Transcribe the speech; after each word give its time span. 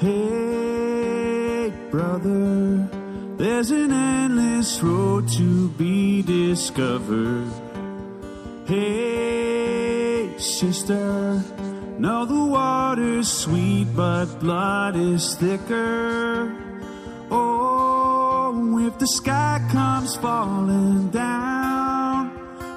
Hey, 0.00 1.70
brother, 1.90 2.88
there's 3.36 3.70
an 3.70 3.92
endless 3.92 4.82
road 4.82 5.28
to 5.36 5.68
be 5.76 6.22
discovered. 6.22 7.52
Hey, 8.64 10.30
sister, 10.38 11.44
know 11.98 12.24
the 12.24 12.44
water's 12.46 13.28
sweet, 13.30 13.88
but 13.94 14.24
blood 14.40 14.96
is 14.96 15.34
thicker. 15.34 16.56
Oh, 17.30 18.78
if 18.78 18.98
the 18.98 19.06
sky 19.06 19.60
comes 19.70 20.16
falling 20.16 21.10
down 21.10 22.30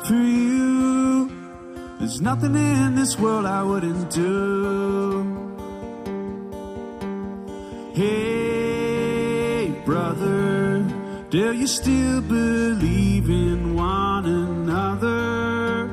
for 0.05 0.13
you, 0.13 1.31
there's 1.99 2.19
nothing 2.19 2.55
in 2.55 2.95
this 2.95 3.17
world 3.17 3.45
I 3.45 3.63
wouldn't 3.63 4.09
do. 4.09 4.72
Hey, 7.93 9.69
brother, 9.85 10.83
do 11.29 11.53
you 11.53 11.67
still 11.67 12.21
believe 12.21 13.29
in 13.29 13.75
one 13.75 14.25
another? 14.25 15.91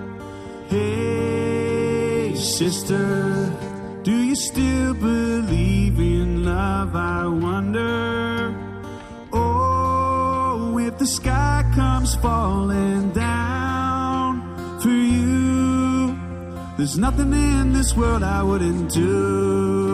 Hey, 0.69 2.35
sister, 2.37 3.53
do 4.03 4.17
you 4.17 4.35
still 4.35 4.95
believe 4.95 5.99
in 5.99 6.43
love? 6.43 6.97
I 6.97 7.27
wonder. 7.27 8.57
Oh, 9.31 10.79
if 10.79 10.97
the 10.97 11.07
sky 11.07 11.71
comes 11.75 12.15
falling 12.15 13.11
down 13.11 14.81
for 14.81 14.89
you, 14.89 16.17
there's 16.79 16.97
nothing 16.97 17.35
in 17.35 17.75
this 17.75 17.95
world 17.95 18.23
I 18.23 18.42
wouldn't 18.42 18.91
do. 18.91 19.89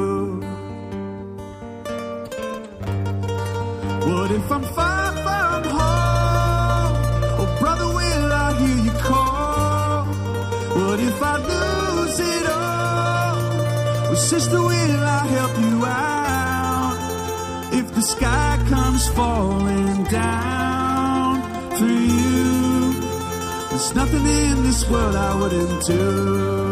Sister, 14.26 14.60
will 14.60 15.04
I 15.20 15.26
help 15.38 15.54
you 15.60 15.84
out? 15.86 16.96
If 17.72 17.94
the 17.94 18.02
sky 18.02 18.58
comes 18.68 19.06
falling 19.10 20.02
down 20.04 21.42
for 21.78 21.84
you, 21.84 22.92
there's 23.70 23.94
nothing 23.94 24.26
in 24.26 24.64
this 24.64 24.88
world 24.90 25.14
I 25.14 25.32
wouldn't 25.40 25.86
do. 25.86 26.65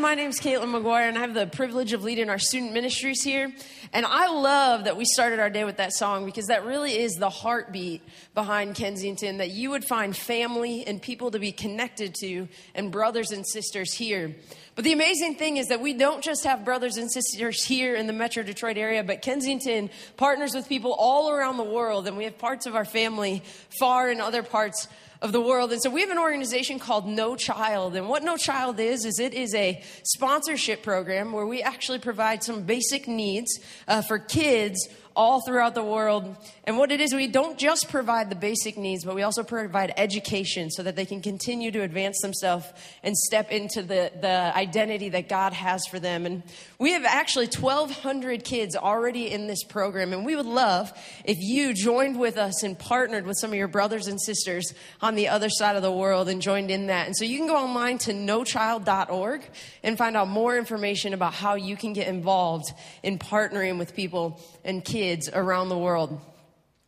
My 0.00 0.14
name 0.14 0.30
is 0.30 0.40
Caitlin 0.40 0.72
McGuire, 0.72 1.08
and 1.10 1.18
I 1.18 1.20
have 1.20 1.34
the 1.34 1.46
privilege 1.46 1.92
of 1.92 2.02
leading 2.02 2.30
our 2.30 2.38
student 2.38 2.72
ministries 2.72 3.22
here. 3.22 3.52
And 3.92 4.06
I 4.06 4.32
love 4.32 4.84
that 4.84 4.96
we 4.96 5.04
started 5.04 5.40
our 5.40 5.50
day 5.50 5.64
with 5.64 5.76
that 5.76 5.92
song 5.92 6.24
because 6.24 6.46
that 6.46 6.64
really 6.64 6.96
is 6.96 7.16
the 7.16 7.28
heartbeat 7.28 8.00
behind 8.34 8.76
Kensington 8.76 9.36
that 9.36 9.50
you 9.50 9.68
would 9.68 9.84
find 9.84 10.16
family 10.16 10.86
and 10.86 11.02
people 11.02 11.30
to 11.32 11.38
be 11.38 11.52
connected 11.52 12.14
to 12.20 12.48
and 12.74 12.90
brothers 12.90 13.30
and 13.30 13.46
sisters 13.46 13.92
here. 13.92 14.34
But 14.80 14.84
the 14.84 14.92
amazing 14.94 15.34
thing 15.34 15.58
is 15.58 15.66
that 15.66 15.82
we 15.82 15.92
don't 15.92 16.24
just 16.24 16.44
have 16.44 16.64
brothers 16.64 16.96
and 16.96 17.12
sisters 17.12 17.62
here 17.62 17.94
in 17.96 18.06
the 18.06 18.14
Metro 18.14 18.42
Detroit 18.42 18.78
area, 18.78 19.04
but 19.04 19.20
Kensington 19.20 19.90
partners 20.16 20.54
with 20.54 20.70
people 20.70 20.96
all 20.98 21.30
around 21.30 21.58
the 21.58 21.64
world, 21.64 22.06
and 22.06 22.16
we 22.16 22.24
have 22.24 22.38
parts 22.38 22.64
of 22.64 22.74
our 22.74 22.86
family 22.86 23.42
far 23.78 24.10
in 24.10 24.22
other 24.22 24.42
parts 24.42 24.88
of 25.20 25.32
the 25.32 25.40
world. 25.42 25.70
And 25.72 25.82
so 25.82 25.90
we 25.90 26.00
have 26.00 26.08
an 26.08 26.18
organization 26.18 26.78
called 26.78 27.06
No 27.06 27.36
Child. 27.36 27.94
And 27.94 28.08
what 28.08 28.22
No 28.22 28.38
Child 28.38 28.80
is, 28.80 29.04
is 29.04 29.18
it 29.18 29.34
is 29.34 29.54
a 29.54 29.82
sponsorship 30.02 30.82
program 30.82 31.32
where 31.32 31.46
we 31.46 31.62
actually 31.62 31.98
provide 31.98 32.42
some 32.42 32.62
basic 32.62 33.06
needs 33.06 33.60
uh, 33.86 34.00
for 34.00 34.18
kids 34.18 34.88
all 35.14 35.40
throughout 35.42 35.74
the 35.74 35.84
world. 35.84 36.36
And 36.64 36.78
what 36.78 36.92
it 36.92 37.00
is, 37.00 37.12
we 37.12 37.26
don't 37.26 37.58
just 37.58 37.88
provide 37.88 38.30
the 38.30 38.36
basic 38.36 38.78
needs, 38.78 39.04
but 39.04 39.14
we 39.14 39.22
also 39.22 39.42
provide 39.42 39.92
education 39.96 40.70
so 40.70 40.82
that 40.82 40.96
they 40.96 41.04
can 41.04 41.20
continue 41.20 41.70
to 41.72 41.82
advance 41.82 42.20
themselves 42.22 42.66
and 43.02 43.16
step 43.16 43.50
into 43.50 43.82
the, 43.82 44.10
the 44.20 44.52
identity 44.70 45.08
that 45.10 45.28
God 45.28 45.52
has 45.52 45.84
for 45.86 45.98
them. 45.98 46.26
And 46.26 46.42
we 46.78 46.92
have 46.92 47.04
actually 47.04 47.46
1,200 47.46 48.44
kids 48.44 48.76
already 48.76 49.30
in 49.30 49.48
this 49.48 49.64
program. 49.64 50.12
And 50.12 50.24
we 50.24 50.36
would 50.36 50.46
love 50.46 50.92
if 51.24 51.38
you 51.40 51.74
joined 51.74 52.20
with 52.20 52.36
us 52.36 52.62
and 52.62 52.78
partnered 52.78 53.26
with 53.26 53.36
some 53.40 53.50
of 53.50 53.56
your 53.56 53.68
brothers 53.68 54.06
and 54.06 54.20
sisters 54.20 54.72
on 55.00 55.16
the 55.16 55.28
other 55.28 55.48
side 55.50 55.74
of 55.74 55.82
the 55.82 55.90
world 55.90 56.28
and 56.28 56.40
joined 56.40 56.70
in 56.70 56.86
that. 56.86 57.06
And 57.06 57.16
so 57.16 57.24
you 57.24 57.38
can 57.38 57.48
go 57.48 57.56
online 57.56 57.98
to 57.98 58.12
nochild.org 58.12 59.42
and 59.82 59.98
find 59.98 60.16
out 60.16 60.28
more 60.28 60.56
information 60.56 61.14
about 61.14 61.34
how 61.34 61.56
you 61.56 61.76
can 61.76 61.92
get 61.92 62.06
involved 62.06 62.72
in 63.02 63.18
partnering 63.18 63.78
with 63.78 63.96
people 63.96 64.40
and 64.64 64.84
kids 64.84 65.28
around 65.32 65.68
the 65.68 65.78
world. 65.78 66.20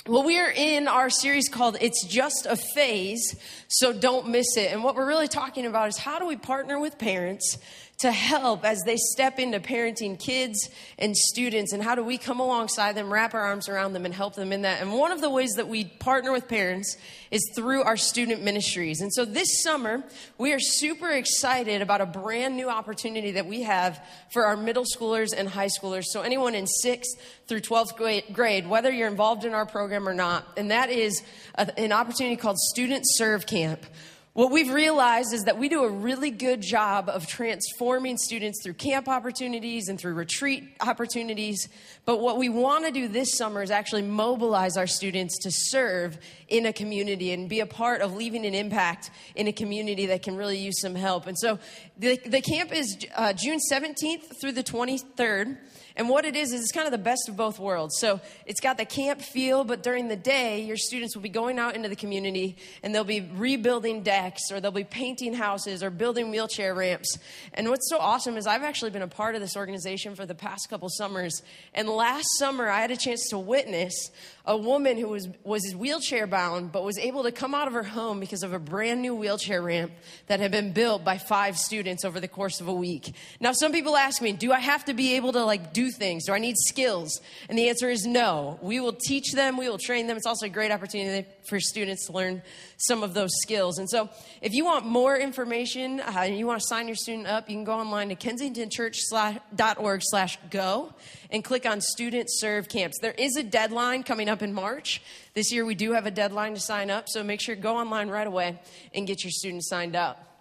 Well, 0.08 0.24
we 0.24 0.36
are 0.40 0.50
in 0.50 0.88
our 0.88 1.10
series 1.10 1.48
called 1.48 1.76
It's 1.80 2.04
Just 2.04 2.44
a 2.44 2.56
Phase, 2.56 3.36
so 3.68 3.92
don't 3.92 4.30
miss 4.30 4.56
it. 4.56 4.72
And 4.72 4.82
what 4.82 4.96
we're 4.96 5.06
really 5.06 5.28
talking 5.28 5.64
about 5.64 5.90
is 5.90 5.96
how 5.96 6.18
do 6.18 6.26
we 6.26 6.34
partner 6.34 6.80
with 6.80 6.98
parents 6.98 7.56
to 8.02 8.10
help 8.10 8.64
as 8.64 8.82
they 8.82 8.96
step 8.96 9.38
into 9.38 9.60
parenting 9.60 10.18
kids 10.18 10.68
and 10.98 11.16
students 11.16 11.72
and 11.72 11.80
how 11.80 11.94
do 11.94 12.02
we 12.02 12.18
come 12.18 12.40
alongside 12.40 12.96
them 12.96 13.12
wrap 13.12 13.32
our 13.32 13.40
arms 13.40 13.68
around 13.68 13.92
them 13.92 14.04
and 14.04 14.12
help 14.12 14.34
them 14.34 14.52
in 14.52 14.62
that? 14.62 14.82
And 14.82 14.92
one 14.92 15.12
of 15.12 15.20
the 15.20 15.30
ways 15.30 15.52
that 15.52 15.68
we 15.68 15.84
partner 15.84 16.32
with 16.32 16.48
parents 16.48 16.96
is 17.30 17.48
through 17.54 17.84
our 17.84 17.96
student 17.96 18.42
ministries. 18.42 19.00
And 19.00 19.12
so 19.14 19.24
this 19.24 19.62
summer 19.62 20.02
we 20.36 20.52
are 20.52 20.58
super 20.58 21.10
excited 21.10 21.80
about 21.80 22.00
a 22.00 22.06
brand 22.06 22.56
new 22.56 22.68
opportunity 22.68 23.30
that 23.32 23.46
we 23.46 23.62
have 23.62 24.04
for 24.32 24.46
our 24.46 24.56
middle 24.56 24.84
schoolers 24.84 25.28
and 25.36 25.48
high 25.48 25.68
schoolers. 25.68 26.06
So 26.06 26.22
anyone 26.22 26.56
in 26.56 26.66
6th 26.84 27.04
through 27.46 27.60
12th 27.60 28.32
grade 28.32 28.68
whether 28.68 28.90
you're 28.90 29.08
involved 29.08 29.44
in 29.44 29.54
our 29.54 29.66
program 29.66 30.08
or 30.08 30.14
not 30.14 30.44
and 30.56 30.72
that 30.72 30.90
is 30.90 31.22
an 31.54 31.92
opportunity 31.92 32.34
called 32.34 32.58
student 32.58 33.04
serve 33.06 33.46
camp 33.46 33.86
what 34.34 34.50
we've 34.50 34.72
realized 34.72 35.34
is 35.34 35.42
that 35.42 35.58
we 35.58 35.68
do 35.68 35.84
a 35.84 35.90
really 35.90 36.30
good 36.30 36.62
job 36.62 37.10
of 37.10 37.26
transforming 37.26 38.16
students 38.16 38.62
through 38.62 38.72
camp 38.72 39.06
opportunities 39.06 39.88
and 39.88 40.00
through 40.00 40.14
retreat 40.14 40.74
opportunities. 40.80 41.68
But 42.06 42.18
what 42.18 42.38
we 42.38 42.48
want 42.48 42.86
to 42.86 42.92
do 42.92 43.08
this 43.08 43.36
summer 43.36 43.62
is 43.62 43.70
actually 43.70 44.02
mobilize 44.02 44.78
our 44.78 44.86
students 44.86 45.38
to 45.40 45.50
serve 45.52 46.16
in 46.48 46.64
a 46.64 46.72
community 46.72 47.32
and 47.32 47.46
be 47.46 47.60
a 47.60 47.66
part 47.66 48.00
of 48.00 48.14
leaving 48.14 48.46
an 48.46 48.54
impact 48.54 49.10
in 49.34 49.48
a 49.48 49.52
community 49.52 50.06
that 50.06 50.22
can 50.22 50.34
really 50.36 50.56
use 50.56 50.80
some 50.80 50.94
help. 50.94 51.26
And 51.26 51.38
so 51.38 51.58
the, 51.98 52.16
the 52.24 52.40
camp 52.40 52.74
is 52.74 53.06
uh, 53.14 53.34
June 53.34 53.58
17th 53.70 54.40
through 54.40 54.52
the 54.52 54.64
23rd. 54.64 55.58
And 55.96 56.08
what 56.08 56.24
it 56.24 56.36
is, 56.36 56.52
is 56.52 56.60
it's 56.60 56.72
kind 56.72 56.86
of 56.86 56.92
the 56.92 56.98
best 56.98 57.28
of 57.28 57.36
both 57.36 57.58
worlds. 57.58 57.96
So 57.98 58.20
it's 58.46 58.60
got 58.60 58.78
the 58.78 58.84
camp 58.84 59.20
feel, 59.20 59.64
but 59.64 59.82
during 59.82 60.08
the 60.08 60.16
day, 60.16 60.62
your 60.62 60.76
students 60.76 61.14
will 61.14 61.22
be 61.22 61.28
going 61.28 61.58
out 61.58 61.74
into 61.74 61.88
the 61.88 61.96
community 61.96 62.56
and 62.82 62.94
they'll 62.94 63.04
be 63.04 63.20
rebuilding 63.20 64.02
decks 64.02 64.50
or 64.50 64.60
they'll 64.60 64.70
be 64.70 64.84
painting 64.84 65.34
houses 65.34 65.82
or 65.82 65.90
building 65.90 66.30
wheelchair 66.30 66.74
ramps. 66.74 67.18
And 67.54 67.68
what's 67.68 67.88
so 67.88 67.98
awesome 67.98 68.36
is 68.36 68.46
I've 68.46 68.62
actually 68.62 68.90
been 68.90 69.02
a 69.02 69.08
part 69.08 69.34
of 69.34 69.40
this 69.40 69.56
organization 69.56 70.14
for 70.14 70.26
the 70.26 70.34
past 70.34 70.68
couple 70.70 70.88
summers. 70.88 71.42
And 71.74 71.88
last 71.88 72.26
summer, 72.38 72.68
I 72.68 72.80
had 72.80 72.90
a 72.90 72.96
chance 72.96 73.28
to 73.30 73.38
witness 73.38 74.10
a 74.44 74.56
woman 74.56 74.98
who 74.98 75.08
was, 75.08 75.28
was 75.44 75.72
wheelchair 75.74 76.26
bound, 76.26 76.72
but 76.72 76.82
was 76.82 76.98
able 76.98 77.22
to 77.22 77.32
come 77.32 77.54
out 77.54 77.68
of 77.68 77.74
her 77.74 77.82
home 77.82 78.18
because 78.18 78.42
of 78.42 78.52
a 78.52 78.58
brand 78.58 79.00
new 79.00 79.14
wheelchair 79.14 79.62
ramp 79.62 79.92
that 80.26 80.40
had 80.40 80.50
been 80.50 80.72
built 80.72 81.04
by 81.04 81.16
five 81.18 81.56
students 81.56 82.04
over 82.04 82.18
the 82.18 82.26
course 82.26 82.60
of 82.60 82.66
a 82.66 82.74
week. 82.74 83.14
Now, 83.40 83.52
some 83.52 83.70
people 83.70 83.96
ask 83.96 84.20
me, 84.20 84.32
do 84.32 84.52
I 84.52 84.58
have 84.58 84.84
to 84.86 84.94
be 84.94 85.14
able 85.16 85.32
to 85.32 85.44
like 85.44 85.72
do 85.72 85.81
things? 85.90 86.26
Do 86.26 86.32
I 86.32 86.38
need 86.38 86.56
skills? 86.56 87.20
And 87.48 87.58
the 87.58 87.68
answer 87.68 87.88
is 87.88 88.06
no. 88.06 88.58
We 88.62 88.80
will 88.80 88.92
teach 88.92 89.32
them, 89.32 89.56
we 89.56 89.68
will 89.68 89.78
train 89.78 90.06
them. 90.06 90.16
It's 90.16 90.26
also 90.26 90.46
a 90.46 90.50
great 90.50 90.70
opportunity 90.70 91.28
for 91.44 91.60
students 91.60 92.06
to 92.06 92.12
learn 92.12 92.42
some 92.76 93.02
of 93.02 93.14
those 93.14 93.30
skills. 93.42 93.78
And 93.78 93.88
so, 93.88 94.08
if 94.40 94.52
you 94.52 94.64
want 94.64 94.86
more 94.86 95.16
information 95.16 96.00
uh, 96.00 96.12
and 96.16 96.38
you 96.38 96.46
want 96.46 96.60
to 96.60 96.66
sign 96.66 96.86
your 96.86 96.96
student 96.96 97.26
up, 97.26 97.48
you 97.48 97.56
can 97.56 97.64
go 97.64 97.74
online 97.74 98.08
to 98.08 98.16
kensingtonchurch.org 98.16 100.00
slash 100.02 100.38
go 100.50 100.94
and 101.30 101.44
click 101.44 101.66
on 101.66 101.80
Student 101.80 102.28
Serve 102.30 102.68
Camps. 102.68 102.98
There 103.00 103.14
is 103.16 103.36
a 103.36 103.42
deadline 103.42 104.02
coming 104.02 104.28
up 104.28 104.42
in 104.42 104.52
March. 104.52 105.02
This 105.34 105.52
year 105.52 105.64
we 105.64 105.74
do 105.74 105.92
have 105.92 106.06
a 106.06 106.10
deadline 106.10 106.54
to 106.54 106.60
sign 106.60 106.90
up, 106.90 107.08
so 107.08 107.22
make 107.22 107.40
sure 107.40 107.56
go 107.56 107.76
online 107.76 108.08
right 108.08 108.26
away 108.26 108.60
and 108.94 109.06
get 109.06 109.24
your 109.24 109.30
students 109.30 109.68
signed 109.68 109.96
up. 109.96 110.31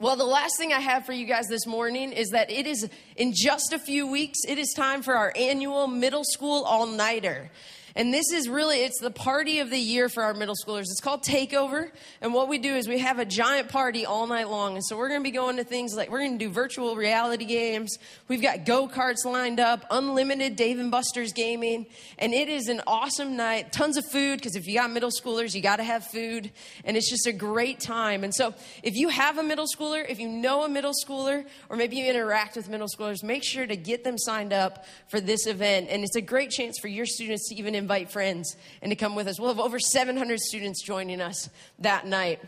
Well, 0.00 0.16
the 0.16 0.24
last 0.24 0.56
thing 0.56 0.72
I 0.72 0.80
have 0.80 1.04
for 1.04 1.12
you 1.12 1.26
guys 1.26 1.46
this 1.46 1.66
morning 1.66 2.12
is 2.12 2.30
that 2.30 2.50
it 2.50 2.66
is 2.66 2.88
in 3.16 3.34
just 3.34 3.74
a 3.74 3.78
few 3.78 4.06
weeks, 4.06 4.38
it 4.48 4.56
is 4.56 4.72
time 4.74 5.02
for 5.02 5.14
our 5.14 5.30
annual 5.36 5.88
middle 5.88 6.24
school 6.24 6.64
all 6.64 6.86
nighter. 6.86 7.50
And 7.96 8.14
this 8.14 8.32
is 8.32 8.48
really, 8.48 8.82
it's 8.84 9.00
the 9.00 9.10
party 9.10 9.58
of 9.58 9.70
the 9.70 9.78
year 9.78 10.08
for 10.08 10.22
our 10.22 10.34
middle 10.34 10.54
schoolers. 10.54 10.82
It's 10.82 11.00
called 11.00 11.22
Takeover. 11.22 11.90
And 12.20 12.32
what 12.32 12.48
we 12.48 12.58
do 12.58 12.74
is 12.74 12.88
we 12.88 12.98
have 12.98 13.18
a 13.18 13.24
giant 13.24 13.68
party 13.68 14.06
all 14.06 14.26
night 14.26 14.48
long. 14.48 14.74
And 14.74 14.84
so 14.84 14.96
we're 14.96 15.08
going 15.08 15.20
to 15.20 15.24
be 15.24 15.30
going 15.30 15.56
to 15.56 15.64
things 15.64 15.94
like, 15.94 16.10
we're 16.10 16.20
going 16.20 16.38
to 16.38 16.44
do 16.44 16.50
virtual 16.50 16.96
reality 16.96 17.44
games. 17.44 17.98
We've 18.28 18.42
got 18.42 18.64
go-karts 18.64 19.24
lined 19.24 19.60
up, 19.60 19.84
unlimited 19.90 20.56
Dave 20.56 20.78
and 20.78 20.90
Buster's 20.90 21.32
gaming. 21.32 21.86
And 22.18 22.32
it 22.32 22.48
is 22.48 22.68
an 22.68 22.80
awesome 22.86 23.36
night. 23.36 23.72
Tons 23.72 23.96
of 23.96 24.04
food, 24.06 24.38
because 24.38 24.56
if 24.56 24.66
you 24.66 24.74
got 24.74 24.90
middle 24.90 25.10
schoolers, 25.10 25.54
you 25.54 25.60
got 25.60 25.76
to 25.76 25.84
have 25.84 26.04
food. 26.06 26.50
And 26.84 26.96
it's 26.96 27.10
just 27.10 27.26
a 27.26 27.32
great 27.32 27.80
time. 27.80 28.24
And 28.24 28.34
so 28.34 28.54
if 28.82 28.96
you 28.96 29.08
have 29.08 29.38
a 29.38 29.42
middle 29.42 29.66
schooler, 29.66 30.08
if 30.08 30.18
you 30.20 30.28
know 30.28 30.64
a 30.64 30.68
middle 30.68 30.92
schooler, 31.04 31.44
or 31.68 31.76
maybe 31.76 31.96
you 31.96 32.06
interact 32.06 32.56
with 32.56 32.68
middle 32.68 32.88
schoolers, 32.88 33.22
make 33.22 33.42
sure 33.44 33.66
to 33.66 33.76
get 33.76 34.04
them 34.04 34.16
signed 34.18 34.52
up 34.52 34.84
for 35.08 35.20
this 35.20 35.46
event. 35.46 35.88
And 35.90 36.04
it's 36.04 36.16
a 36.16 36.20
great 36.20 36.50
chance 36.50 36.78
for 36.78 36.88
your 36.88 37.06
students 37.06 37.48
to 37.48 37.54
even 37.56 37.74
invite 37.80 38.12
friends 38.12 38.54
and 38.80 38.92
to 38.92 38.96
come 38.96 39.16
with 39.16 39.26
us. 39.26 39.40
We'll 39.40 39.48
have 39.48 39.58
over 39.58 39.80
700 39.80 40.38
students 40.38 40.84
joining 40.84 41.20
us 41.20 41.50
that 41.80 42.06
night. 42.06 42.38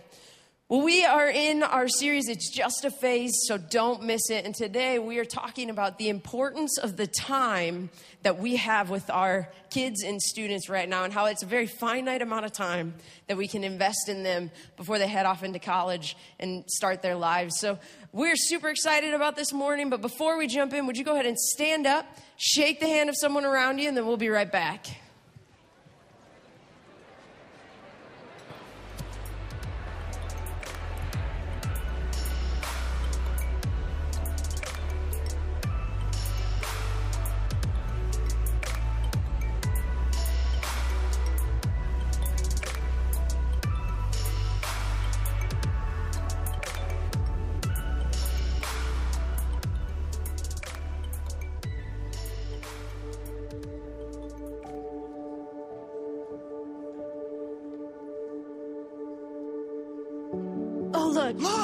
Well, 0.72 0.80
we 0.80 1.04
are 1.04 1.28
in 1.28 1.62
our 1.62 1.86
series, 1.86 2.28
It's 2.28 2.50
Just 2.50 2.86
a 2.86 2.90
Phase, 2.90 3.42
so 3.46 3.58
don't 3.58 4.04
miss 4.04 4.30
it. 4.30 4.46
And 4.46 4.54
today 4.54 4.98
we 4.98 5.18
are 5.18 5.24
talking 5.26 5.68
about 5.68 5.98
the 5.98 6.08
importance 6.08 6.78
of 6.78 6.96
the 6.96 7.06
time 7.06 7.90
that 8.22 8.38
we 8.38 8.56
have 8.56 8.88
with 8.88 9.10
our 9.10 9.50
kids 9.68 10.02
and 10.02 10.22
students 10.22 10.70
right 10.70 10.88
now 10.88 11.04
and 11.04 11.12
how 11.12 11.26
it's 11.26 11.42
a 11.42 11.46
very 11.46 11.66
finite 11.66 12.22
amount 12.22 12.46
of 12.46 12.52
time 12.52 12.94
that 13.26 13.36
we 13.36 13.48
can 13.48 13.64
invest 13.64 14.08
in 14.08 14.22
them 14.22 14.50
before 14.78 14.98
they 14.98 15.06
head 15.06 15.26
off 15.26 15.42
into 15.42 15.58
college 15.58 16.16
and 16.40 16.64
start 16.68 17.02
their 17.02 17.16
lives. 17.16 17.58
So 17.58 17.78
we're 18.12 18.36
super 18.36 18.70
excited 18.70 19.12
about 19.12 19.36
this 19.36 19.52
morning, 19.52 19.90
but 19.90 20.00
before 20.00 20.38
we 20.38 20.46
jump 20.46 20.72
in, 20.72 20.86
would 20.86 20.96
you 20.96 21.04
go 21.04 21.12
ahead 21.12 21.26
and 21.26 21.38
stand 21.38 21.86
up, 21.86 22.06
shake 22.38 22.80
the 22.80 22.88
hand 22.88 23.10
of 23.10 23.16
someone 23.18 23.44
around 23.44 23.78
you, 23.78 23.88
and 23.88 23.96
then 23.96 24.06
we'll 24.06 24.16
be 24.16 24.30
right 24.30 24.50
back. 24.50 24.86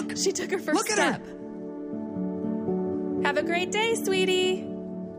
Look. 0.09 0.17
She 0.19 0.33
took 0.33 0.51
her 0.51 0.59
first 0.59 0.77
Look 0.77 0.91
at 0.91 0.99
her. 0.99 1.15
step. 1.15 1.27
Have 3.25 3.37
a 3.37 3.43
great 3.43 3.71
day, 3.73 3.95
sweetie. 3.97 4.67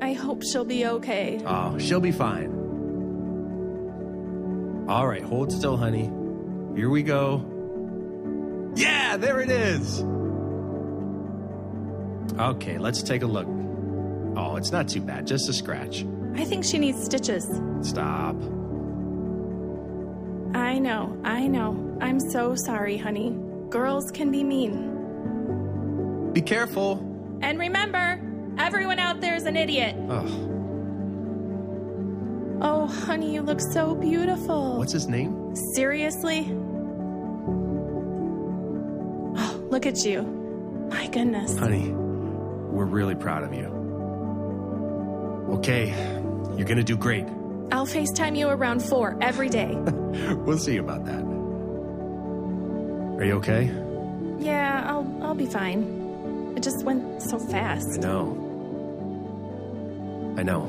I 0.02 0.14
hope 0.14 0.44
she'll 0.44 0.66
be 0.66 0.86
okay. 0.86 1.40
Oh, 1.46 1.78
she'll 1.78 2.00
be 2.00 2.12
fine. 2.12 2.56
All 4.88 5.06
right, 5.08 5.22
hold 5.22 5.52
still, 5.52 5.78
honey. 5.78 6.10
Here 6.76 6.90
we 6.90 7.04
go. 7.04 7.46
Yeah, 8.76 9.18
there 9.18 9.42
it 9.42 9.50
is. 9.52 10.02
Okay, 12.40 12.78
let's 12.78 13.04
take 13.04 13.22
a 13.22 13.28
look. 13.28 13.48
Oh, 14.38 14.56
it's 14.56 14.72
not 14.72 14.88
too 14.88 15.02
bad, 15.02 15.28
just 15.28 15.50
a 15.50 15.54
scratch. 15.54 16.06
I 16.36 16.46
think 16.46 16.64
she 16.64 16.78
needs 16.80 17.04
stitches. 17.04 17.44
Stop. 17.82 18.36
I 20.56 20.80
know, 20.80 21.20
I 21.24 21.48
know. 21.48 21.98
I'm 22.02 22.20
so 22.20 22.56
sorry, 22.56 22.98
honey. 22.98 23.36
Girls 23.70 24.10
can 24.12 24.32
be 24.32 24.44
mean. 24.44 26.32
Be 26.34 26.42
careful. 26.42 26.98
And 27.42 27.60
remember, 27.60 28.20
everyone 28.58 29.00
out 29.00 29.22
there 29.22 29.36
is 29.36 29.44
an 29.46 29.56
idiot. 29.56 29.96
Oh, 30.10 30.46
Oh, 32.62 32.88
honey, 32.88 33.34
you 33.34 33.42
look 33.42 33.62
so 33.62 33.96
beautiful. 33.96 34.78
what's 34.78 34.92
his 34.92 35.08
name? 35.08 35.56
Seriously? 35.76 36.46
Oh, 39.38 39.68
look 39.70 39.86
at 39.86 40.04
you. 40.04 40.24
My 40.92 41.08
goodness. 41.08 41.58
Honey, 41.58 41.90
we're 41.92 42.84
really 42.86 43.16
proud 43.16 43.44
of 43.44 43.54
you. 43.54 43.68
Okay, 45.56 45.88
you're 46.58 46.68
gonna 46.68 46.84
do 46.84 46.98
great. 46.98 47.24
I'll 47.72 47.86
FaceTime 47.88 48.36
you 48.38 48.50
around 48.50 48.82
four 48.84 49.18
every 49.22 49.48
day. 49.50 49.74
We'll 50.46 50.58
see 50.58 50.78
about 50.78 51.06
that. 51.06 51.24
Are 53.20 53.26
you 53.26 53.34
okay? 53.34 53.66
yeah, 54.40 54.86
I'll 54.88 55.06
I'll 55.22 55.36
be 55.36 55.46
fine. 55.46 56.54
It 56.56 56.64
just 56.64 56.86
went 56.86 57.22
so 57.22 57.38
fast. 57.38 58.00
I 58.00 58.02
know. 58.02 58.36
I 60.38 60.44
know. 60.44 60.62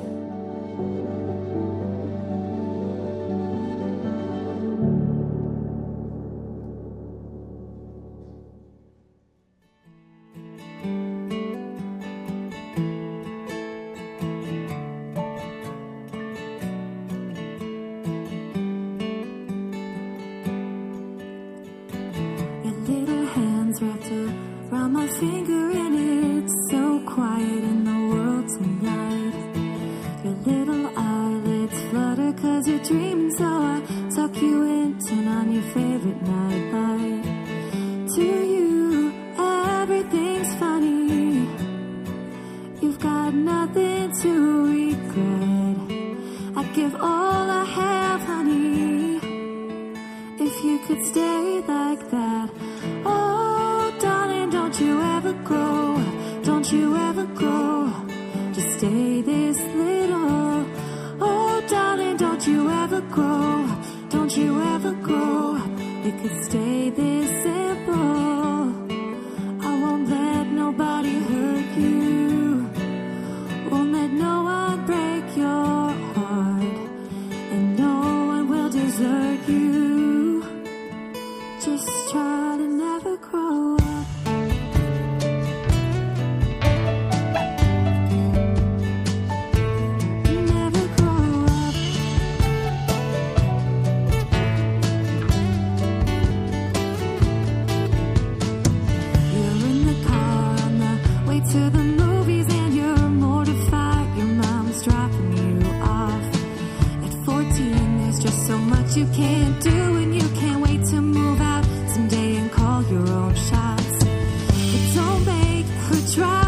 who 115.90 116.14
try. 116.14 116.39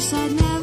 wish 0.00 0.14
I'd 0.14 0.32
never 0.32 0.59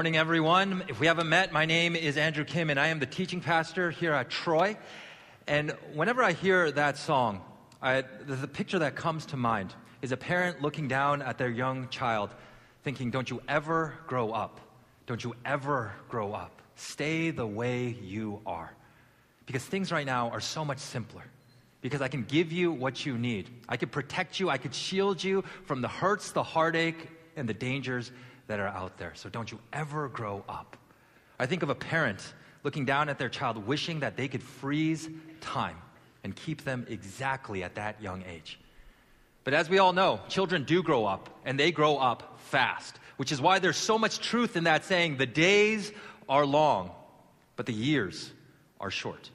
morning, 0.00 0.16
everyone. 0.16 0.82
If 0.88 0.98
we 0.98 1.08
haven't 1.08 1.28
met, 1.28 1.52
my 1.52 1.66
name 1.66 1.94
is 1.94 2.16
Andrew 2.16 2.42
Kim, 2.42 2.70
and 2.70 2.80
I 2.80 2.86
am 2.86 3.00
the 3.00 3.04
teaching 3.04 3.42
pastor 3.42 3.90
here 3.90 4.14
at 4.14 4.30
Troy. 4.30 4.78
And 5.46 5.72
whenever 5.92 6.22
I 6.22 6.32
hear 6.32 6.70
that 6.70 6.96
song, 6.96 7.42
I, 7.82 8.04
the 8.26 8.48
picture 8.48 8.78
that 8.78 8.96
comes 8.96 9.26
to 9.26 9.36
mind 9.36 9.74
is 10.00 10.10
a 10.10 10.16
parent 10.16 10.62
looking 10.62 10.88
down 10.88 11.20
at 11.20 11.36
their 11.36 11.50
young 11.50 11.86
child, 11.90 12.30
thinking, 12.82 13.10
Don't 13.10 13.28
you 13.28 13.42
ever 13.46 13.92
grow 14.06 14.32
up. 14.32 14.58
Don't 15.04 15.22
you 15.22 15.34
ever 15.44 15.92
grow 16.08 16.32
up. 16.32 16.62
Stay 16.76 17.30
the 17.30 17.46
way 17.46 17.88
you 18.02 18.40
are. 18.46 18.72
Because 19.44 19.62
things 19.66 19.92
right 19.92 20.06
now 20.06 20.30
are 20.30 20.40
so 20.40 20.64
much 20.64 20.78
simpler 20.78 21.24
because 21.82 22.00
I 22.00 22.08
can 22.08 22.24
give 22.24 22.52
you 22.52 22.72
what 22.72 23.04
you 23.04 23.18
need. 23.18 23.50
I 23.68 23.76
can 23.76 23.90
protect 23.90 24.40
you. 24.40 24.48
I 24.48 24.56
could 24.56 24.74
shield 24.74 25.22
you 25.22 25.44
from 25.66 25.82
the 25.82 25.88
hurts, 25.88 26.32
the 26.32 26.42
heartache, 26.42 27.06
and 27.36 27.46
the 27.46 27.54
dangers 27.54 28.12
that 28.50 28.58
are 28.58 28.66
out 28.66 28.98
there. 28.98 29.12
So 29.14 29.28
don't 29.28 29.50
you 29.52 29.60
ever 29.72 30.08
grow 30.08 30.42
up. 30.48 30.76
I 31.38 31.46
think 31.46 31.62
of 31.62 31.70
a 31.70 31.74
parent 31.74 32.34
looking 32.64 32.84
down 32.84 33.08
at 33.08 33.16
their 33.16 33.28
child, 33.28 33.64
wishing 33.64 34.00
that 34.00 34.16
they 34.16 34.26
could 34.26 34.42
freeze 34.42 35.08
time 35.40 35.76
and 36.24 36.34
keep 36.34 36.64
them 36.64 36.84
exactly 36.88 37.62
at 37.62 37.76
that 37.76 38.02
young 38.02 38.24
age. 38.28 38.58
But 39.44 39.54
as 39.54 39.70
we 39.70 39.78
all 39.78 39.92
know, 39.92 40.18
children 40.28 40.64
do 40.64 40.82
grow 40.82 41.06
up, 41.06 41.30
and 41.44 41.58
they 41.58 41.70
grow 41.70 41.96
up 41.96 42.40
fast, 42.40 42.98
which 43.18 43.30
is 43.30 43.40
why 43.40 43.60
there's 43.60 43.76
so 43.76 43.96
much 43.96 44.18
truth 44.18 44.56
in 44.56 44.64
that 44.64 44.84
saying 44.84 45.16
the 45.16 45.26
days 45.26 45.92
are 46.28 46.44
long, 46.44 46.90
but 47.54 47.66
the 47.66 47.72
years 47.72 48.32
are 48.80 48.90
short. 48.90 49.30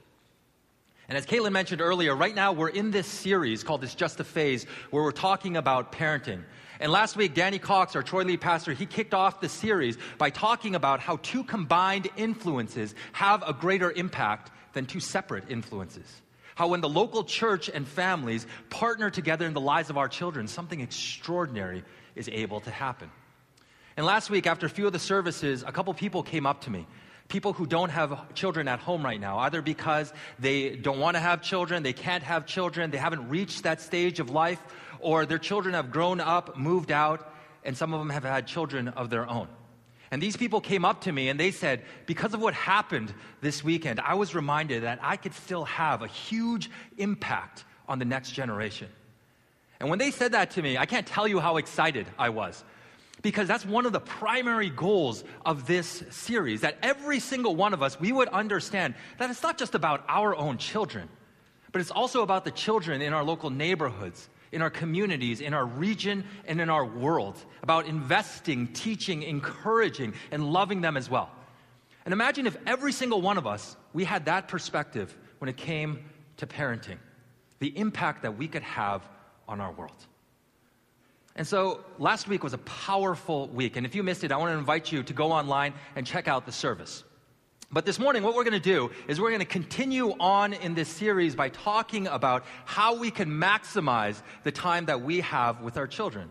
And 1.08 1.18
as 1.18 1.26
Caitlin 1.26 1.54
mentioned 1.54 1.80
earlier, 1.80 2.14
right 2.14 2.36
now 2.36 2.52
we're 2.52 2.68
in 2.68 2.92
this 2.92 3.08
series 3.08 3.64
called 3.64 3.82
It's 3.86 3.96
Just 3.96 4.20
a 4.20 4.26
Phase, 4.26 4.66
where 4.92 5.04
we're 5.04 5.12
talking 5.12 5.56
about 5.56 5.94
parenting. 5.94 6.44
And 6.80 6.92
last 6.92 7.16
week, 7.16 7.34
Danny 7.34 7.60
Cox, 7.60 7.96
our 7.96 8.04
Troy 8.04 8.24
Lee 8.24 8.38
pastor, 8.38 8.74
he 8.74 8.86
kicked 8.86 9.14
off 9.14 9.40
the 9.40 9.50
series 9.50 9.98
by 10.18 10.30
talking 10.30 10.76
about 10.76 11.00
how 11.00 11.18
two 11.18 11.44
combined 11.44 12.10
influences 12.18 12.94
have 13.14 13.44
a 13.48 13.54
greater 13.54 13.92
impact 13.92 14.52
than 14.74 14.86
two 14.86 15.00
separate 15.00 15.50
influences. 15.50 16.22
How 16.56 16.70
when 16.70 16.82
the 16.82 16.90
local 16.90 17.24
church 17.24 17.70
and 17.70 17.88
families 17.88 18.46
partner 18.70 19.10
together 19.10 19.46
in 19.46 19.54
the 19.54 19.62
lives 19.62 19.90
of 19.90 19.98
our 19.98 20.08
children, 20.08 20.48
something 20.48 20.80
extraordinary 20.80 21.84
is 22.16 22.30
able 22.30 22.62
to 22.62 22.72
happen. 22.72 23.10
And 23.98 24.06
last 24.06 24.30
week, 24.30 24.46
after 24.46 24.66
a 24.66 24.70
few 24.70 24.88
of 24.88 24.94
the 24.94 25.00
services, 25.00 25.64
a 25.66 25.72
couple 25.72 25.94
people 25.94 26.24
came 26.24 26.46
up 26.46 26.62
to 26.62 26.70
me. 26.70 26.86
People 27.28 27.54
who 27.54 27.66
don't 27.66 27.90
have 27.90 28.34
children 28.36 28.68
at 28.68 28.80
home 28.80 29.04
right 29.04 29.20
now, 29.20 29.40
either 29.40 29.62
because 29.62 30.14
they 30.38 30.76
don't 30.76 31.00
want 31.00 31.16
to 31.16 31.20
have 31.20 31.42
children, 31.42 31.82
they 31.82 31.94
can't 31.94 32.22
have 32.22 32.46
children, 32.46 32.92
they 32.92 32.98
haven't 32.98 33.30
reached 33.30 33.64
that 33.64 33.82
stage 33.82 34.20
of 34.20 34.30
life, 34.30 34.62
or 35.06 35.28
their 35.28 35.38
children 35.38 35.76
have 35.76 35.92
grown 35.92 36.20
up, 36.20 36.58
moved 36.58 36.92
out, 36.92 37.32
and 37.64 37.78
some 37.78 37.94
of 37.94 38.00
them 38.00 38.10
have 38.10 38.24
had 38.24 38.48
children 38.48 38.88
of 38.88 39.12
their 39.12 39.30
own. 39.30 39.48
And 40.10 40.20
these 40.20 40.36
people 40.36 40.60
came 40.62 40.84
up 40.84 41.02
to 41.02 41.12
me 41.12 41.30
and 41.30 41.40
they 41.40 41.52
said, 41.52 41.84
because 42.08 42.34
of 42.34 42.42
what 42.42 42.56
happened 42.56 43.14
this 43.40 43.64
weekend, 43.64 44.00
I 44.00 44.16
was 44.16 44.34
reminded 44.34 44.82
that 44.82 44.98
I 45.04 45.16
could 45.16 45.36
still 45.36 45.66
have 45.66 46.02
a 46.02 46.08
huge 46.08 46.72
impact 46.98 47.66
on 47.88 48.00
the 48.00 48.06
next 48.06 48.32
generation. 48.32 48.88
And 49.80 49.90
when 49.90 50.00
they 50.00 50.10
said 50.10 50.32
that 50.32 50.52
to 50.52 50.62
me, 50.64 50.76
I 50.76 50.88
can't 50.88 51.06
tell 51.06 51.28
you 51.28 51.40
how 51.40 51.58
excited 51.58 52.08
I 52.18 52.30
was. 52.30 52.64
Because 53.22 53.48
that's 53.48 53.66
one 53.66 53.86
of 53.86 53.94
the 53.94 54.00
primary 54.00 54.70
goals 54.70 55.24
of 55.46 55.68
this 55.68 56.04
series 56.10 56.62
that 56.62 56.78
every 56.82 57.20
single 57.20 57.56
one 57.56 57.74
of 57.74 57.84
us, 57.84 58.00
we 58.00 58.12
would 58.12 58.30
understand 58.30 58.96
that 59.20 59.30
it's 59.30 59.44
not 59.44 59.60
just 59.60 59.76
about 59.76 60.04
our 60.08 60.36
own 60.36 60.58
children, 60.58 61.10
but 61.72 61.82
it's 61.82 61.92
also 61.92 62.24
about 62.24 62.44
the 62.44 62.52
children 62.52 63.02
in 63.02 63.14
our 63.14 63.24
local 63.24 63.50
neighborhoods, 63.50 64.30
in 64.56 64.62
our 64.62 64.70
communities, 64.70 65.42
in 65.42 65.54
our 65.54 65.66
region, 65.66 66.24
and 66.48 66.62
in 66.62 66.70
our 66.70 66.86
world, 66.86 67.36
about 67.62 67.86
investing, 67.88 68.68
teaching, 68.68 69.22
encouraging, 69.22 70.14
and 70.32 70.52
loving 70.52 70.80
them 70.80 70.96
as 70.96 71.10
well. 71.10 71.30
And 72.06 72.14
imagine 72.14 72.48
if 72.48 72.56
every 72.66 72.94
single 72.94 73.22
one 73.22 73.38
of 73.38 73.46
us, 73.46 73.76
we 73.94 74.06
had 74.06 74.26
that 74.26 74.48
perspective 74.48 75.16
when 75.40 75.50
it 75.50 75.58
came 75.58 76.06
to 76.38 76.48
parenting, 76.48 76.98
the 77.60 77.78
impact 77.78 78.22
that 78.22 78.38
we 78.38 78.48
could 78.48 78.64
have 78.64 79.08
on 79.48 79.60
our 79.60 79.74
world. 79.74 80.06
And 81.36 81.46
so 81.46 81.84
last 82.00 82.30
week 82.30 82.42
was 82.42 82.54
a 82.54 82.60
powerful 82.60 83.50
week. 83.50 83.76
And 83.76 83.86
if 83.86 83.94
you 83.94 84.04
missed 84.04 84.24
it, 84.24 84.32
I 84.32 84.38
want 84.38 84.54
to 84.54 84.58
invite 84.58 84.90
you 84.90 85.04
to 85.04 85.14
go 85.14 85.34
online 85.34 85.74
and 85.98 86.08
check 86.08 86.30
out 86.30 86.46
the 86.46 86.54
service. 86.54 87.04
But 87.72 87.86
this 87.86 88.00
morning, 88.00 88.24
what 88.24 88.36
we're 88.36 88.44
going 88.44 88.54
to 88.54 88.60
do 88.60 88.92
is 89.08 89.20
we're 89.20 89.32
going 89.32 89.40
to 89.40 89.46
continue 89.46 90.12
on 90.20 90.54
in 90.54 90.76
this 90.76 90.88
series 90.88 91.36
by 91.36 91.50
talking 91.50 92.08
about 92.08 92.46
how 92.66 92.96
we 92.96 93.12
can 93.12 93.30
maximize 93.30 94.22
the 94.44 94.52
time 94.52 94.86
that 94.86 95.02
we 95.02 95.22
have 95.22 95.62
with 95.62 95.78
our 95.78 95.88
children. 95.88 96.30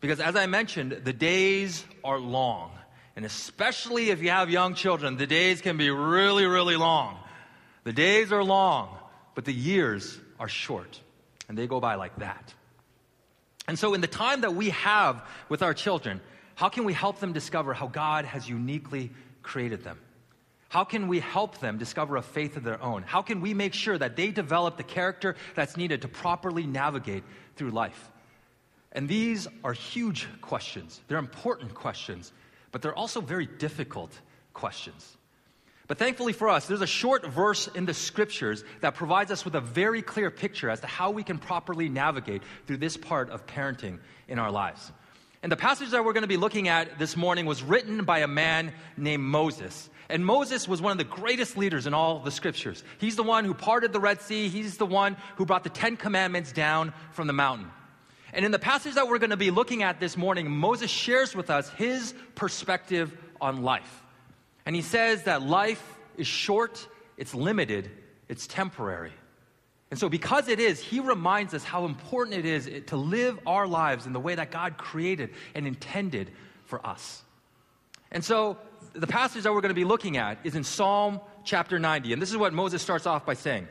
Because 0.00 0.20
as 0.20 0.36
I 0.36 0.46
mentioned, 0.46 0.92
the 1.04 1.12
days 1.12 1.84
are 2.04 2.18
long. 2.18 2.72
And 3.16 3.24
especially 3.24 4.10
if 4.10 4.22
you 4.22 4.30
have 4.30 4.48
young 4.48 4.74
children, 4.74 5.16
the 5.16 5.26
days 5.26 5.60
can 5.60 5.76
be 5.76 5.90
really, 5.90 6.46
really 6.46 6.76
long. 6.76 7.18
The 7.84 7.92
days 7.92 8.32
are 8.32 8.44
long, 8.44 8.96
but 9.34 9.44
the 9.44 9.52
years 9.52 10.18
are 10.38 10.48
short. 10.48 11.00
And 11.48 11.58
they 11.58 11.66
go 11.66 11.80
by 11.80 11.96
like 11.96 12.16
that. 12.20 12.54
And 13.66 13.78
so, 13.78 13.94
in 13.94 14.00
the 14.00 14.06
time 14.06 14.42
that 14.42 14.54
we 14.54 14.70
have 14.70 15.26
with 15.48 15.62
our 15.62 15.74
children, 15.74 16.20
how 16.54 16.68
can 16.68 16.84
we 16.84 16.92
help 16.92 17.20
them 17.20 17.32
discover 17.32 17.74
how 17.74 17.88
God 17.88 18.24
has 18.24 18.48
uniquely 18.48 19.10
created 19.42 19.84
them? 19.84 19.98
How 20.70 20.84
can 20.84 21.08
we 21.08 21.18
help 21.18 21.58
them 21.58 21.78
discover 21.78 22.16
a 22.16 22.22
faith 22.22 22.56
of 22.56 22.62
their 22.62 22.80
own? 22.80 23.02
How 23.02 23.22
can 23.22 23.40
we 23.40 23.54
make 23.54 23.74
sure 23.74 23.98
that 23.98 24.14
they 24.14 24.30
develop 24.30 24.76
the 24.76 24.84
character 24.84 25.34
that's 25.56 25.76
needed 25.76 26.02
to 26.02 26.08
properly 26.08 26.64
navigate 26.64 27.24
through 27.56 27.70
life? 27.70 28.12
And 28.92 29.08
these 29.08 29.48
are 29.64 29.72
huge 29.72 30.28
questions. 30.40 31.00
They're 31.08 31.18
important 31.18 31.74
questions, 31.74 32.32
but 32.70 32.82
they're 32.82 32.94
also 32.94 33.20
very 33.20 33.46
difficult 33.46 34.12
questions. 34.54 35.16
But 35.88 35.98
thankfully 35.98 36.32
for 36.32 36.48
us, 36.48 36.68
there's 36.68 36.82
a 36.82 36.86
short 36.86 37.26
verse 37.26 37.66
in 37.66 37.84
the 37.84 37.92
scriptures 37.92 38.62
that 38.80 38.94
provides 38.94 39.32
us 39.32 39.44
with 39.44 39.56
a 39.56 39.60
very 39.60 40.02
clear 40.02 40.30
picture 40.30 40.70
as 40.70 40.78
to 40.82 40.86
how 40.86 41.10
we 41.10 41.24
can 41.24 41.38
properly 41.38 41.88
navigate 41.88 42.44
through 42.68 42.76
this 42.76 42.96
part 42.96 43.28
of 43.30 43.44
parenting 43.44 43.98
in 44.28 44.38
our 44.38 44.52
lives. 44.52 44.92
And 45.42 45.50
the 45.50 45.56
passage 45.56 45.90
that 45.90 46.04
we're 46.04 46.12
going 46.12 46.22
to 46.22 46.28
be 46.28 46.36
looking 46.36 46.68
at 46.68 47.00
this 47.00 47.16
morning 47.16 47.44
was 47.44 47.60
written 47.60 48.04
by 48.04 48.20
a 48.20 48.28
man 48.28 48.72
named 48.96 49.24
Moses. 49.24 49.90
And 50.10 50.26
Moses 50.26 50.66
was 50.66 50.82
one 50.82 50.92
of 50.92 50.98
the 50.98 51.04
greatest 51.04 51.56
leaders 51.56 51.86
in 51.86 51.94
all 51.94 52.18
the 52.18 52.30
scriptures. 52.30 52.82
He's 52.98 53.16
the 53.16 53.22
one 53.22 53.44
who 53.44 53.54
parted 53.54 53.92
the 53.92 54.00
Red 54.00 54.20
Sea, 54.20 54.48
he's 54.48 54.76
the 54.76 54.86
one 54.86 55.16
who 55.36 55.46
brought 55.46 55.64
the 55.64 55.70
Ten 55.70 55.96
Commandments 55.96 56.52
down 56.52 56.92
from 57.12 57.26
the 57.26 57.32
mountain. 57.32 57.70
And 58.32 58.44
in 58.44 58.52
the 58.52 58.58
passage 58.58 58.94
that 58.94 59.08
we're 59.08 59.18
going 59.18 59.30
to 59.30 59.36
be 59.36 59.50
looking 59.50 59.82
at 59.82 59.98
this 59.98 60.16
morning, 60.16 60.50
Moses 60.50 60.90
shares 60.90 61.34
with 61.34 61.50
us 61.50 61.68
his 61.70 62.14
perspective 62.34 63.16
on 63.40 63.62
life. 63.62 64.04
And 64.66 64.76
he 64.76 64.82
says 64.82 65.24
that 65.24 65.42
life 65.42 65.82
is 66.16 66.26
short, 66.26 66.86
it's 67.16 67.34
limited, 67.34 67.90
it's 68.28 68.46
temporary. 68.46 69.12
And 69.90 69.98
so, 69.98 70.08
because 70.08 70.48
it 70.48 70.60
is, 70.60 70.78
he 70.78 71.00
reminds 71.00 71.52
us 71.52 71.64
how 71.64 71.84
important 71.84 72.36
it 72.36 72.44
is 72.44 72.70
to 72.86 72.96
live 72.96 73.40
our 73.46 73.66
lives 73.66 74.06
in 74.06 74.12
the 74.12 74.20
way 74.20 74.36
that 74.36 74.52
God 74.52 74.76
created 74.76 75.30
and 75.54 75.66
intended 75.66 76.30
for 76.64 76.84
us. 76.86 77.24
And 78.12 78.24
so, 78.24 78.58
the 78.92 79.06
passage 79.06 79.44
that 79.44 79.52
we're 79.52 79.60
going 79.60 79.70
to 79.70 79.74
be 79.74 79.84
looking 79.84 80.16
at 80.16 80.38
is 80.44 80.54
in 80.54 80.64
Psalm 80.64 81.20
chapter 81.44 81.78
90. 81.78 82.12
And 82.12 82.20
this 82.20 82.30
is 82.30 82.36
what 82.36 82.52
Moses 82.52 82.82
starts 82.82 83.06
off 83.06 83.26
by 83.26 83.34
saying 83.34 83.68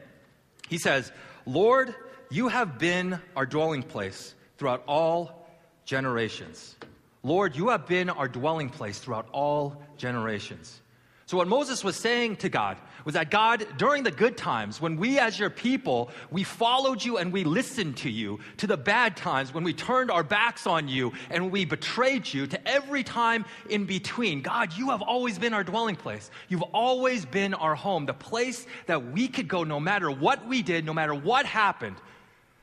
He 0.67 0.77
says, 0.77 1.11
Lord, 1.45 1.93
you 2.29 2.47
have 2.47 2.77
been 2.77 3.19
our 3.35 3.45
dwelling 3.45 3.83
place 3.83 4.35
throughout 4.57 4.83
all 4.87 5.47
generations. 5.85 6.75
Lord, 7.23 7.55
you 7.55 7.69
have 7.69 7.87
been 7.87 8.09
our 8.09 8.27
dwelling 8.27 8.69
place 8.69 8.99
throughout 8.99 9.27
all 9.31 9.81
generations. 9.97 10.81
So, 11.29 11.37
what 11.37 11.47
Moses 11.47 11.83
was 11.83 11.95
saying 11.95 12.37
to 12.37 12.49
God 12.49 12.77
was 13.05 13.13
that 13.13 13.29
God, 13.29 13.67
during 13.77 14.01
the 14.01 14.09
good 14.09 14.35
times, 14.35 14.81
when 14.81 14.97
we 14.97 15.19
as 15.19 15.37
your 15.37 15.51
people, 15.51 16.09
we 16.31 16.43
followed 16.43 17.05
you 17.05 17.19
and 17.19 17.31
we 17.31 17.43
listened 17.43 17.97
to 17.97 18.09
you, 18.09 18.39
to 18.57 18.65
the 18.65 18.75
bad 18.75 19.15
times, 19.15 19.53
when 19.53 19.63
we 19.63 19.71
turned 19.71 20.09
our 20.09 20.23
backs 20.23 20.65
on 20.65 20.87
you 20.87 21.13
and 21.29 21.51
we 21.51 21.65
betrayed 21.65 22.33
you, 22.33 22.47
to 22.47 22.67
every 22.67 23.03
time 23.03 23.45
in 23.69 23.85
between, 23.85 24.41
God, 24.41 24.75
you 24.75 24.89
have 24.89 25.03
always 25.03 25.37
been 25.37 25.53
our 25.53 25.63
dwelling 25.63 25.95
place. 25.95 26.31
You've 26.47 26.63
always 26.73 27.27
been 27.27 27.53
our 27.53 27.75
home, 27.75 28.07
the 28.07 28.13
place 28.15 28.65
that 28.87 29.11
we 29.11 29.27
could 29.27 29.47
go 29.47 29.63
no 29.63 29.79
matter 29.79 30.09
what 30.09 30.47
we 30.47 30.63
did, 30.63 30.83
no 30.83 30.95
matter 30.95 31.13
what 31.13 31.45
happened, 31.45 31.97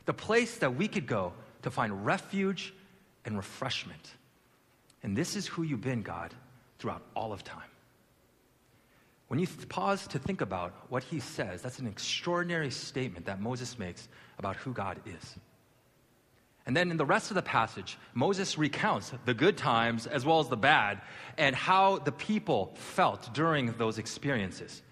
the 0.06 0.12
place 0.12 0.56
that 0.56 0.74
we 0.74 0.88
could 0.88 1.06
go 1.06 1.34
to 1.62 1.70
find 1.70 2.04
refuge 2.04 2.74
and 3.26 3.36
refreshment. 3.36 4.10
And 5.04 5.16
this 5.16 5.36
is 5.36 5.46
who 5.46 5.62
you've 5.62 5.82
been, 5.82 6.02
God, 6.02 6.34
throughout 6.80 7.02
all 7.14 7.32
of 7.32 7.44
time. 7.44 7.62
When 9.28 9.40
you 9.40 9.48
pause 9.68 10.06
to 10.08 10.18
think 10.18 10.40
about 10.40 10.72
what 10.88 11.02
he 11.02 11.18
says, 11.18 11.62
that's 11.62 11.80
an 11.80 11.88
extraordinary 11.88 12.70
statement 12.70 13.26
that 13.26 13.40
Moses 13.40 13.78
makes 13.78 14.08
about 14.38 14.56
who 14.56 14.72
God 14.72 15.00
is. 15.04 15.36
And 16.64 16.76
then 16.76 16.90
in 16.90 16.96
the 16.96 17.06
rest 17.06 17.30
of 17.30 17.36
the 17.36 17.42
passage, 17.42 17.96
Moses 18.12 18.58
recounts 18.58 19.12
the 19.24 19.34
good 19.34 19.56
times 19.56 20.06
as 20.06 20.24
well 20.26 20.40
as 20.40 20.48
the 20.48 20.56
bad 20.56 21.00
and 21.38 21.54
how 21.54 21.98
the 21.98 22.12
people 22.12 22.74
felt 22.74 23.32
during 23.34 23.72
those 23.78 23.98
experiences. 23.98 24.82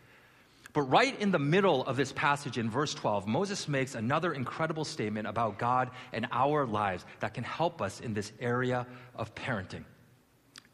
But 0.73 0.83
right 0.83 1.19
in 1.21 1.31
the 1.31 1.39
middle 1.39 1.85
of 1.85 1.97
this 1.97 2.13
passage 2.13 2.59
in 2.59 2.69
verse 2.69 2.95
12, 2.95 3.29
Moses 3.29 3.69
makes 3.69 3.95
another 3.95 4.33
incredible 4.33 4.85
statement 4.85 5.29
about 5.29 5.59
God 5.59 5.91
and 6.13 6.27
our 6.33 6.67
lives 6.67 7.05
that 7.21 7.35
can 7.35 7.45
help 7.45 7.81
us 7.81 8.01
in 8.01 8.15
this 8.15 8.33
area 8.41 8.87
of 9.15 9.35
parenting. 9.37 9.85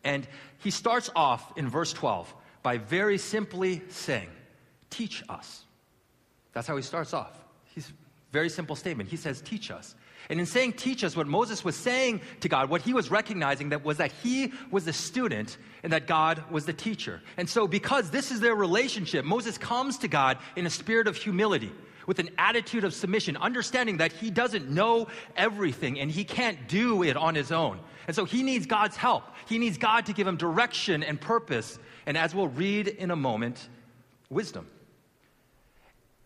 And 0.03 0.27
he 0.59 0.71
starts 0.71 1.11
off 1.15 1.59
in 1.59 1.69
verse 1.69 1.93
12 1.93 2.35
by 2.63 2.79
very 2.79 3.19
simply 3.19 3.83
saying, 3.89 4.29
Teach 4.91 5.23
us. 5.29 5.65
That's 6.53 6.67
how 6.67 6.77
he 6.77 6.83
starts 6.83 7.15
off. 7.15 7.39
He's 7.75 7.93
very 8.33 8.49
simple 8.49 8.75
statement. 8.75 9.09
He 9.09 9.17
says, 9.17 9.41
Teach 9.41 9.71
us. 9.71 9.95
And 10.29 10.39
in 10.39 10.47
saying 10.47 10.75
teach 10.75 11.03
us, 11.03 11.17
what 11.17 11.27
Moses 11.27 11.65
was 11.65 11.75
saying 11.75 12.21
to 12.41 12.49
God, 12.49 12.71
what 12.71 12.83
he 12.83 12.93
was 12.93 13.11
recognizing 13.11 13.71
that 13.71 13.85
was 13.85 13.97
that 13.97 14.13
he 14.23 14.53
was 14.71 14.85
the 14.85 14.93
student 14.93 15.59
and 15.83 15.93
that 15.93 16.07
God 16.07 16.45
was 16.51 16.67
the 16.67 16.73
teacher. 16.73 17.21
And 17.37 17.49
so 17.49 17.67
because 17.67 18.11
this 18.11 18.31
is 18.31 18.39
their 18.39 18.55
relationship, 18.55 19.25
Moses 19.25 19.59
comes 19.59 19.99
to 19.99 20.09
God 20.09 20.39
in 20.55 20.67
a 20.67 20.71
spirit 20.71 21.09
of 21.09 21.17
humility 21.17 21.73
with 22.07 22.21
an 22.21 22.31
attitude 22.39 22.85
of 22.85 22.95
submission, 22.95 23.37
understanding 23.37 23.97
that 23.97 24.13
he 24.13 24.31
doesn't 24.31 24.69
know 24.69 25.09
everything 25.37 25.99
and 25.99 26.11
he 26.11 26.23
can't 26.23 26.69
do 26.69 27.03
it 27.03 27.17
on 27.17 27.35
his 27.35 27.51
own. 27.51 27.81
And 28.07 28.15
so 28.15 28.25
he 28.25 28.43
needs 28.43 28.67
God's 28.67 28.97
help. 28.97 29.25
He 29.47 29.59
needs 29.59 29.79
God 29.79 30.07
to 30.07 30.13
give 30.13 30.27
him 30.27 30.37
direction 30.37 31.03
and 31.03 31.21
purpose. 31.21 31.79
And 32.07 32.17
as 32.17 32.35
we'll 32.35 32.49
read 32.49 32.89
in 32.89 33.11
a 33.11 33.17
moment, 33.17 33.69
wisdom. 34.29 34.67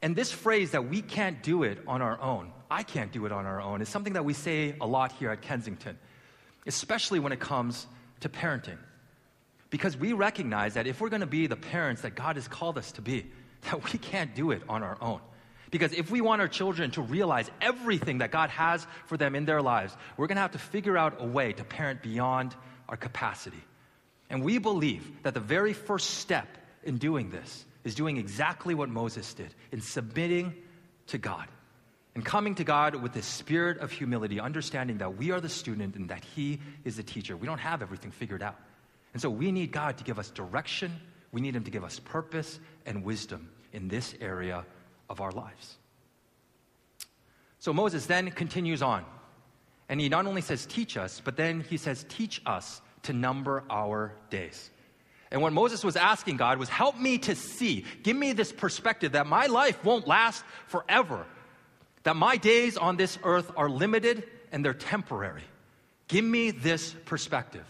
And 0.03 0.15
this 0.15 0.31
phrase 0.31 0.73
that 0.73 0.89
we 0.89 1.01
can't 1.01 1.43
do 1.43 1.63
it 1.63 1.79
on 1.87 2.03
our 2.03 2.21
own, 2.21 2.53
I 2.71 2.83
can't 2.83 3.11
do 3.11 3.25
it 3.25 3.33
on 3.33 3.47
our 3.47 3.61
own, 3.61 3.81
is 3.81 3.89
something 3.89 4.13
that 4.13 4.25
we 4.25 4.35
say 4.35 4.75
a 4.81 4.87
lot 4.87 5.13
here 5.13 5.31
at 5.31 5.41
Kensington, 5.41 5.99
especially 6.67 7.21
when 7.21 7.33
it 7.33 7.41
comes 7.41 7.87
to 8.21 8.29
parenting. 8.29 8.79
Because 9.71 9.97
we 9.97 10.13
recognize 10.13 10.75
that 10.75 10.87
if 10.87 11.01
we're 11.01 11.09
going 11.09 11.21
to 11.21 11.27
be 11.27 11.47
the 11.47 11.57
parents 11.57 12.03
that 12.03 12.15
God 12.15 12.37
has 12.37 12.47
called 12.47 12.77
us 12.77 12.93
to 12.93 13.03
be, 13.03 13.31
that 13.63 13.93
we 13.93 13.99
can't 13.99 14.35
do 14.35 14.51
it 14.51 14.63
on 14.69 14.83
our 14.83 14.99
own. 15.01 15.21
Because 15.71 15.93
if 15.93 16.11
we 16.11 16.21
want 16.21 16.41
our 16.41 16.49
children 16.49 16.91
to 16.93 17.03
realize 17.03 17.51
everything 17.61 18.19
that 18.19 18.31
God 18.31 18.51
has 18.51 18.87
for 19.07 19.17
them 19.17 19.35
in 19.35 19.45
their 19.45 19.61
lives, 19.61 19.97
we're 20.17 20.27
going 20.27 20.37
to 20.37 20.43
have 20.43 20.53
to 20.53 20.59
figure 20.59 20.97
out 20.97 21.17
a 21.19 21.27
way 21.27 21.53
to 21.55 21.65
parent 21.65 22.03
beyond 22.03 22.55
our 22.89 22.97
capacity. 22.97 23.65
And 24.35 24.42
we 24.42 24.59
believe 24.59 25.23
that 25.23 25.33
the 25.33 25.38
very 25.38 25.73
first 25.73 26.11
step 26.18 26.59
in 26.83 26.99
doing 26.99 27.31
this 27.31 27.64
is 27.85 27.94
doing 27.94 28.16
exactly 28.16 28.75
what 28.75 28.88
Moses 28.88 29.33
did 29.33 29.55
in 29.70 29.81
submitting 29.81 30.53
to 31.07 31.18
God 31.18 31.47
and 32.16 32.25
coming 32.25 32.57
to 32.57 32.64
God 32.64 32.97
with 32.97 33.12
this 33.12 33.27
spirit 33.27 33.79
of 33.79 33.92
humility, 33.92 34.40
understanding 34.40 34.99
that 34.99 35.16
we 35.16 35.31
are 35.31 35.40
the 35.40 35.49
student 35.49 35.94
and 35.94 36.09
that 36.09 36.25
He 36.25 36.59
is 36.83 36.97
the 36.97 37.03
teacher. 37.05 37.37
We 37.37 37.47
don't 37.47 37.61
have 37.61 37.81
everything 37.81 38.11
figured 38.11 38.42
out. 38.42 38.57
And 39.12 39.23
so 39.23 39.31
we 39.31 39.53
need 39.53 39.70
God 39.70 39.99
to 39.99 40.05
give 40.05 40.18
us 40.18 40.33
direction, 40.33 40.90
we 41.31 41.40
need 41.40 41.55
Him 41.55 41.62
to 41.62 41.70
give 41.70 41.85
us 41.85 42.01
purpose 42.01 42.59
and 42.87 43.05
wisdom 43.05 43.49
in 43.73 43.87
this 43.87 44.16
area 44.20 44.66
of 45.09 45.20
our 45.20 45.31
lives. 45.31 45.77
So 47.61 47.73
Moses 47.73 48.07
then 48.07 48.33
continues 48.33 48.83
on, 48.83 49.05
and 49.88 50.01
he 50.01 50.09
not 50.09 50.27
only 50.27 50.40
says, 50.40 50.66
Teach 50.66 50.97
us, 50.97 51.23
but 51.25 51.37
then 51.37 51.61
he 51.61 51.77
says, 51.77 52.05
Teach 52.09 52.42
us 52.44 52.81
to 53.05 53.12
number 53.12 53.64
our 53.71 54.14
days. 54.31 54.71
And 55.31 55.43
what 55.43 55.53
Moses 55.53 55.83
was 55.83 55.97
asking 55.97 56.37
God 56.37 56.59
was, 56.59 56.69
Help 56.69 56.99
me 56.99 57.19
to 57.19 57.35
see, 57.35 57.85
give 58.03 58.17
me 58.17 58.33
this 58.33 58.53
perspective 58.53 59.12
that 59.12 59.27
my 59.27 59.47
life 59.47 59.83
won't 59.85 60.07
last 60.07 60.45
forever, 60.69 61.27
that 62.05 62.14
my 62.17 62.37
days 62.37 62.77
on 62.77 62.97
this 62.97 63.19
earth 63.25 63.51
are 63.57 63.69
limited 63.69 64.25
and 64.53 64.64
they're 64.64 64.75
temporary. 64.75 65.43
Give 66.07 66.25
me 66.25 66.51
this 66.51 66.95
perspective. 67.05 67.64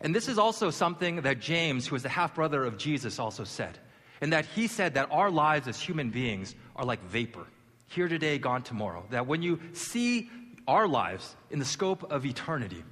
And 0.00 0.14
this 0.14 0.28
is 0.28 0.38
also 0.38 0.70
something 0.70 1.22
that 1.22 1.40
James, 1.40 1.86
who 1.86 1.96
is 1.96 2.02
the 2.02 2.08
half 2.08 2.34
brother 2.34 2.64
of 2.64 2.78
Jesus, 2.78 3.18
also 3.18 3.44
said. 3.44 3.78
And 4.20 4.32
that 4.32 4.46
he 4.46 4.66
said 4.66 4.94
that 4.94 5.08
our 5.10 5.30
lives 5.30 5.68
as 5.68 5.80
human 5.80 6.10
beings 6.10 6.54
are 6.76 6.84
like 6.84 7.02
vapor, 7.04 7.46
here 7.88 8.08
today, 8.08 8.38
gone 8.38 8.62
tomorrow. 8.62 9.04
That 9.10 9.26
when 9.26 9.42
you 9.42 9.60
see 9.72 10.30
our 10.66 10.86
lives 10.86 11.36
in 11.50 11.58
the 11.58 11.64
scope 11.64 12.10
of 12.12 12.24
eternity, 12.24 12.84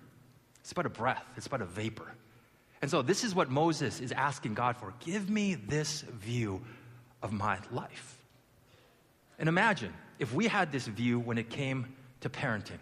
it's 0.67 0.73
but 0.73 0.85
a 0.85 0.89
breath, 0.89 1.25
it's 1.37 1.47
but 1.47 1.63
a 1.63 1.65
vapor. 1.65 2.13
And 2.83 2.91
so, 2.91 3.01
this 3.01 3.23
is 3.23 3.37
what 3.37 3.49
Moses 3.49 4.01
is 4.01 4.11
asking 4.11 4.55
God 4.55 4.77
for. 4.77 4.93
Give 4.99 5.31
me 5.31 5.55
this 5.55 6.01
view 6.01 6.61
of 7.23 7.33
my 7.33 7.61
life. 7.71 8.19
And 9.39 9.49
imagine 9.49 9.95
if 10.19 10.35
we 10.35 10.49
had 10.49 10.73
this 10.73 10.89
view 10.89 11.21
when 11.21 11.39
it 11.39 11.51
came 11.51 11.95
to 12.23 12.29
parenting, 12.29 12.81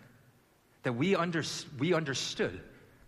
that 0.83 0.95
we, 0.95 1.15
under, 1.15 1.43
we 1.79 1.93
understood 1.93 2.59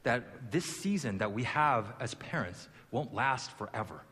that 0.03 0.51
this 0.53 0.67
season 0.67 1.17
that 1.19 1.33
we 1.33 1.45
have 1.45 1.95
as 1.99 2.12
parents 2.12 2.69
won't 2.91 3.15
last 3.15 3.53
forever. 3.53 4.03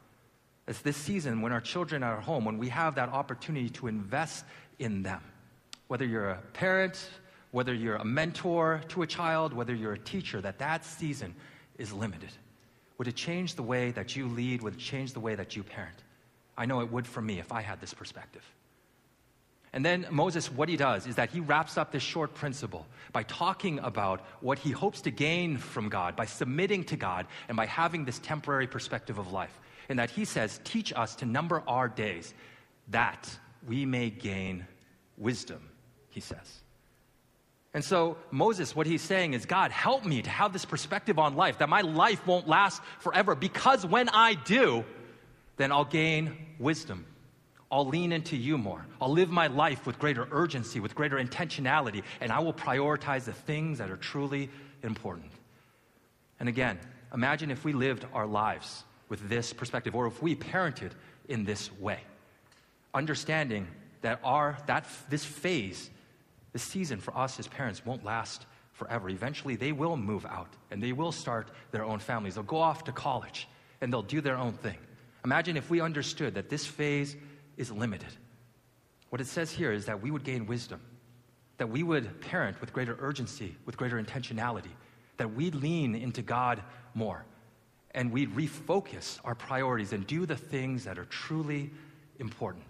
It's 0.67 0.81
this 0.81 0.97
season 0.97 1.43
when 1.43 1.53
our 1.53 1.61
children 1.61 2.03
are 2.03 2.17
at 2.17 2.25
home, 2.25 2.47
when 2.47 2.57
we 2.57 2.71
have 2.71 2.95
that 2.95 3.11
opportunity 3.11 3.69
to 3.69 3.87
invest 3.87 4.47
in 4.79 5.03
them. 5.03 5.21
Whether 5.89 6.07
you're 6.07 6.31
a 6.31 6.41
parent, 6.55 7.07
whether 7.55 7.73
you're 7.73 7.95
a 7.95 8.05
mentor 8.05 8.81
to 8.89 9.03
a 9.03 9.07
child, 9.07 9.53
whether 9.53 9.73
you're 9.73 9.93
a 9.93 9.99
teacher, 9.99 10.41
that 10.41 10.59
that 10.59 10.85
season 10.85 11.33
is 11.79 11.93
limited. 11.93 12.33
Would 12.99 13.07
it 13.07 13.15
change 13.15 13.55
the 13.55 13.63
way 13.63 13.93
that 13.93 14.17
you 14.17 14.27
lead? 14.27 14.61
Would 14.63 14.75
it 14.75 14.81
change 14.81 15.13
the 15.13 15.21
way 15.21 15.37
that 15.37 15.55
you 15.55 15.63
parent? 15.63 16.03
I 16.59 16.67
know 16.67 16.81
it 16.81 16.91
would 16.91 17.07
for 17.07 17.23
me 17.23 17.39
if 17.39 17.53
I 17.53 17.61
had 17.63 17.81
this 17.81 17.95
perspective. 17.95 18.43
And 19.73 19.85
then 19.85 20.05
Moses, 20.11 20.51
what 20.51 20.69
he 20.69 20.77
does 20.77 21.07
is 21.07 21.15
that 21.15 21.31
he 21.31 21.39
wraps 21.39 21.79
up 21.79 21.93
this 21.93 22.03
short 22.03 22.35
principle 22.35 22.89
by 23.13 23.23
talking 23.23 23.79
about 23.79 24.23
what 24.41 24.59
he 24.59 24.73
hopes 24.73 25.01
to 25.03 25.13
gain 25.13 25.57
from 25.57 25.89
God, 25.89 26.17
by 26.17 26.27
submitting 26.27 26.83
to 26.87 26.97
God, 26.97 27.25
and 27.47 27.57
by 27.57 27.67
having 27.67 28.05
this 28.05 28.19
temporary 28.19 28.67
perspective 28.67 29.19
of 29.19 29.31
life. 29.31 29.61
And 29.89 30.01
that 30.01 30.11
he 30.11 30.25
says, 30.25 30.61
Teach 30.65 30.93
us 30.93 31.15
to 31.17 31.25
number 31.25 31.63
our 31.69 31.89
days, 31.89 32.35
that 32.89 33.31
we 33.65 33.87
may 33.87 34.11
gain 34.11 34.67
wisdom, 35.17 35.71
he 36.11 36.21
says. 36.21 36.64
And 37.75 37.85
so, 37.85 38.17
Moses, 38.31 38.77
what 38.77 38.87
he's 38.87 39.03
saying 39.03 39.35
is, 39.35 39.47
God, 39.47 39.73
help 39.73 40.05
me 40.05 40.23
to 40.23 40.31
have 40.31 40.53
this 40.53 40.65
perspective 40.65 41.19
on 41.19 41.35
life, 41.35 41.59
that 41.59 41.69
my 41.69 41.81
life 41.81 42.25
won't 42.25 42.47
last 42.47 42.81
forever, 43.01 43.35
because 43.35 43.85
when 43.85 44.09
I 44.09 44.35
do, 44.35 44.85
then 45.57 45.73
I'll 45.73 45.85
gain 45.85 46.37
wisdom. 46.61 47.05
I'll 47.73 47.87
lean 47.87 48.13
into 48.13 48.37
you 48.37 48.57
more. 48.57 48.87
I'll 49.01 49.11
live 49.11 49.31
my 49.31 49.49
life 49.49 49.87
with 49.87 49.99
greater 49.99 50.29
urgency, 50.31 50.79
with 50.79 50.95
greater 50.95 51.17
intentionality, 51.17 52.05
and 52.21 52.31
I 52.31 52.39
will 52.39 52.53
prioritize 52.53 53.25
the 53.25 53.33
things 53.33 53.79
that 53.79 53.91
are 53.91 53.97
truly 53.97 54.49
important. 54.85 55.33
And 56.39 56.49
again, 56.49 56.79
imagine 57.13 57.51
if 57.51 57.65
we 57.65 57.73
lived 57.73 58.07
our 58.15 58.27
lives 58.27 58.85
with 59.09 59.29
this 59.29 59.53
perspective, 59.53 59.97
or 59.97 60.07
if 60.07 60.23
we 60.23 60.37
parented 60.37 60.93
in 61.29 61.45
this 61.45 61.73
way, 61.81 61.99
understanding 62.93 63.67
that 64.03 64.21
our, 64.23 64.59
that, 64.67 64.87
this 65.11 65.25
phase 65.25 65.91
this 66.55 66.63
season 66.63 67.01
for 67.01 67.15
us 67.19 67.39
as 67.39 67.49
parents 67.49 67.85
won't 67.85 68.05
last 68.05 68.47
forever. 68.73 69.11
Eventually, 69.11 69.57
they 69.57 69.73
will 69.73 69.97
move 69.97 70.25
out 70.25 70.55
and 70.71 70.83
they 70.83 70.93
will 70.93 71.13
start 71.13 71.51
their 71.73 71.85
own 71.85 71.99
families. 71.99 72.37
They'll 72.37 72.45
go 72.45 72.59
off 72.59 72.85
to 72.85 72.93
college 72.93 73.49
and 73.83 73.93
they'll 73.93 74.03
do 74.03 74.23
their 74.23 74.37
own 74.37 74.53
thing. 74.53 74.79
Imagine 75.25 75.57
if 75.57 75.69
we 75.69 75.81
understood 75.81 76.35
that 76.35 76.49
this 76.49 76.65
phase 76.65 77.17
is 77.57 77.71
limited. 77.71 78.09
What 79.11 79.21
it 79.21 79.27
says 79.27 79.51
here 79.51 79.73
is 79.73 79.87
that 79.87 80.01
we 80.01 80.13
would 80.13 80.23
gain 80.23 80.47
wisdom, 80.47 80.81
that 81.59 81.69
we 81.69 81.83
would 81.83 82.21
parent 82.21 82.61
with 82.61 82.73
greater 82.73 82.97
urgency, 83.01 83.57
with 83.67 83.77
greater 83.77 84.01
intentionality, 84.01 84.73
that 85.17 85.35
we'd 85.35 85.57
lean 85.57 85.95
into 85.97 86.23
God 86.23 86.63
more, 86.95 87.25
and 87.93 88.13
we'd 88.13 88.35
refocus 88.35 89.19
our 89.25 89.35
priorities 89.35 89.93
and 89.93 90.07
do 90.07 90.25
the 90.25 90.37
things 90.37 90.85
that 90.85 90.99
are 90.99 91.05
truly 91.07 91.71
important. 92.21 92.65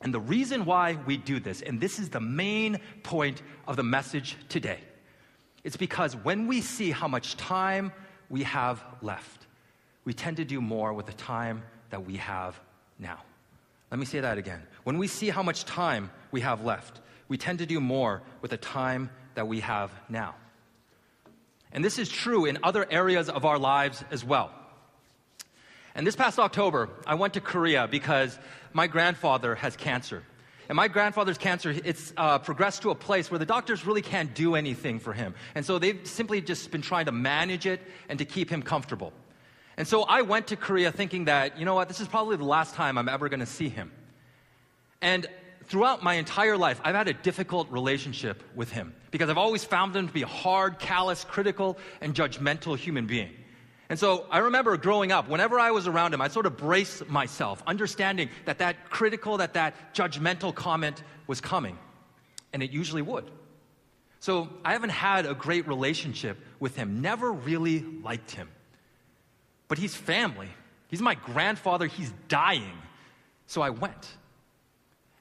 And 0.00 0.14
the 0.14 0.20
reason 0.20 0.64
why 0.64 0.96
we 1.06 1.16
do 1.16 1.40
this, 1.40 1.60
and 1.60 1.80
this 1.80 1.98
is 1.98 2.08
the 2.08 2.20
main 2.20 2.78
point 3.02 3.42
of 3.66 3.76
the 3.76 3.82
message 3.82 4.36
today, 4.48 4.78
it's 5.62 5.76
because 5.76 6.16
when 6.16 6.46
we 6.46 6.62
see 6.62 6.90
how 6.90 7.06
much 7.06 7.36
time 7.36 7.92
we 8.30 8.44
have 8.44 8.82
left, 9.02 9.46
we 10.04 10.14
tend 10.14 10.38
to 10.38 10.44
do 10.44 10.60
more 10.60 10.94
with 10.94 11.06
the 11.06 11.12
time 11.12 11.62
that 11.90 12.06
we 12.06 12.16
have 12.16 12.58
now. 12.98 13.18
Let 13.90 13.98
me 13.98 14.06
say 14.06 14.20
that 14.20 14.38
again. 14.38 14.62
When 14.84 14.96
we 14.98 15.06
see 15.06 15.28
how 15.28 15.42
much 15.42 15.64
time 15.64 16.10
we 16.30 16.40
have 16.40 16.64
left, 16.64 17.00
we 17.28 17.36
tend 17.36 17.58
to 17.58 17.66
do 17.66 17.80
more 17.80 18.22
with 18.40 18.52
the 18.52 18.56
time 18.56 19.10
that 19.34 19.48
we 19.48 19.60
have 19.60 19.90
now. 20.08 20.34
And 21.72 21.84
this 21.84 21.98
is 21.98 22.08
true 22.08 22.46
in 22.46 22.58
other 22.62 22.86
areas 22.90 23.28
of 23.28 23.44
our 23.44 23.58
lives 23.58 24.02
as 24.10 24.24
well. 24.24 24.50
And 25.94 26.06
this 26.06 26.16
past 26.16 26.38
October, 26.38 26.88
I 27.06 27.14
went 27.14 27.34
to 27.34 27.40
Korea 27.40 27.88
because 27.88 28.38
my 28.72 28.86
grandfather 28.86 29.54
has 29.54 29.76
cancer. 29.76 30.22
And 30.68 30.76
my 30.76 30.86
grandfather's 30.86 31.38
cancer, 31.38 31.74
it's 31.84 32.12
uh, 32.16 32.38
progressed 32.38 32.82
to 32.82 32.90
a 32.90 32.94
place 32.94 33.28
where 33.28 33.40
the 33.40 33.46
doctors 33.46 33.84
really 33.84 34.02
can't 34.02 34.32
do 34.34 34.54
anything 34.54 35.00
for 35.00 35.12
him. 35.12 35.34
And 35.56 35.66
so 35.66 35.80
they've 35.80 36.00
simply 36.06 36.40
just 36.40 36.70
been 36.70 36.80
trying 36.82 37.06
to 37.06 37.12
manage 37.12 37.66
it 37.66 37.80
and 38.08 38.20
to 38.20 38.24
keep 38.24 38.48
him 38.48 38.62
comfortable. 38.62 39.12
And 39.76 39.88
so 39.88 40.02
I 40.02 40.22
went 40.22 40.46
to 40.48 40.56
Korea 40.56 40.92
thinking 40.92 41.24
that, 41.24 41.58
you 41.58 41.64
know 41.64 41.74
what, 41.74 41.88
this 41.88 42.00
is 42.00 42.06
probably 42.06 42.36
the 42.36 42.44
last 42.44 42.76
time 42.76 42.98
I'm 42.98 43.08
ever 43.08 43.28
going 43.28 43.40
to 43.40 43.46
see 43.46 43.68
him. 43.68 43.90
And 45.02 45.26
throughout 45.64 46.02
my 46.02 46.14
entire 46.14 46.56
life, 46.56 46.80
I've 46.84 46.94
had 46.94 47.08
a 47.08 47.14
difficult 47.14 47.68
relationship 47.70 48.42
with 48.54 48.70
him 48.70 48.94
because 49.10 49.28
I've 49.28 49.38
always 49.38 49.64
found 49.64 49.96
him 49.96 50.06
to 50.06 50.12
be 50.12 50.22
a 50.22 50.26
hard, 50.26 50.78
callous, 50.78 51.24
critical, 51.24 51.78
and 52.00 52.14
judgmental 52.14 52.76
human 52.76 53.06
being. 53.06 53.32
And 53.90 53.98
so 53.98 54.24
I 54.30 54.38
remember 54.38 54.76
growing 54.76 55.10
up, 55.10 55.28
whenever 55.28 55.58
I 55.58 55.72
was 55.72 55.88
around 55.88 56.14
him, 56.14 56.20
I'd 56.20 56.30
sort 56.30 56.46
of 56.46 56.56
brace 56.56 57.02
myself, 57.08 57.60
understanding 57.66 58.30
that 58.44 58.58
that 58.58 58.88
critical, 58.88 59.38
that 59.38 59.54
that 59.54 59.94
judgmental 59.94 60.54
comment 60.54 61.02
was 61.26 61.40
coming. 61.40 61.76
And 62.52 62.62
it 62.62 62.70
usually 62.70 63.02
would. 63.02 63.28
So 64.20 64.48
I 64.64 64.74
haven't 64.74 64.90
had 64.90 65.26
a 65.26 65.34
great 65.34 65.66
relationship 65.66 66.38
with 66.60 66.76
him, 66.76 67.02
never 67.02 67.32
really 67.32 67.80
liked 67.80 68.30
him. 68.30 68.48
But 69.66 69.78
he's 69.78 69.94
family. 69.94 70.48
He's 70.86 71.02
my 71.02 71.16
grandfather. 71.16 71.86
He's 71.86 72.12
dying. 72.28 72.78
So 73.48 73.60
I 73.60 73.70
went. 73.70 74.08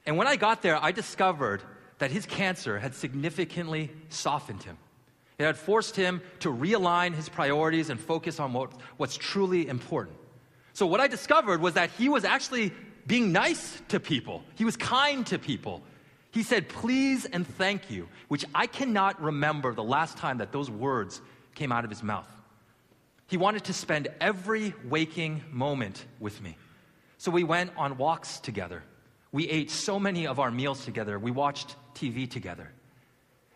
And 0.05 0.15
when 0.15 0.27
I 0.27 0.35
got 0.35 0.61
there, 0.61 0.77
I 0.81 0.91
discovered 0.91 1.63
that 1.97 2.11
his 2.11 2.27
cancer 2.27 2.77
had 2.77 2.93
significantly 2.93 3.89
softened 4.09 4.61
him. 4.61 4.77
It 5.39 5.45
had 5.45 5.57
forced 5.57 5.95
him 5.95 6.21
to 6.41 6.49
realign 6.49 7.15
his 7.15 7.29
priorities 7.29 7.89
and 7.89 7.99
focus 7.99 8.39
on 8.39 8.53
what, 8.53 8.73
what's 8.97 9.17
truly 9.17 9.67
important. 9.67 10.17
So, 10.73 10.85
what 10.85 10.99
I 10.99 11.07
discovered 11.07 11.61
was 11.61 11.73
that 11.73 11.89
he 11.97 12.09
was 12.09 12.25
actually 12.25 12.73
being 13.07 13.31
nice 13.31 13.81
to 13.87 13.99
people. 13.99 14.43
He 14.55 14.65
was 14.65 14.75
kind 14.77 15.25
to 15.27 15.39
people. 15.39 15.81
He 16.31 16.43
said, 16.43 16.69
please 16.69 17.25
and 17.25 17.47
thank 17.47 17.89
you, 17.89 18.07
which 18.27 18.45
I 18.53 18.67
cannot 18.67 19.19
remember 19.21 19.73
the 19.73 19.83
last 19.83 20.17
time 20.17 20.37
that 20.37 20.51
those 20.51 20.69
words 20.69 21.21
came 21.55 21.71
out 21.71 21.83
of 21.83 21.89
his 21.89 22.03
mouth. 22.03 22.29
He 23.27 23.37
wanted 23.37 23.63
to 23.65 23.73
spend 23.73 24.09
every 24.21 24.73
waking 24.85 25.43
moment 25.51 26.05
with 26.19 26.41
me. 26.41 26.55
So 27.17 27.31
we 27.31 27.43
went 27.43 27.71
on 27.77 27.97
walks 27.97 28.39
together. 28.39 28.83
We 29.31 29.47
ate 29.47 29.71
so 29.71 29.99
many 29.99 30.27
of 30.27 30.39
our 30.39 30.51
meals 30.51 30.85
together. 30.85 31.17
We 31.17 31.31
watched 31.31 31.75
TV 31.95 32.29
together. 32.29 32.71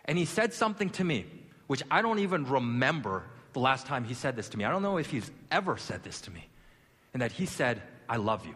And 0.05 0.17
he 0.17 0.25
said 0.25 0.53
something 0.53 0.89
to 0.91 1.03
me, 1.03 1.25
which 1.67 1.83
I 1.89 2.01
don't 2.01 2.19
even 2.19 2.45
remember 2.45 3.23
the 3.53 3.59
last 3.59 3.85
time 3.85 4.03
he 4.03 4.13
said 4.13 4.35
this 4.35 4.49
to 4.49 4.57
me. 4.57 4.65
I 4.65 4.71
don't 4.71 4.81
know 4.81 4.97
if 4.97 5.09
he's 5.09 5.29
ever 5.51 5.77
said 5.77 6.03
this 6.03 6.21
to 6.21 6.31
me. 6.31 6.47
And 7.13 7.21
that 7.21 7.31
he 7.31 7.45
said, 7.45 7.81
I 8.09 8.17
love 8.17 8.45
you. 8.45 8.55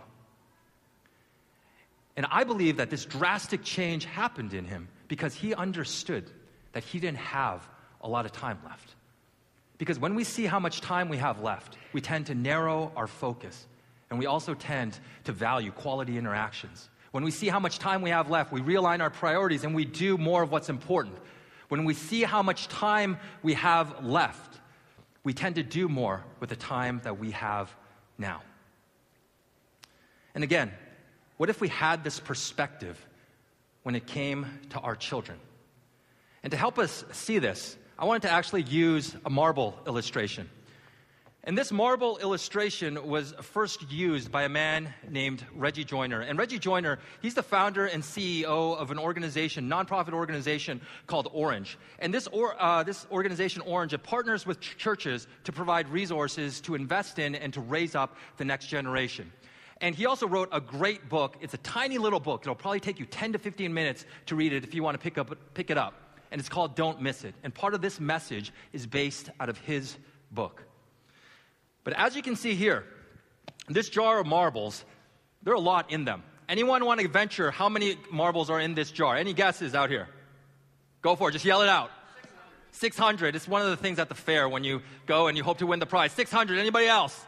And 2.16 2.26
I 2.32 2.44
believe 2.44 2.78
that 2.78 2.90
this 2.90 3.06
drastic 3.06 3.64
change 3.64 4.06
happened 4.06 4.54
in 4.54 4.66
him 4.66 4.88
because 5.08 5.36
he 5.36 5.54
understood 5.54 6.30
that 6.74 6.84
he 6.84 7.00
didn't 7.00 7.20
have 7.20 7.68
a 8.02 8.10
lot 8.10 8.26
of 8.26 8.32
time 8.32 8.58
left. 8.66 8.96
Because 9.78 10.00
when 10.00 10.16
we 10.16 10.24
see 10.24 10.46
how 10.46 10.60
much 10.60 10.82
time 10.82 11.08
we 11.10 11.18
have 11.18 11.42
left, 11.42 11.78
we 11.94 12.02
tend 12.02 12.26
to 12.28 12.36
narrow 12.36 12.92
our 12.96 13.08
focus 13.08 13.68
and 14.10 14.18
we 14.18 14.26
also 14.26 14.56
tend 14.56 14.98
to 15.26 15.32
value 15.32 15.72
quality 15.72 16.18
interactions. 16.18 16.90
When 17.12 17.24
we 17.24 17.32
see 17.32 17.48
how 17.48 17.60
much 17.60 17.78
time 17.78 18.02
we 18.02 18.10
have 18.10 18.30
left, 18.30 18.52
we 18.52 18.62
realign 18.62 19.02
our 19.02 19.10
priorities 19.10 19.64
and 19.64 19.76
we 19.76 19.86
do 19.86 20.18
more 20.18 20.42
of 20.42 20.52
what's 20.52 20.70
important. 20.70 21.18
When 21.70 21.84
we 21.84 21.94
see 21.94 22.24
how 22.24 22.42
much 22.42 22.68
time 22.68 23.18
we 23.44 23.54
have 23.56 24.06
left, 24.06 24.60
we 25.24 25.34
tend 25.34 25.56
to 25.56 25.64
do 25.64 25.90
more 25.90 26.24
with 26.40 26.50
the 26.50 26.56
time 26.56 27.02
that 27.04 27.20
we 27.20 27.32
have 27.32 27.74
now. 28.18 28.42
And 30.34 30.44
again, 30.44 30.72
what 31.38 31.50
if 31.50 31.60
we 31.60 31.68
had 31.68 32.04
this 32.04 32.20
perspective 32.20 33.04
when 33.84 33.96
it 33.96 34.08
came 34.08 34.46
to 34.70 34.80
our 34.80 34.96
children? 34.96 35.40
And 36.44 36.52
to 36.52 36.58
help 36.58 36.80
us 36.80 37.04
see 37.12 37.40
this, 37.40 37.78
I 38.00 38.06
wanted 38.06 38.22
to 38.24 38.32
actually 38.32 38.62
use 38.62 39.16
a 39.26 39.30
marble 39.30 39.78
illustration. 39.86 40.50
And 41.48 41.58
this 41.58 41.72
marble 41.72 42.18
illustration 42.18 43.08
was 43.08 43.34
first 43.42 43.90
used 43.90 44.30
by 44.34 44.44
a 44.44 44.50
man 44.50 44.94
named 45.10 45.46
Reggie 45.56 45.86
Joiner. 45.86 46.20
And 46.20 46.38
Reggie 46.38 46.60
Joiner, 46.60 47.00
he's 47.22 47.36
the 47.36 47.42
founder 47.42 47.86
and 47.86 48.04
CEO 48.04 48.76
of 48.76 48.92
an 48.92 49.00
organization, 49.00 49.70
nonprofit 49.70 50.12
organization 50.12 50.82
called 51.06 51.30
Orange. 51.32 51.78
And 52.00 52.14
this, 52.14 52.28
or, 52.28 52.62
uh, 52.62 52.84
this 52.84 53.08
organization, 53.14 53.62
Orange, 53.62 53.94
it 53.94 54.04
partners 54.04 54.46
with 54.46 54.60
ch- 54.60 54.76
churches 54.76 55.30
to 55.46 55.54
provide 55.54 55.88
resources 55.88 56.60
to 56.60 56.76
invest 56.76 57.18
in 57.18 57.34
and 57.34 57.54
to 57.54 57.62
raise 57.62 57.96
up 57.96 58.18
the 58.36 58.44
next 58.44 58.66
generation. 58.66 59.32
And 59.80 59.96
he 59.96 60.06
also 60.06 60.28
wrote 60.28 60.50
a 60.52 60.60
great 60.60 61.08
book. 61.08 61.38
It's 61.40 61.54
a 61.54 61.60
tiny 61.60 61.98
little 61.98 62.20
book. 62.20 62.42
It'll 62.44 62.56
probably 62.56 62.82
take 62.82 63.00
you 63.00 63.06
10 63.06 63.32
to 63.32 63.40
15 63.40 63.74
minutes 63.74 64.06
to 64.26 64.36
read 64.36 64.52
it 64.52 64.66
if 64.66 64.76
you 64.76 64.84
want 64.84 64.96
to 64.96 65.02
pick, 65.02 65.18
up, 65.18 65.34
pick 65.54 65.70
it 65.70 65.78
up. 65.78 65.94
And 66.30 66.40
it's 66.40 66.50
called 66.50 66.76
Don't 66.76 67.02
Miss 67.02 67.24
It. 67.24 67.36
And 67.42 67.56
part 67.56 67.74
of 67.74 67.80
this 67.80 68.02
message 68.02 68.52
is 68.74 68.86
based 68.86 69.30
out 69.40 69.48
of 69.48 69.58
his 69.60 69.96
book. 70.34 70.67
But 71.88 71.96
as 71.96 72.18
you 72.18 72.22
can 72.22 72.36
see 72.36 72.54
here, 72.54 72.84
this 73.70 73.88
jar 73.88 74.20
of 74.20 74.28
marbles, 74.28 74.84
there 75.42 75.54
are 75.54 75.56
a 75.56 75.62
lot 75.62 75.90
in 75.90 76.04
them. 76.04 76.22
Anyone 76.50 76.84
want 76.84 77.00
to 77.00 77.08
venture 77.08 77.50
how 77.50 77.70
many 77.70 77.96
marbles 78.12 78.50
are 78.50 78.60
in 78.60 78.76
this 78.76 78.92
jar? 78.92 79.16
Any 79.16 79.32
guesses 79.32 79.74
out 79.74 79.90
here? 79.90 80.10
Go 81.02 81.16
for 81.16 81.30
it. 81.30 81.32
Just 81.32 81.46
yell 81.46 81.62
it 81.62 81.70
out. 81.70 81.90
600. 82.74 83.38
It's 83.38 83.48
one 83.48 83.62
of 83.62 83.70
the 83.70 83.78
things 83.78 84.00
at 84.00 84.10
the 84.10 84.16
fair 84.16 84.50
when 84.50 84.66
you 84.66 84.82
go 85.06 85.28
and 85.28 85.38
you 85.38 85.46
hope 85.46 85.60
to 85.60 85.66
win 85.66 85.80
the 85.80 85.86
prize. 85.86 86.12
600. 86.12 86.60
Anybody 86.60 86.88
else? 86.88 87.26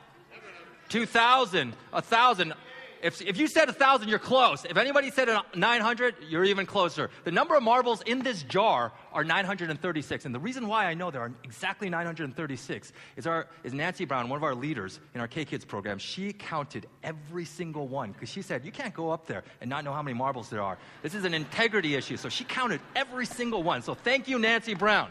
2,000. 0.89 1.73
1,000. 1.91 2.53
If, 3.01 3.21
if 3.21 3.37
you 3.37 3.47
said 3.47 3.67
1,000, 3.67 4.09
you're 4.09 4.19
close. 4.19 4.65
If 4.65 4.77
anybody 4.77 5.09
said 5.11 5.29
900, 5.55 6.15
you're 6.27 6.43
even 6.43 6.65
closer. 6.65 7.09
The 7.23 7.31
number 7.31 7.55
of 7.55 7.63
marbles 7.63 8.01
in 8.01 8.19
this 8.19 8.43
jar 8.43 8.91
are 9.13 9.23
936. 9.23 10.25
And 10.25 10.35
the 10.35 10.39
reason 10.39 10.67
why 10.67 10.85
I 10.85 10.93
know 10.93 11.11
there 11.11 11.21
are 11.21 11.31
exactly 11.43 11.89
936 11.89 12.91
is, 13.15 13.27
our, 13.27 13.47
is 13.63 13.73
Nancy 13.73 14.05
Brown, 14.05 14.29
one 14.29 14.37
of 14.37 14.43
our 14.43 14.55
leaders 14.55 14.99
in 15.13 15.21
our 15.21 15.27
K-Kids 15.27 15.65
program. 15.65 15.97
She 15.97 16.33
counted 16.33 16.87
every 17.03 17.45
single 17.45 17.87
one 17.87 18.11
because 18.11 18.29
she 18.29 18.41
said, 18.41 18.65
you 18.65 18.71
can't 18.71 18.93
go 18.93 19.11
up 19.11 19.25
there 19.27 19.43
and 19.61 19.69
not 19.69 19.83
know 19.83 19.93
how 19.93 20.01
many 20.01 20.17
marbles 20.17 20.49
there 20.49 20.61
are. 20.61 20.77
This 21.01 21.15
is 21.15 21.25
an 21.25 21.33
integrity 21.33 21.95
issue. 21.95 22.17
So 22.17 22.29
she 22.29 22.43
counted 22.43 22.81
every 22.95 23.25
single 23.25 23.63
one. 23.63 23.81
So 23.81 23.93
thank 23.93 24.27
you, 24.27 24.39
Nancy 24.39 24.73
Brown. 24.73 25.09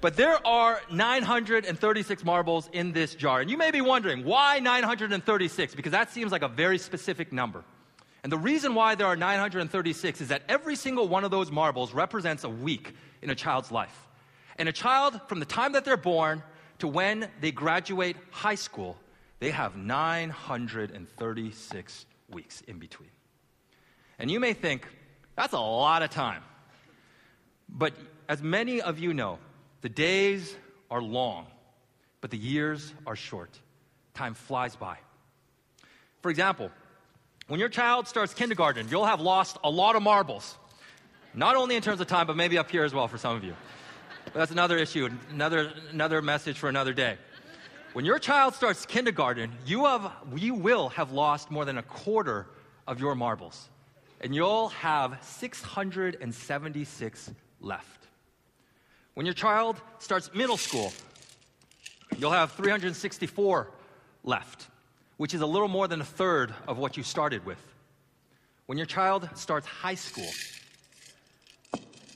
But 0.00 0.16
there 0.16 0.44
are 0.46 0.80
936 0.90 2.24
marbles 2.24 2.70
in 2.72 2.92
this 2.92 3.14
jar. 3.14 3.40
And 3.40 3.50
you 3.50 3.58
may 3.58 3.70
be 3.70 3.82
wondering, 3.82 4.24
why 4.24 4.58
936? 4.58 5.74
Because 5.74 5.92
that 5.92 6.10
seems 6.10 6.32
like 6.32 6.42
a 6.42 6.48
very 6.48 6.78
specific 6.78 7.32
number. 7.32 7.62
And 8.22 8.32
the 8.32 8.38
reason 8.38 8.74
why 8.74 8.94
there 8.94 9.06
are 9.06 9.16
936 9.16 10.20
is 10.20 10.28
that 10.28 10.42
every 10.48 10.76
single 10.76 11.08
one 11.08 11.24
of 11.24 11.30
those 11.30 11.50
marbles 11.50 11.92
represents 11.92 12.44
a 12.44 12.48
week 12.48 12.94
in 13.22 13.30
a 13.30 13.34
child's 13.34 13.70
life. 13.70 14.08
And 14.56 14.68
a 14.68 14.72
child, 14.72 15.20
from 15.26 15.40
the 15.40 15.46
time 15.46 15.72
that 15.72 15.84
they're 15.84 15.96
born 15.96 16.42
to 16.78 16.88
when 16.88 17.28
they 17.40 17.50
graduate 17.50 18.16
high 18.30 18.56
school, 18.56 18.98
they 19.38 19.50
have 19.50 19.76
936 19.76 22.06
weeks 22.30 22.60
in 22.62 22.78
between. 22.78 23.10
And 24.18 24.30
you 24.30 24.40
may 24.40 24.52
think, 24.52 24.86
that's 25.36 25.54
a 25.54 25.58
lot 25.58 26.02
of 26.02 26.10
time. 26.10 26.42
But 27.68 27.94
as 28.28 28.42
many 28.42 28.82
of 28.82 28.98
you 28.98 29.14
know, 29.14 29.38
the 29.80 29.88
days 29.88 30.56
are 30.90 31.02
long, 31.02 31.46
but 32.20 32.30
the 32.30 32.36
years 32.36 32.92
are 33.06 33.16
short. 33.16 33.58
Time 34.14 34.34
flies 34.34 34.76
by. 34.76 34.98
For 36.20 36.30
example, 36.30 36.70
when 37.48 37.58
your 37.58 37.68
child 37.68 38.06
starts 38.06 38.34
kindergarten, 38.34 38.88
you'll 38.90 39.06
have 39.06 39.20
lost 39.20 39.56
a 39.64 39.70
lot 39.70 39.96
of 39.96 40.02
marbles. 40.02 40.56
Not 41.34 41.56
only 41.56 41.76
in 41.76 41.82
terms 41.82 42.00
of 42.00 42.06
time, 42.06 42.26
but 42.26 42.36
maybe 42.36 42.58
up 42.58 42.70
here 42.70 42.84
as 42.84 42.92
well 42.92 43.08
for 43.08 43.18
some 43.18 43.36
of 43.36 43.44
you. 43.44 43.54
But 44.26 44.34
that's 44.34 44.52
another 44.52 44.76
issue, 44.76 45.08
another, 45.30 45.72
another 45.90 46.22
message 46.22 46.58
for 46.58 46.68
another 46.68 46.92
day. 46.92 47.16
When 47.92 48.04
your 48.04 48.20
child 48.20 48.54
starts 48.54 48.86
kindergarten, 48.86 49.52
you, 49.66 49.86
have, 49.86 50.12
you 50.36 50.54
will 50.54 50.90
have 50.90 51.10
lost 51.10 51.50
more 51.50 51.64
than 51.64 51.78
a 51.78 51.82
quarter 51.82 52.46
of 52.86 53.00
your 53.00 53.14
marbles. 53.14 53.68
And 54.20 54.34
you'll 54.34 54.68
have 54.68 55.18
676 55.22 57.30
left. 57.60 57.99
When 59.14 59.26
your 59.26 59.34
child 59.34 59.80
starts 59.98 60.32
middle 60.34 60.56
school, 60.56 60.92
you'll 62.18 62.30
have 62.30 62.52
364 62.52 63.70
left, 64.24 64.68
which 65.16 65.34
is 65.34 65.40
a 65.40 65.46
little 65.46 65.68
more 65.68 65.88
than 65.88 66.00
a 66.00 66.04
third 66.04 66.54
of 66.68 66.78
what 66.78 66.96
you 66.96 67.02
started 67.02 67.44
with. 67.44 67.58
When 68.66 68.78
your 68.78 68.86
child 68.86 69.28
starts 69.34 69.66
high 69.66 69.96
school, 69.96 70.30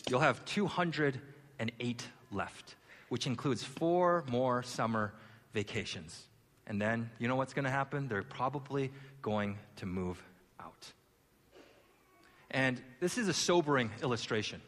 you'll 0.09 0.21
have 0.21 0.45
208 0.45 2.09
left, 2.31 2.75
which 3.09 3.27
includes 3.27 3.65
four 3.65 4.25
more 4.29 4.63
summer 4.63 5.13
vacations. 5.53 6.27
And 6.67 6.81
then, 6.81 7.11
you 7.19 7.29
know 7.29 7.37
what's 7.37 7.53
going 7.53 7.65
to 7.65 7.71
happen? 7.71 8.09
They're 8.09 8.23
probably 8.23 8.91
going 9.21 9.59
to 9.77 9.87
move 9.87 10.23
out. 10.61 10.93
And 12.51 12.81
this 13.01 13.19
is 13.19 13.29
a 13.29 13.35
sobering 13.35 13.91
illustration. 14.03 14.63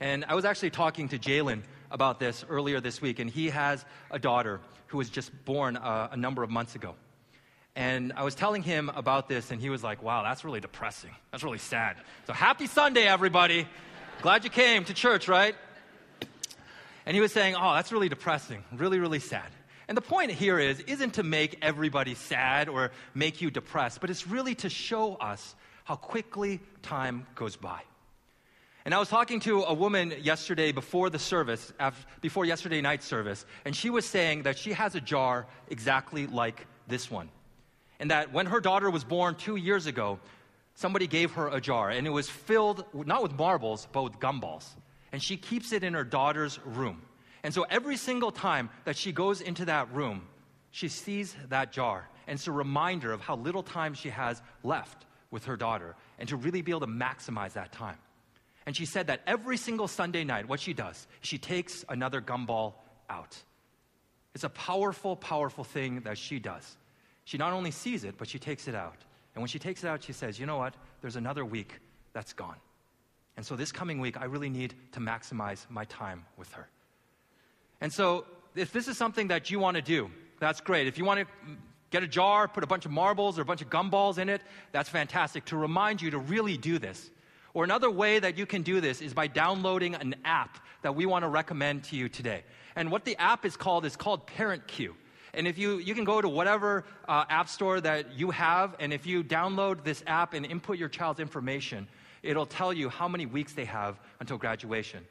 And 0.00 0.24
I 0.26 0.34
was 0.34 0.44
actually 0.44 0.70
talking 0.70 1.08
to 1.08 1.18
Jalen 1.18 1.62
about 1.90 2.18
this 2.18 2.44
earlier 2.48 2.80
this 2.80 3.00
week, 3.00 3.18
and 3.18 3.30
he 3.30 3.50
has 3.50 3.84
a 4.10 4.18
daughter 4.18 4.60
who 4.88 4.98
was 4.98 5.08
just 5.08 5.30
born 5.44 5.76
uh, 5.76 6.08
a 6.10 6.16
number 6.16 6.42
of 6.42 6.50
months 6.50 6.74
ago. 6.74 6.94
And 7.76 8.12
I 8.14 8.22
was 8.22 8.34
telling 8.34 8.62
him 8.62 8.90
about 8.94 9.28
this, 9.28 9.50
and 9.50 9.60
he 9.60 9.70
was 9.70 9.82
like, 9.82 10.02
wow, 10.02 10.22
that's 10.22 10.44
really 10.44 10.60
depressing. 10.60 11.10
That's 11.32 11.42
really 11.42 11.58
sad. 11.58 11.96
So 12.26 12.32
happy 12.32 12.66
Sunday, 12.66 13.06
everybody. 13.06 13.66
Glad 14.22 14.44
you 14.44 14.50
came 14.50 14.84
to 14.84 14.94
church, 14.94 15.26
right? 15.26 15.56
And 17.06 17.14
he 17.14 17.20
was 17.20 17.32
saying, 17.32 17.54
oh, 17.56 17.74
that's 17.74 17.92
really 17.92 18.08
depressing, 18.08 18.64
really, 18.72 18.98
really 18.98 19.18
sad. 19.18 19.48
And 19.88 19.96
the 19.96 20.02
point 20.02 20.30
here 20.30 20.58
is, 20.58 20.80
isn't 20.80 21.14
to 21.14 21.22
make 21.22 21.58
everybody 21.60 22.14
sad 22.14 22.68
or 22.68 22.90
make 23.14 23.42
you 23.42 23.50
depressed, 23.50 24.00
but 24.00 24.08
it's 24.08 24.26
really 24.26 24.54
to 24.56 24.70
show 24.70 25.16
us 25.16 25.54
how 25.84 25.96
quickly 25.96 26.60
time 26.82 27.26
goes 27.34 27.56
by. 27.56 27.82
And 28.84 28.92
I 28.92 28.98
was 28.98 29.08
talking 29.08 29.40
to 29.40 29.62
a 29.62 29.72
woman 29.72 30.12
yesterday 30.20 30.70
before 30.70 31.08
the 31.08 31.18
service, 31.18 31.72
before 32.20 32.44
yesterday 32.44 32.82
night's 32.82 33.06
service, 33.06 33.46
and 33.64 33.74
she 33.74 33.88
was 33.88 34.04
saying 34.04 34.42
that 34.42 34.58
she 34.58 34.74
has 34.74 34.94
a 34.94 35.00
jar 35.00 35.46
exactly 35.68 36.26
like 36.26 36.66
this 36.86 37.10
one. 37.10 37.30
And 37.98 38.10
that 38.10 38.32
when 38.32 38.44
her 38.46 38.60
daughter 38.60 38.90
was 38.90 39.02
born 39.02 39.36
two 39.36 39.56
years 39.56 39.86
ago, 39.86 40.18
somebody 40.74 41.06
gave 41.06 41.32
her 41.32 41.48
a 41.48 41.62
jar, 41.62 41.88
and 41.88 42.06
it 42.06 42.10
was 42.10 42.28
filled 42.28 42.84
not 42.92 43.22
with 43.22 43.32
marbles, 43.32 43.88
but 43.90 44.02
with 44.02 44.18
gumballs. 44.20 44.68
And 45.12 45.22
she 45.22 45.38
keeps 45.38 45.72
it 45.72 45.82
in 45.82 45.94
her 45.94 46.04
daughter's 46.04 46.58
room. 46.66 47.00
And 47.42 47.54
so 47.54 47.64
every 47.70 47.96
single 47.96 48.32
time 48.32 48.68
that 48.84 48.96
she 48.96 49.12
goes 49.12 49.40
into 49.40 49.64
that 49.64 49.90
room, 49.94 50.26
she 50.72 50.88
sees 50.88 51.34
that 51.48 51.72
jar. 51.72 52.08
And 52.26 52.36
it's 52.36 52.48
a 52.48 52.52
reminder 52.52 53.12
of 53.12 53.20
how 53.22 53.36
little 53.36 53.62
time 53.62 53.94
she 53.94 54.10
has 54.10 54.42
left 54.62 55.06
with 55.30 55.46
her 55.46 55.56
daughter, 55.56 55.94
and 56.18 56.28
to 56.28 56.36
really 56.36 56.60
be 56.60 56.72
able 56.72 56.80
to 56.80 56.86
maximize 56.86 57.54
that 57.54 57.72
time. 57.72 57.96
And 58.66 58.76
she 58.76 58.86
said 58.86 59.08
that 59.08 59.20
every 59.26 59.56
single 59.56 59.88
Sunday 59.88 60.24
night, 60.24 60.48
what 60.48 60.60
she 60.60 60.72
does, 60.72 61.06
she 61.20 61.38
takes 61.38 61.84
another 61.88 62.20
gumball 62.20 62.74
out. 63.10 63.36
It's 64.34 64.44
a 64.44 64.48
powerful, 64.48 65.16
powerful 65.16 65.64
thing 65.64 66.00
that 66.00 66.18
she 66.18 66.38
does. 66.38 66.76
She 67.24 67.38
not 67.38 67.52
only 67.52 67.70
sees 67.70 68.04
it, 68.04 68.16
but 68.18 68.28
she 68.28 68.38
takes 68.38 68.68
it 68.68 68.74
out. 68.74 68.96
And 69.34 69.42
when 69.42 69.48
she 69.48 69.58
takes 69.58 69.84
it 69.84 69.88
out, 69.88 70.02
she 70.02 70.12
says, 70.12 70.38
You 70.38 70.46
know 70.46 70.56
what? 70.56 70.74
There's 71.00 71.16
another 71.16 71.44
week 71.44 71.80
that's 72.12 72.32
gone. 72.32 72.56
And 73.36 73.44
so 73.44 73.56
this 73.56 73.72
coming 73.72 74.00
week, 74.00 74.20
I 74.20 74.24
really 74.24 74.48
need 74.48 74.74
to 74.92 75.00
maximize 75.00 75.68
my 75.68 75.84
time 75.86 76.24
with 76.36 76.52
her. 76.52 76.68
And 77.80 77.92
so, 77.92 78.24
if 78.54 78.72
this 78.72 78.86
is 78.86 78.96
something 78.96 79.28
that 79.28 79.50
you 79.50 79.58
want 79.58 79.76
to 79.76 79.82
do, 79.82 80.10
that's 80.38 80.60
great. 80.60 80.86
If 80.86 80.96
you 80.96 81.04
want 81.04 81.20
to 81.20 81.26
get 81.90 82.04
a 82.04 82.06
jar, 82.06 82.46
put 82.46 82.62
a 82.62 82.66
bunch 82.66 82.84
of 82.86 82.92
marbles 82.92 83.38
or 83.38 83.42
a 83.42 83.44
bunch 83.44 83.62
of 83.62 83.68
gumballs 83.68 84.18
in 84.18 84.28
it, 84.28 84.42
that's 84.70 84.88
fantastic 84.88 85.44
to 85.46 85.56
remind 85.56 86.00
you 86.00 86.10
to 86.12 86.18
really 86.18 86.56
do 86.56 86.78
this. 86.78 87.10
Or 87.54 87.62
another 87.62 87.90
way 87.90 88.18
that 88.18 88.36
you 88.36 88.46
can 88.46 88.62
do 88.62 88.80
this 88.80 89.00
is 89.00 89.14
by 89.14 89.28
downloading 89.28 89.94
an 89.94 90.16
app 90.24 90.58
that 90.82 90.94
we 90.94 91.06
want 91.06 91.22
to 91.22 91.28
recommend 91.28 91.84
to 91.84 91.96
you 91.96 92.08
today. 92.08 92.42
And 92.74 92.90
what 92.90 93.04
the 93.04 93.16
app 93.16 93.46
is 93.46 93.56
called 93.56 93.84
is 93.84 93.94
called 93.94 94.26
Parent 94.26 94.66
Cue. 94.66 94.94
And 95.32 95.46
if 95.46 95.56
you, 95.56 95.78
you 95.78 95.94
can 95.94 96.04
go 96.04 96.20
to 96.20 96.28
whatever 96.28 96.84
uh, 97.08 97.24
app 97.28 97.48
store 97.48 97.80
that 97.80 98.18
you 98.18 98.30
have, 98.30 98.74
and 98.80 98.92
if 98.92 99.06
you 99.06 99.22
download 99.22 99.84
this 99.84 100.02
app 100.06 100.34
and 100.34 100.44
input 100.44 100.78
your 100.78 100.88
child's 100.88 101.20
information, 101.20 101.88
it'll 102.22 102.46
tell 102.46 102.72
you 102.72 102.88
how 102.88 103.08
many 103.08 103.26
weeks 103.26 103.52
they 103.52 103.64
have 103.64 104.00
until 104.20 104.36
graduation. 104.36 105.04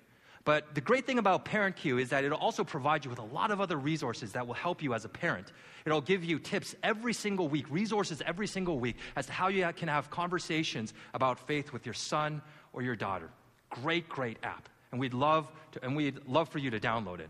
But 0.45 0.75
the 0.75 0.81
great 0.81 1.05
thing 1.05 1.19
about 1.19 1.45
Parent 1.45 1.77
Cue 1.77 1.97
is 1.97 2.09
that 2.09 2.25
it'll 2.25 2.37
also 2.37 2.65
provide 2.65 3.05
you 3.05 3.09
with 3.09 3.19
a 3.19 3.25
lot 3.25 3.49
of 3.51 3.61
other 3.61 3.77
resources 3.77 4.33
that 4.33 4.45
will 4.45 4.53
help 4.53 4.83
you 4.83 4.93
as 4.93 5.05
a 5.05 5.09
parent. 5.09 5.53
It'll 5.85 6.01
give 6.01 6.23
you 6.23 6.37
tips 6.37 6.75
every 6.83 7.13
single 7.13 7.47
week, 7.47 7.65
resources 7.69 8.21
every 8.25 8.47
single 8.47 8.77
week 8.77 8.97
as 9.15 9.25
to 9.27 9.31
how 9.31 9.47
you 9.47 9.71
can 9.75 9.87
have 9.87 10.09
conversations 10.09 10.93
about 11.13 11.39
faith 11.47 11.71
with 11.71 11.85
your 11.85 11.93
son 11.93 12.41
or 12.73 12.81
your 12.81 12.95
daughter. 12.95 13.29
Great, 13.69 14.09
great 14.09 14.37
app. 14.43 14.67
And 14.91 14.99
we'd 14.99 15.13
love 15.13 15.49
to, 15.71 15.83
and 15.83 15.95
we'd 15.95 16.27
love 16.27 16.49
for 16.49 16.59
you 16.59 16.71
to 16.71 16.79
download 16.79 17.19
it. 17.19 17.29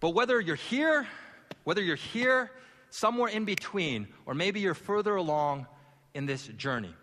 But 0.00 0.10
whether 0.10 0.40
you're 0.40 0.56
here, 0.56 1.06
whether 1.64 1.80
you're 1.80 1.96
here, 1.96 2.50
somewhere 2.90 3.30
in 3.30 3.44
between, 3.44 4.08
or 4.26 4.34
maybe 4.34 4.60
you're 4.60 4.74
further 4.74 5.14
along 5.14 5.66
in 6.12 6.26
this 6.26 6.46
journey, 6.48 6.94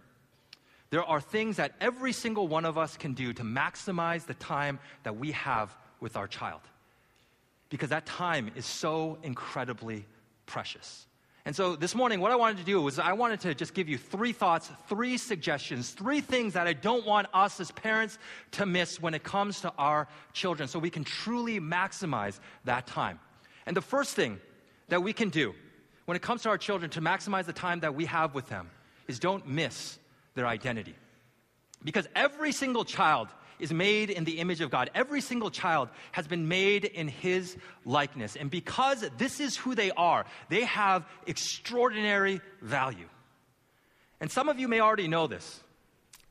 there 0.93 1.03
are 1.03 1.19
things 1.19 1.58
that 1.58 1.71
every 1.82 2.13
single 2.13 2.47
one 2.47 2.65
of 2.65 2.77
us 2.77 2.97
can 2.97 3.15
do 3.15 3.34
to 3.34 3.41
maximize 3.41 4.27
the 4.27 4.36
time 4.36 4.77
that 5.01 5.17
we 5.17 5.32
have 5.32 5.75
with 5.99 6.15
our 6.15 6.27
child. 6.27 6.62
Because 7.69 7.89
that 7.89 8.06
time 8.06 8.51
is 8.56 8.63
so 8.63 9.17
incredibly 9.23 10.06
precious. 10.45 11.08
And 11.45 11.56
so 11.56 11.75
this 11.75 11.95
morning, 11.95 12.19
what 12.19 12.32
I 12.32 12.36
wanted 12.36 12.60
to 12.60 12.63
do 12.63 12.79
was 12.79 12.99
I 12.99 13.13
wanted 13.13 13.39
to 13.39 13.56
just 13.56 13.73
give 13.73 13.89
you 13.89 13.97
three 13.97 14.34
thoughts, 14.34 14.69
three 14.88 15.17
suggestions, 15.17 15.89
three 15.89 16.21
things 16.21 16.53
that 16.53 16.67
I 16.67 16.73
don't 16.73 17.08
want 17.08 17.25
us 17.34 17.60
as 17.60 17.71
parents 17.71 18.19
to 18.51 18.67
miss 18.67 19.01
when 19.01 19.15
it 19.15 19.23
comes 19.23 19.62
to 19.62 19.73
our 19.79 20.08
children 20.32 20.69
so 20.69 20.77
we 20.77 20.91
can 20.91 21.03
truly 21.03 21.60
maximize 21.60 22.39
that 22.65 22.86
time. 22.86 23.19
And 23.65 23.75
the 23.75 23.82
first 23.82 24.15
thing 24.15 24.39
that 24.89 25.01
we 25.01 25.12
can 25.12 25.29
do 25.29 25.56
when 26.06 26.15
it 26.15 26.21
comes 26.21 26.43
to 26.43 26.49
our 26.49 26.58
children 26.60 26.91
to 26.91 27.01
maximize 27.01 27.45
the 27.45 27.51
time 27.53 27.79
that 27.79 27.95
we 27.95 28.06
have 28.06 28.36
with 28.36 28.47
them 28.47 28.69
is 29.08 29.17
don't 29.17 29.47
miss 29.47 29.97
their 30.36 30.48
identity. 30.48 30.96
Because 31.84 32.08
every 32.15 32.52
single 32.52 32.86
child 32.86 33.28
is 33.60 33.74
made 33.74 34.10
in 34.10 34.24
the 34.24 34.39
image 34.39 34.62
of 34.62 34.69
God. 34.69 34.89
Every 34.96 35.22
single 35.22 35.52
child 35.52 35.89
has 36.12 36.28
been 36.28 36.48
made 36.48 36.86
in 36.86 37.08
His 37.08 37.56
likeness. 37.86 38.36
And 38.36 38.50
because 38.50 39.06
this 39.17 39.39
is 39.39 39.56
who 39.56 39.76
they 39.76 39.91
are, 39.91 40.26
they 40.50 40.63
have 40.65 41.06
extraordinary 41.28 42.41
value. 42.62 43.08
And 44.19 44.32
some 44.32 44.50
of 44.50 44.60
you 44.60 44.67
may 44.67 44.80
already 44.80 45.08
know 45.08 45.28
this, 45.28 45.62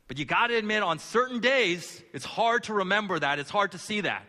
but 0.09 0.19
you 0.19 0.25
got 0.25 0.49
to 0.49 0.57
admit, 0.57 0.83
on 0.83 0.99
certain 0.99 1.41
days, 1.41 2.03
it's 2.13 2.25
hard 2.25 2.65
to 2.65 2.75
remember 2.75 3.19
that. 3.19 3.39
It's 3.39 3.51
hard 3.51 3.73
to 3.73 3.79
see 3.79 4.03
that. 4.03 4.25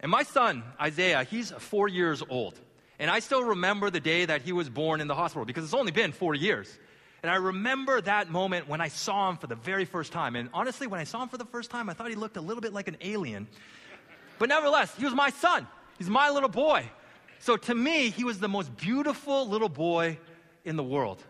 And 0.00 0.10
my 0.10 0.22
son, 0.22 0.62
Isaiah, 0.80 1.24
he's 1.24 1.50
four 1.52 1.88
years 1.88 2.22
old. 2.28 2.58
And 2.98 3.10
I 3.10 3.20
still 3.20 3.44
remember 3.44 3.90
the 3.90 4.00
day 4.00 4.24
that 4.26 4.42
he 4.42 4.52
was 4.52 4.68
born 4.68 5.00
in 5.00 5.08
the 5.08 5.14
hospital 5.14 5.44
because 5.44 5.64
it's 5.64 5.74
only 5.74 5.92
been 5.92 6.12
four 6.12 6.34
years. 6.34 6.78
And 7.24 7.30
I 7.30 7.36
remember 7.36 8.02
that 8.02 8.28
moment 8.28 8.68
when 8.68 8.82
I 8.82 8.88
saw 8.88 9.30
him 9.30 9.38
for 9.38 9.46
the 9.46 9.54
very 9.54 9.86
first 9.86 10.12
time. 10.12 10.36
And 10.36 10.50
honestly, 10.52 10.86
when 10.86 11.00
I 11.00 11.04
saw 11.04 11.22
him 11.22 11.30
for 11.30 11.38
the 11.38 11.46
first 11.46 11.70
time, 11.70 11.88
I 11.88 11.94
thought 11.94 12.10
he 12.10 12.16
looked 12.16 12.36
a 12.36 12.40
little 12.42 12.60
bit 12.60 12.74
like 12.74 12.86
an 12.86 12.98
alien. 13.00 13.48
But 14.38 14.50
nevertheless, 14.50 14.94
he 14.94 15.06
was 15.06 15.14
my 15.14 15.30
son. 15.30 15.66
He's 15.96 16.10
my 16.10 16.28
little 16.28 16.50
boy. 16.50 16.84
So 17.38 17.56
to 17.56 17.74
me, 17.74 18.10
he 18.10 18.24
was 18.24 18.40
the 18.40 18.48
most 18.48 18.76
beautiful 18.76 19.48
little 19.48 19.70
boy 19.70 20.18
in 20.66 20.76
the 20.76 20.82
world. 20.82 21.24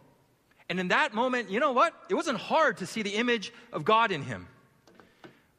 And 0.69 0.81
in 0.81 0.89
that 0.89 1.15
moment, 1.15 1.49
you 1.49 1.61
know 1.61 1.71
what? 1.71 1.95
It 2.09 2.15
wasn't 2.15 2.39
hard 2.39 2.79
to 2.79 2.87
see 2.87 3.03
the 3.03 3.15
image 3.15 3.53
of 3.73 3.85
God 3.85 4.11
in 4.11 4.23
him. 4.23 4.49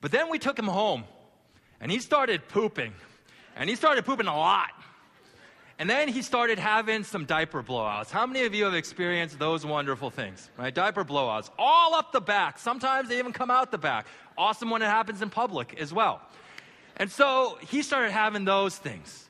But 0.01 0.11
then 0.11 0.29
we 0.29 0.37
took 0.37 0.59
him 0.59 0.67
home, 0.67 1.05
and 1.79 1.89
he 1.89 1.99
started 1.99 2.45
pooping. 2.49 2.93
And 3.55 3.69
he 3.69 3.77
started 3.77 4.03
pooping 4.03 4.27
a 4.27 4.37
lot. 4.37 4.71
And 5.77 5.89
then 5.89 6.07
he 6.07 6.21
started 6.21 6.57
having 6.57 7.03
some 7.03 7.25
diaper 7.25 7.61
blowouts. 7.61 8.09
How 8.09 8.25
many 8.25 8.45
of 8.45 8.55
you 8.55 8.63
have 8.63 8.73
experienced 8.73 9.37
those 9.39 9.65
wonderful 9.65 10.09
things, 10.09 10.49
right? 10.57 10.73
Diaper 10.73 11.03
blowouts, 11.03 11.49
all 11.59 11.95
up 11.95 12.13
the 12.13 12.21
back. 12.21 12.57
Sometimes 12.59 13.09
they 13.09 13.19
even 13.19 13.33
come 13.33 13.51
out 13.51 13.71
the 13.71 13.77
back. 13.77 14.07
Awesome 14.37 14.69
when 14.69 14.81
it 14.81 14.85
happens 14.85 15.21
in 15.21 15.29
public 15.29 15.77
as 15.79 15.93
well. 15.93 16.21
And 16.95 17.11
so 17.11 17.57
he 17.69 17.81
started 17.81 18.11
having 18.11 18.45
those 18.45 18.77
things. 18.77 19.29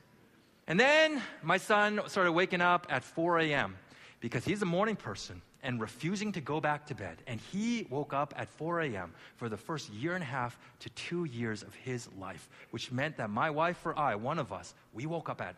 And 0.68 0.78
then 0.78 1.20
my 1.42 1.58
son 1.58 2.00
started 2.06 2.32
waking 2.32 2.60
up 2.60 2.86
at 2.90 3.02
4 3.02 3.40
a.m. 3.40 3.76
because 4.20 4.44
he's 4.44 4.62
a 4.62 4.66
morning 4.66 4.94
person 4.96 5.42
and 5.64 5.80
refusing 5.80 6.30
to 6.30 6.40
go 6.40 6.60
back 6.60 6.86
to 6.86 6.94
bed. 6.94 7.18
And 7.26 7.40
he 7.40 7.88
woke 7.90 8.12
up 8.14 8.32
at 8.36 8.48
4 8.50 8.82
a.m. 8.82 9.12
for 9.34 9.48
the 9.48 9.56
first 9.56 9.92
year 9.92 10.14
and 10.14 10.22
a 10.22 10.26
half 10.26 10.56
to 10.80 10.90
two 10.90 11.24
years 11.24 11.64
of 11.64 11.74
his 11.74 12.08
life, 12.18 12.48
which 12.70 12.92
meant 12.92 13.16
that 13.16 13.30
my 13.30 13.50
wife 13.50 13.84
or 13.84 13.98
I, 13.98 14.14
one 14.14 14.38
of 14.38 14.52
us, 14.52 14.74
we 14.92 15.06
woke 15.06 15.28
up 15.28 15.40
at 15.40 15.56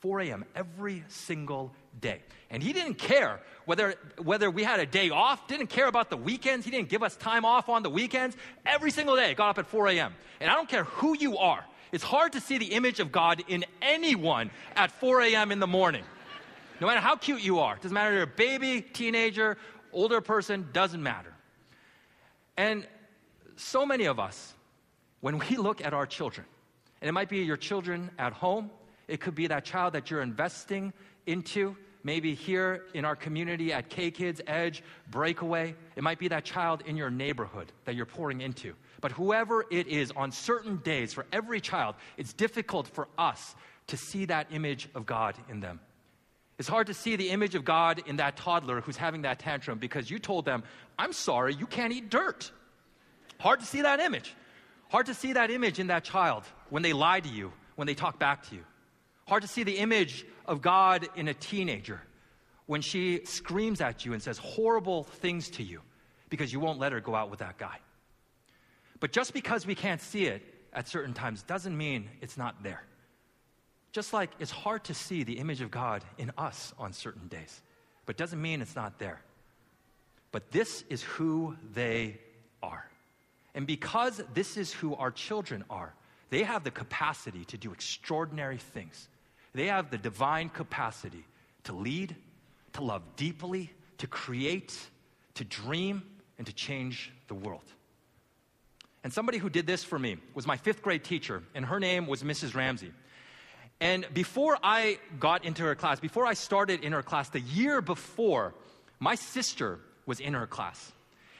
4 0.00 0.20
a.m. 0.20 0.44
every 0.54 1.04
single 1.08 1.72
day. 2.00 2.22
And 2.50 2.62
he 2.62 2.72
didn't 2.72 2.94
care 2.94 3.40
whether, 3.64 3.94
whether 4.18 4.50
we 4.50 4.62
had 4.62 4.80
a 4.80 4.86
day 4.86 5.10
off, 5.10 5.48
didn't 5.48 5.68
care 5.68 5.88
about 5.88 6.10
the 6.10 6.16
weekends. 6.16 6.64
He 6.64 6.70
didn't 6.70 6.88
give 6.88 7.02
us 7.02 7.16
time 7.16 7.44
off 7.44 7.68
on 7.68 7.82
the 7.82 7.90
weekends. 7.90 8.36
Every 8.64 8.90
single 8.90 9.16
day, 9.16 9.34
got 9.34 9.50
up 9.50 9.58
at 9.58 9.66
4 9.66 9.88
a.m. 9.88 10.14
And 10.40 10.50
I 10.50 10.54
don't 10.54 10.68
care 10.68 10.84
who 10.84 11.16
you 11.16 11.38
are, 11.38 11.64
it's 11.92 12.04
hard 12.04 12.32
to 12.32 12.40
see 12.40 12.58
the 12.58 12.66
image 12.66 13.00
of 13.00 13.12
God 13.12 13.42
in 13.48 13.64
anyone 13.80 14.50
at 14.74 14.90
4 14.90 15.22
a.m. 15.22 15.52
in 15.52 15.60
the 15.60 15.66
morning. 15.66 16.04
No 16.80 16.86
matter 16.86 17.00
how 17.00 17.16
cute 17.16 17.40
you 17.40 17.60
are, 17.60 17.76
doesn't 17.76 17.92
matter 17.92 18.10
if 18.10 18.14
you're 18.14 18.22
a 18.24 18.26
baby, 18.26 18.82
teenager, 18.82 19.56
older 19.92 20.20
person, 20.20 20.68
doesn't 20.72 21.02
matter. 21.02 21.32
And 22.56 22.86
so 23.56 23.86
many 23.86 24.04
of 24.06 24.18
us, 24.18 24.54
when 25.20 25.38
we 25.38 25.56
look 25.56 25.80
at 25.80 25.94
our 25.94 26.06
children, 26.06 26.46
and 27.00 27.08
it 27.08 27.12
might 27.12 27.28
be 27.28 27.38
your 27.38 27.56
children 27.56 28.10
at 28.18 28.32
home, 28.32 28.70
it 29.08 29.20
could 29.20 29.34
be 29.34 29.46
that 29.46 29.64
child 29.64 29.92
that 29.94 30.10
you're 30.10 30.22
investing 30.22 30.92
into, 31.26 31.76
maybe 32.02 32.34
here 32.34 32.84
in 32.94 33.04
our 33.04 33.16
community 33.16 33.72
at 33.72 33.88
K 33.88 34.10
Kids, 34.10 34.40
Edge, 34.46 34.82
Breakaway. 35.10 35.74
It 35.96 36.02
might 36.02 36.18
be 36.18 36.28
that 36.28 36.44
child 36.44 36.82
in 36.86 36.96
your 36.96 37.10
neighborhood 37.10 37.72
that 37.84 37.94
you're 37.94 38.06
pouring 38.06 38.40
into. 38.40 38.74
But 39.00 39.12
whoever 39.12 39.64
it 39.70 39.86
is, 39.86 40.12
on 40.16 40.32
certain 40.32 40.78
days, 40.78 41.12
for 41.12 41.26
every 41.32 41.60
child, 41.60 41.94
it's 42.16 42.32
difficult 42.32 42.88
for 42.88 43.08
us 43.18 43.54
to 43.88 43.96
see 43.96 44.24
that 44.26 44.48
image 44.50 44.88
of 44.94 45.06
God 45.06 45.36
in 45.48 45.60
them. 45.60 45.80
It's 46.58 46.68
hard 46.68 46.86
to 46.86 46.94
see 46.94 47.16
the 47.16 47.28
image 47.30 47.54
of 47.54 47.64
God 47.64 48.02
in 48.06 48.16
that 48.16 48.36
toddler 48.36 48.80
who's 48.80 48.96
having 48.96 49.22
that 49.22 49.38
tantrum 49.38 49.78
because 49.78 50.10
you 50.10 50.18
told 50.18 50.44
them, 50.46 50.64
I'm 50.98 51.12
sorry, 51.12 51.54
you 51.54 51.66
can't 51.66 51.92
eat 51.92 52.08
dirt. 52.08 52.50
Hard 53.38 53.60
to 53.60 53.66
see 53.66 53.82
that 53.82 54.00
image. 54.00 54.34
Hard 54.88 55.06
to 55.06 55.14
see 55.14 55.34
that 55.34 55.50
image 55.50 55.78
in 55.78 55.88
that 55.88 56.04
child 56.04 56.44
when 56.70 56.82
they 56.82 56.94
lie 56.94 57.20
to 57.20 57.28
you, 57.28 57.52
when 57.74 57.86
they 57.86 57.94
talk 57.94 58.18
back 58.18 58.48
to 58.48 58.54
you. 58.54 58.64
Hard 59.26 59.42
to 59.42 59.48
see 59.48 59.64
the 59.64 59.78
image 59.78 60.24
of 60.46 60.62
God 60.62 61.08
in 61.16 61.28
a 61.28 61.34
teenager 61.34 62.00
when 62.66 62.80
she 62.80 63.24
screams 63.24 63.80
at 63.80 64.04
you 64.04 64.12
and 64.12 64.22
says 64.22 64.38
horrible 64.38 65.04
things 65.04 65.50
to 65.50 65.62
you 65.62 65.80
because 66.28 66.52
you 66.52 66.60
won't 66.60 66.78
let 66.78 66.92
her 66.92 67.00
go 67.00 67.14
out 67.14 67.30
with 67.30 67.40
that 67.40 67.58
guy. 67.58 67.78
But 69.00 69.12
just 69.12 69.32
because 69.32 69.66
we 69.66 69.74
can't 69.74 70.00
see 70.00 70.26
it 70.26 70.42
at 70.72 70.88
certain 70.88 71.14
times 71.14 71.42
doesn't 71.42 71.76
mean 71.76 72.08
it's 72.20 72.36
not 72.36 72.62
there. 72.62 72.82
Just 73.92 74.12
like 74.12 74.30
it's 74.38 74.50
hard 74.50 74.84
to 74.84 74.94
see 74.94 75.24
the 75.24 75.38
image 75.38 75.60
of 75.60 75.70
God 75.70 76.04
in 76.18 76.30
us 76.36 76.74
on 76.78 76.92
certain 76.92 77.28
days, 77.28 77.62
but 78.04 78.16
doesn't 78.16 78.40
mean 78.40 78.60
it's 78.60 78.76
not 78.76 78.98
there. 78.98 79.20
But 80.32 80.50
this 80.50 80.84
is 80.88 81.02
who 81.02 81.56
they 81.72 82.20
are. 82.62 82.88
And 83.54 83.66
because 83.66 84.22
this 84.34 84.56
is 84.56 84.72
who 84.72 84.94
our 84.96 85.10
children 85.10 85.64
are, 85.70 85.94
they 86.30 86.42
have 86.42 86.62
the 86.62 86.70
capacity 86.70 87.44
to 87.46 87.56
do 87.56 87.72
extraordinary 87.72 88.58
things. 88.58 89.08
They 89.56 89.68
have 89.68 89.90
the 89.90 89.96
divine 89.96 90.50
capacity 90.50 91.24
to 91.64 91.72
lead, 91.72 92.14
to 92.74 92.84
love 92.84 93.00
deeply, 93.16 93.72
to 93.96 94.06
create, 94.06 94.78
to 95.32 95.44
dream, 95.44 96.02
and 96.36 96.46
to 96.46 96.52
change 96.52 97.10
the 97.28 97.34
world. 97.34 97.64
And 99.02 99.10
somebody 99.10 99.38
who 99.38 99.48
did 99.48 99.66
this 99.66 99.82
for 99.82 99.98
me 99.98 100.18
was 100.34 100.46
my 100.46 100.58
fifth 100.58 100.82
grade 100.82 101.04
teacher, 101.04 101.42
and 101.54 101.64
her 101.64 101.80
name 101.80 102.06
was 102.06 102.22
Mrs. 102.22 102.54
Ramsey. 102.54 102.92
And 103.80 104.06
before 104.12 104.58
I 104.62 104.98
got 105.18 105.46
into 105.46 105.62
her 105.62 105.74
class, 105.74 106.00
before 106.00 106.26
I 106.26 106.34
started 106.34 106.84
in 106.84 106.92
her 106.92 107.02
class, 107.02 107.30
the 107.30 107.40
year 107.40 107.80
before, 107.80 108.52
my 109.00 109.14
sister 109.14 109.80
was 110.04 110.20
in 110.20 110.34
her 110.34 110.46
class. 110.46 110.92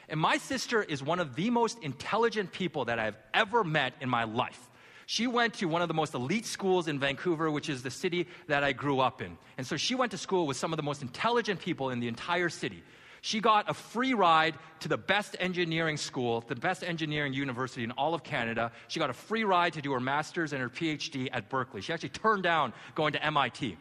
And 0.09 0.19
my 0.19 0.37
sister 0.37 0.81
is 0.81 1.03
one 1.03 1.19
of 1.19 1.35
the 1.35 1.51
most 1.51 1.77
intelligent 1.83 2.51
people 2.51 2.85
that 2.85 2.97
I've 2.97 3.17
ever 3.31 3.63
met 3.63 3.93
in 4.01 4.09
my 4.09 4.23
life. 4.23 4.71
She 5.09 5.25
went 5.25 5.53
to 5.55 5.69
one 5.69 5.81
of 5.81 5.87
the 5.87 5.93
most 5.93 6.13
elite 6.13 6.45
schools 6.45 6.89
in 6.89 6.99
Vancouver, 6.99 7.49
which 7.49 7.69
is 7.69 7.81
the 7.81 7.89
city 7.89 8.27
that 8.47 8.65
I 8.65 8.73
grew 8.73 8.99
up 8.99 9.21
in. 9.21 9.37
And 9.57 9.65
so 9.65 9.77
she 9.77 9.95
went 9.95 10.11
to 10.11 10.17
school 10.17 10.45
with 10.45 10.57
some 10.57 10.73
of 10.73 10.77
the 10.77 10.83
most 10.83 11.01
intelligent 11.01 11.61
people 11.61 11.91
in 11.91 12.01
the 12.01 12.09
entire 12.09 12.49
city. 12.49 12.83
She 13.21 13.39
got 13.39 13.69
a 13.69 13.73
free 13.73 14.13
ride 14.13 14.55
to 14.81 14.89
the 14.89 14.97
best 14.97 15.37
engineering 15.39 15.95
school, 15.95 16.43
the 16.45 16.55
best 16.55 16.83
engineering 16.83 17.31
university 17.31 17.85
in 17.85 17.91
all 17.91 18.13
of 18.13 18.23
Canada. 18.23 18.73
She 18.89 18.99
got 18.99 19.09
a 19.09 19.13
free 19.13 19.45
ride 19.45 19.73
to 19.73 19.81
do 19.81 19.93
her 19.93 20.01
master's 20.01 20.51
and 20.51 20.61
her 20.61 20.69
PhD 20.69 21.29
at 21.31 21.47
Berkeley. 21.47 21.79
She 21.79 21.93
actually 21.93 22.09
turned 22.09 22.43
down 22.43 22.73
going 22.93 23.13
to 23.13 23.25
MIT. 23.25 23.77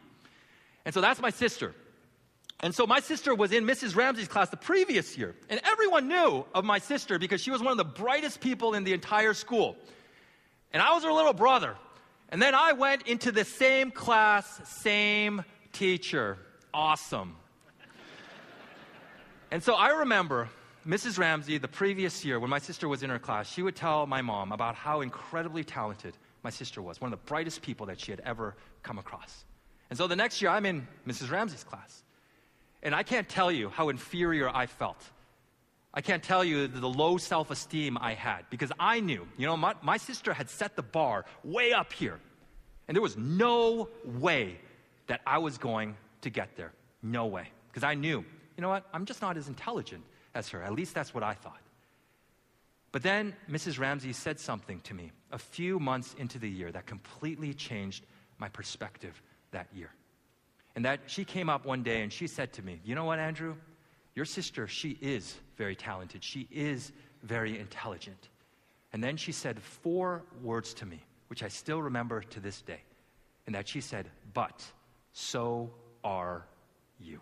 And 0.85 0.95
so 0.95 1.01
that's 1.01 1.21
my 1.21 1.31
sister. 1.31 1.75
And 2.61 2.73
so 2.73 2.87
my 2.87 3.01
sister 3.01 3.35
was 3.35 3.51
in 3.51 3.65
Mrs. 3.65 3.97
Ramsey's 3.97 4.29
class 4.29 4.49
the 4.51 4.57
previous 4.57 5.19
year. 5.19 5.35
And 5.51 5.61
everyone 5.65 6.07
knew 6.07 6.45
of 6.55 6.65
my 6.65 6.79
sister 6.79 7.19
because 7.19 7.41
she 7.41 7.51
was 7.51 7.61
one 7.61 7.73
of 7.73 7.79
the 7.79 7.85
brightest 7.85 8.41
people 8.41 8.75
in 8.75 8.85
the 8.85 8.93
entire 8.93 9.35
school. 9.35 9.77
And 10.77 10.83
I 10.83 10.93
was 10.93 11.05
her 11.05 11.11
little 11.11 11.33
brother. 11.33 11.75
And 12.29 12.43
then 12.43 12.55
I 12.55 12.73
went 12.73 13.09
into 13.09 13.33
the 13.33 13.47
same 13.47 13.91
class, 13.91 14.61
same 14.69 15.43
teacher. 15.73 16.37
Awesome. 16.75 17.35
and 19.51 19.63
so 19.63 19.73
I 19.73 20.01
remember 20.01 20.51
Mrs. 20.87 21.19
Ramsey 21.19 21.57
the 21.57 21.67
previous 21.67 22.27
year 22.27 22.39
when 22.39 22.51
my 22.51 22.59
sister 22.59 22.89
was 22.89 23.03
in 23.03 23.09
her 23.09 23.19
class, 23.19 23.51
she 23.51 23.63
would 23.63 23.75
tell 23.75 24.07
my 24.07 24.21
mom 24.21 24.53
about 24.53 24.75
how 24.75 25.01
incredibly 25.01 25.65
talented 25.65 26.15
my 26.43 26.51
sister 26.51 26.83
was, 26.83 27.01
one 27.01 27.11
of 27.11 27.19
the 27.19 27.27
brightest 27.27 27.63
people 27.63 27.87
that 27.87 27.99
she 27.99 28.13
had 28.13 28.21
ever 28.21 28.55
come 28.83 28.99
across. 28.99 29.47
And 29.89 29.97
so 29.97 30.07
the 30.07 30.15
next 30.15 30.43
year 30.43 30.51
I'm 30.51 30.67
in 30.67 30.87
Mrs. 31.09 31.31
Ramsey's 31.31 31.65
class. 31.65 32.03
And 32.83 32.95
I 32.95 33.03
can't 33.03 33.31
tell 33.31 33.51
you 33.51 33.71
how 33.71 33.89
inferior 33.89 34.51
I 34.51 34.67
felt. 34.67 35.03
I 35.97 36.03
can't 36.03 36.23
tell 36.23 36.45
you 36.45 36.69
the 36.69 36.87
low 36.87 37.17
self 37.17 37.51
esteem 37.51 37.97
I 37.99 38.13
had 38.13 38.45
because 38.51 38.71
I 38.79 39.01
knew, 39.01 39.27
you 39.39 39.47
know, 39.47 39.57
my, 39.57 39.75
my 39.83 39.97
sister 39.97 40.35
had 40.35 40.51
set 40.51 40.77
the 40.77 40.83
bar 40.83 41.25
way 41.43 41.73
up 41.73 41.91
here. 41.91 42.21
And 42.87 42.95
there 42.95 43.03
was 43.03 43.17
no 43.17 43.89
way 44.05 44.61
that 45.07 45.23
I 45.27 45.39
was 45.39 45.57
going 45.57 45.97
to 46.21 46.31
get 46.31 46.55
there. 46.55 46.73
No 47.03 47.27
way. 47.27 47.49
Because 47.69 47.83
I 47.83 47.95
knew, 47.95 48.25
you 48.57 48.63
know 48.63 48.69
what, 48.69 48.85
I'm 48.93 49.07
just 49.07 49.23
not 49.23 49.39
as 49.39 49.49
intelligent 49.49 50.05
as 50.35 50.51
her. 50.51 50.63
At 50.63 50.75
least 50.75 50.95
that's 50.95 51.15
what 51.15 51.25
I 51.25 51.33
thought. 51.33 51.61
But 52.93 53.03
then 53.03 53.35
Mrs. 53.51 53.79
Ramsey 53.79 54.13
said 54.13 54.39
something 54.39 54.81
to 54.83 54.95
me 54.95 55.13
a 55.33 55.39
few 55.39 55.79
months 55.79 56.15
into 56.19 56.39
the 56.39 56.49
year 56.49 56.71
that 56.73 56.87
completely 56.87 57.55
changed 57.55 58.05
my 58.39 58.49
perspective 58.51 59.21
that 59.51 59.69
year. 59.75 59.91
And 60.75 60.85
that 60.85 61.01
she 61.07 61.25
came 61.25 61.49
up 61.49 61.65
one 61.65 61.83
day 61.83 62.03
and 62.03 62.13
she 62.13 62.27
said 62.27 62.53
to 62.55 62.63
me, 62.63 62.81
You 62.85 62.95
know 62.95 63.05
what, 63.05 63.19
Andrew? 63.19 63.57
Your 64.17 64.25
sister, 64.25 64.67
she 64.67 64.99
is 65.01 65.37
very 65.57 65.77
talented. 65.77 66.25
She 66.25 66.49
is 66.51 66.91
very 67.23 67.59
intelligent. 67.59 68.29
And 68.93 69.05
then 69.05 69.17
she 69.17 69.31
said 69.31 69.61
four 69.61 70.23
words 70.43 70.73
to 70.75 70.87
me, 70.87 71.05
which 71.29 71.43
I 71.43 71.49
still 71.49 71.83
remember 71.83 72.23
to 72.23 72.41
this 72.41 72.63
day. 72.63 72.81
And 73.47 73.55
that 73.55 73.69
she 73.69 73.81
said, 73.81 74.11
But 74.33 74.65
so 75.13 75.71
are 76.03 76.47
you. 76.99 77.21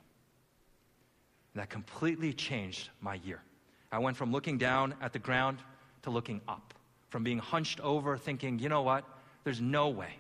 And 1.52 1.60
that 1.60 1.68
completely 1.68 2.32
changed 2.32 2.90
my 3.00 3.16
year. 3.16 3.42
I 3.90 3.98
went 3.98 4.16
from 4.16 4.30
looking 4.30 4.56
down 4.56 4.94
at 5.00 5.12
the 5.12 5.18
ground 5.18 5.58
to 6.02 6.10
looking 6.10 6.40
up, 6.46 6.74
from 7.10 7.24
being 7.24 7.38
hunched 7.38 7.80
over, 7.80 8.16
thinking, 8.16 8.58
you 8.58 8.68
know 8.68 8.82
what? 8.82 9.04
There's 9.42 9.60
no 9.60 9.88
way. 9.88 10.14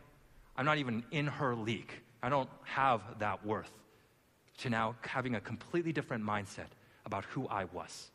I'm 0.56 0.64
not 0.64 0.78
even 0.78 1.04
in 1.12 1.26
her 1.26 1.54
league. 1.54 1.92
I 2.22 2.28
don't 2.28 2.48
have 2.64 3.00
that 3.18 3.44
worth, 3.44 3.72
to 4.58 4.70
now 4.70 4.94
having 5.02 5.34
a 5.34 5.40
completely 5.40 5.92
different 5.92 6.24
mindset 6.24 6.68
about 7.06 7.24
who 7.24 7.46
I 7.48 7.64
was. 7.64 8.10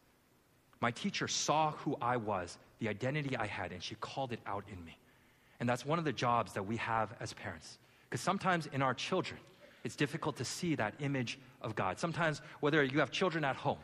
My 0.81 0.91
teacher 0.91 1.27
saw 1.27 1.71
who 1.71 1.97
I 2.01 2.17
was, 2.17 2.57
the 2.79 2.87
identity 2.87 3.35
I 3.35 3.47
had, 3.47 3.71
and 3.71 3.83
she 3.83 3.95
called 3.95 4.31
it 4.31 4.39
out 4.45 4.63
in 4.71 4.83
me. 4.85 4.97
And 5.59 5.67
that's 5.67 5.85
one 5.85 5.99
of 5.99 6.05
the 6.05 6.13
jobs 6.13 6.53
that 6.53 6.63
we 6.63 6.77
have 6.77 7.13
as 7.19 7.33
parents. 7.33 7.77
Because 8.09 8.21
sometimes 8.21 8.67
in 8.67 8.81
our 8.81 8.93
children, 8.93 9.39
it's 9.83 9.95
difficult 9.95 10.37
to 10.37 10.45
see 10.45 10.75
that 10.75 10.93
image 10.99 11.37
of 11.61 11.75
God. 11.75 11.99
Sometimes, 11.99 12.41
whether 12.61 12.81
you 12.83 12.99
have 12.99 13.11
children 13.11 13.43
at 13.43 13.55
home, 13.55 13.77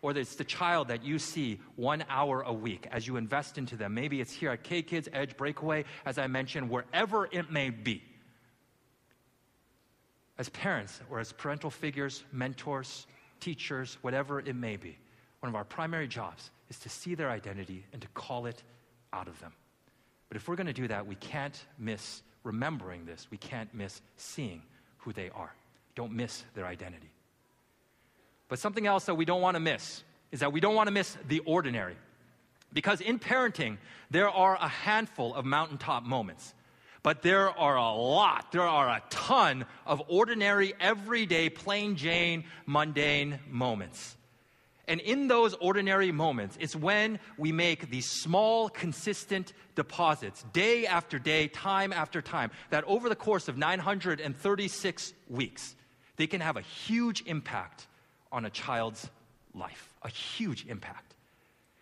or 0.00 0.16
it's 0.16 0.36
the 0.36 0.44
child 0.44 0.88
that 0.88 1.02
you 1.02 1.18
see 1.18 1.58
one 1.76 2.04
hour 2.08 2.42
a 2.42 2.52
week 2.52 2.86
as 2.92 3.06
you 3.06 3.16
invest 3.16 3.58
into 3.58 3.76
them. 3.76 3.94
Maybe 3.94 4.20
it's 4.20 4.32
here 4.32 4.50
at 4.50 4.62
K 4.62 4.80
Kids 4.82 5.08
Edge 5.12 5.36
Breakaway, 5.36 5.84
as 6.06 6.18
I 6.18 6.28
mentioned, 6.28 6.70
wherever 6.70 7.28
it 7.32 7.50
may 7.50 7.70
be 7.70 8.02
as 10.38 10.48
parents 10.50 11.00
or 11.10 11.18
as 11.18 11.32
parental 11.32 11.70
figures, 11.70 12.24
mentors, 12.32 13.06
teachers, 13.40 13.98
whatever 14.02 14.40
it 14.40 14.54
may 14.54 14.76
be, 14.76 14.96
one 15.40 15.48
of 15.48 15.56
our 15.56 15.64
primary 15.64 16.08
jobs 16.08 16.50
is 16.70 16.78
to 16.80 16.88
see 16.88 17.14
their 17.14 17.30
identity 17.30 17.84
and 17.92 18.02
to 18.02 18.08
call 18.08 18.46
it 18.46 18.62
out 19.12 19.28
of 19.28 19.38
them. 19.40 19.52
But 20.28 20.36
if 20.36 20.48
we're 20.48 20.56
going 20.56 20.66
to 20.66 20.72
do 20.72 20.88
that, 20.88 21.06
we 21.06 21.14
can't 21.16 21.58
miss 21.78 22.22
remembering 22.44 23.04
this. 23.06 23.26
We 23.30 23.38
can't 23.38 23.72
miss 23.74 24.00
seeing 24.16 24.62
who 24.98 25.12
they 25.12 25.30
are. 25.30 25.52
Don't 25.94 26.12
miss 26.12 26.44
their 26.54 26.66
identity. 26.66 27.10
But 28.48 28.58
something 28.58 28.86
else 28.86 29.04
that 29.06 29.14
we 29.14 29.24
don't 29.24 29.40
want 29.40 29.56
to 29.56 29.60
miss 29.60 30.02
is 30.32 30.40
that 30.40 30.52
we 30.52 30.60
don't 30.60 30.74
want 30.74 30.86
to 30.88 30.92
miss 30.92 31.16
the 31.28 31.40
ordinary. 31.40 31.96
Because 32.72 33.00
in 33.00 33.18
parenting, 33.18 33.78
there 34.10 34.28
are 34.28 34.56
a 34.56 34.68
handful 34.68 35.34
of 35.34 35.44
mountaintop 35.44 36.04
moments. 36.04 36.54
But 37.02 37.22
there 37.22 37.50
are 37.50 37.76
a 37.76 37.92
lot, 37.92 38.52
there 38.52 38.62
are 38.62 38.88
a 38.88 39.02
ton 39.10 39.66
of 39.86 40.02
ordinary, 40.08 40.74
everyday, 40.80 41.48
plain 41.48 41.96
Jane, 41.96 42.44
mundane 42.66 43.38
moments. 43.48 44.16
And 44.88 45.00
in 45.00 45.28
those 45.28 45.52
ordinary 45.54 46.10
moments, 46.12 46.56
it's 46.58 46.74
when 46.74 47.20
we 47.36 47.52
make 47.52 47.90
these 47.90 48.06
small, 48.06 48.70
consistent 48.70 49.52
deposits, 49.74 50.44
day 50.54 50.86
after 50.86 51.18
day, 51.18 51.46
time 51.46 51.92
after 51.92 52.22
time, 52.22 52.50
that 52.70 52.84
over 52.84 53.10
the 53.10 53.14
course 53.14 53.48
of 53.48 53.58
936 53.58 55.12
weeks, 55.28 55.76
they 56.16 56.26
can 56.26 56.40
have 56.40 56.56
a 56.56 56.62
huge 56.62 57.22
impact 57.26 57.86
on 58.32 58.46
a 58.46 58.50
child's 58.50 59.08
life. 59.54 59.94
A 60.02 60.08
huge 60.08 60.66
impact. 60.66 61.14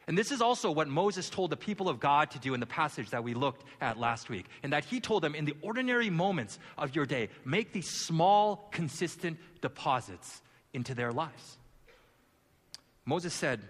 And 0.09 0.17
this 0.17 0.31
is 0.31 0.41
also 0.41 0.71
what 0.71 0.87
Moses 0.87 1.29
told 1.29 1.51
the 1.51 1.57
people 1.57 1.89
of 1.89 1.99
God 1.99 2.31
to 2.31 2.39
do 2.39 2.55
in 2.55 2.61
the 2.61 2.67
passage 2.67 3.11
that 3.11 3.25
we 3.25 3.35
looked 3.35 3.65
at 3.81 3.99
last 3.99 4.29
week. 4.29 4.47
And 4.63 4.73
that 4.73 4.85
he 4.85 5.01
told 5.01 5.23
them 5.23 5.35
in 5.35 5.45
the 5.45 5.57
ordinary 5.63 6.11
moments 6.11 6.59
of 6.79 6.95
your 6.95 7.07
day, 7.07 7.29
make 7.45 7.73
these 7.73 7.91
small, 7.91 8.69
consistent 8.71 9.39
deposits 9.61 10.43
into 10.73 10.95
their 10.95 11.13
lives. 11.13 11.59
Moses 13.05 13.35
said, 13.35 13.61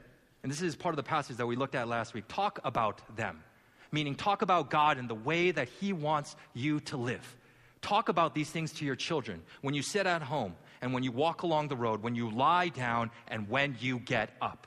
and 0.43 0.53
this 0.53 0.61
is 0.61 0.77
part 0.77 0.93
of 0.93 0.97
the 0.97 1.03
passage 1.03 1.39
that 1.39 1.47
we 1.47 1.57
looked 1.57 1.75
at 1.75 1.89
last 1.89 2.15
week 2.15 2.29
talk 2.29 2.61
about 2.65 3.01
them, 3.17 3.43
meaning 3.91 4.15
talk 4.15 4.43
about 4.43 4.71
God 4.71 4.99
and 4.99 5.09
the 5.09 5.15
way 5.15 5.51
that 5.51 5.69
he 5.81 5.93
wants 5.93 6.37
you 6.53 6.81
to 6.81 6.97
live. 6.97 7.37
Talk 7.81 8.09
about 8.09 8.35
these 8.35 8.51
things 8.51 8.73
to 8.75 8.85
your 8.85 8.95
children 8.95 9.43
when 9.63 9.75
you 9.75 9.83
sit 9.83 10.07
at 10.07 10.23
home 10.23 10.55
and 10.83 10.93
when 10.93 11.03
you 11.03 11.13
walk 11.13 11.43
along 11.43 11.69
the 11.69 11.77
road, 11.77 12.03
when 12.03 12.15
you 12.15 12.31
lie 12.31 12.69
down 12.69 13.11
and 13.29 13.49
when 13.49 13.77
you 13.81 13.99
get 13.99 14.31
up. 14.41 14.67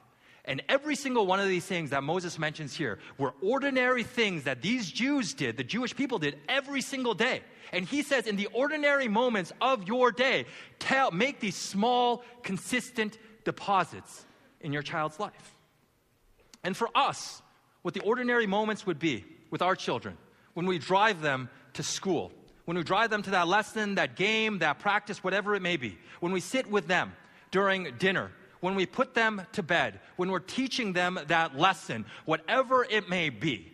And 0.50 0.64
every 0.68 0.96
single 0.96 1.28
one 1.28 1.40
of 1.40 1.48
these 1.48 1.66
things 1.66 1.92
that 1.92 2.04
Moses 2.04 2.40
mentions 2.40 2.76
here 2.76 2.98
were 3.20 3.36
ordinary 3.40 4.02
things 4.02 4.46
that 4.46 4.64
these 4.64 4.90
Jews 4.90 5.36
did, 5.36 5.58
the 5.58 5.64
Jewish 5.64 5.96
people 5.96 6.18
did 6.18 6.40
every 6.50 6.82
single 6.82 7.14
day. 7.14 7.42
And 7.72 7.86
he 7.86 8.02
says, 8.02 8.26
in 8.26 8.36
the 8.36 8.48
ordinary 8.48 9.08
moments 9.08 9.54
of 9.62 9.88
your 9.88 10.12
day, 10.12 10.48
tell, 10.80 11.12
make 11.12 11.40
these 11.40 11.56
small, 11.56 12.24
consistent 12.42 13.20
deposits 13.46 14.26
in 14.60 14.74
your 14.74 14.82
child's 14.82 15.20
life. 15.20 15.56
And 16.64 16.76
for 16.76 16.90
us, 16.96 17.44
what 17.84 17.94
the 17.94 18.02
ordinary 18.02 18.48
moments 18.48 18.88
would 18.88 18.98
be 18.98 19.26
with 19.52 19.62
our 19.62 19.76
children 19.76 20.18
when 20.56 20.66
we 20.66 20.80
drive 20.80 21.22
them 21.22 21.48
to 21.74 21.84
school, 21.84 22.32
when 22.66 22.76
we 22.76 22.82
drive 22.82 23.12
them 23.12 23.22
to 23.22 23.30
that 23.32 23.48
lesson, 23.48 23.96
that 23.96 24.16
game, 24.16 24.60
that 24.60 24.80
practice, 24.80 25.24
whatever 25.24 25.54
it 25.54 25.62
may 25.62 25.78
be, 25.78 26.00
when 26.22 26.32
we 26.32 26.40
sit 26.40 26.66
with 26.66 26.88
them 26.88 27.14
during 27.52 27.96
dinner, 28.00 28.32
when 28.60 28.76
we 28.76 28.86
put 28.86 29.14
them 29.14 29.42
to 29.54 29.64
bed, 29.64 30.00
when 30.16 30.32
we're 30.32 30.40
teaching 30.40 30.94
them 30.94 31.20
that 31.28 31.58
lesson, 31.58 32.06
whatever 32.26 32.86
it 32.90 33.10
may 33.10 33.30
be. 33.30 33.72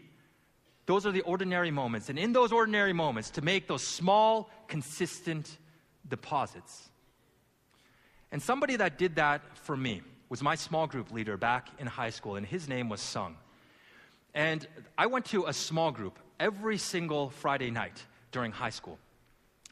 Those 0.86 1.06
are 1.06 1.12
the 1.12 1.22
ordinary 1.22 1.72
moments. 1.72 2.10
And 2.10 2.20
in 2.20 2.32
those 2.32 2.52
ordinary 2.52 2.94
moments, 2.94 3.32
to 3.32 3.42
make 3.42 3.68
those 3.68 3.82
small, 3.82 4.50
consistent 4.68 5.58
deposits. 6.08 6.90
And 8.32 8.42
somebody 8.42 8.76
that 8.76 8.98
did 8.98 9.16
that 9.16 9.42
for 9.58 9.76
me 9.76 10.02
was 10.30 10.42
my 10.42 10.56
small 10.56 10.88
group 10.88 11.12
leader 11.12 11.38
back 11.38 11.70
in 11.80 11.88
high 11.88 12.10
school, 12.10 12.36
and 12.36 12.46
his 12.46 12.68
name 12.68 12.90
was 12.90 13.02
Sung. 13.02 13.38
And 14.34 14.68
I 14.98 15.08
went 15.08 15.26
to 15.28 15.46
a 15.46 15.54
small 15.54 15.92
group 15.92 16.20
every 16.40 16.78
single 16.78 17.30
Friday 17.30 17.72
night 17.72 18.04
during 18.32 18.52
high 18.52 18.70
school. 18.70 19.00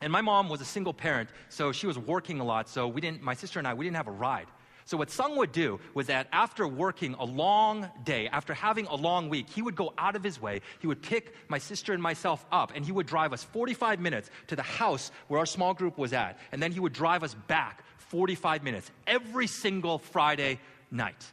And 0.02 0.12
my 0.12 0.22
mom 0.22 0.50
was 0.50 0.62
a 0.62 0.66
single 0.66 0.94
parent, 0.94 1.30
so 1.50 1.72
she 1.72 1.88
was 1.88 1.98
working 1.98 2.40
a 2.40 2.44
lot, 2.44 2.70
so 2.70 2.88
we 2.88 3.02
didn't, 3.02 3.22
my 3.22 3.34
sister 3.34 3.60
and 3.60 3.68
I, 3.68 3.74
we 3.74 3.86
didn't 3.86 3.98
have 3.98 4.08
a 4.08 4.12
ride. 4.12 4.48
So, 4.86 4.98
what 4.98 5.10
Sung 5.10 5.38
would 5.38 5.52
do 5.52 5.80
was 5.94 6.08
that 6.08 6.28
after 6.32 6.68
working 6.68 7.14
a 7.16 7.24
long 7.24 7.90
day, 8.04 8.28
after 8.28 8.54
having 8.54 8.86
a 8.88 8.96
long 8.96 9.30
week, 9.30 9.50
he 9.50 9.62
would 9.62 9.76
go 9.76 9.94
out 9.98 10.16
of 10.16 10.24
his 10.24 10.42
way. 10.42 10.62
He 10.80 10.88
would 10.88 11.02
pick 11.02 11.34
my 11.48 11.58
sister 11.58 11.94
and 11.94 12.04
myself 12.04 12.46
up, 12.52 12.74
and 12.76 12.86
he 12.86 12.92
would 12.92 13.08
drive 13.08 13.32
us 13.32 13.44
45 13.44 14.00
minutes 14.00 14.30
to 14.48 14.56
the 14.56 14.64
house 14.64 15.12
where 15.28 15.40
our 15.40 15.46
small 15.46 15.74
group 15.74 15.98
was 15.98 16.12
at. 16.12 16.38
And 16.52 16.62
then 16.62 16.72
he 16.72 16.80
would 16.80 16.94
drive 16.94 17.24
us 17.24 17.34
back 17.34 17.84
45 17.98 18.64
minutes 18.64 18.92
every 19.08 19.48
single 19.48 20.00
Friday 20.00 20.60
night. 20.92 21.26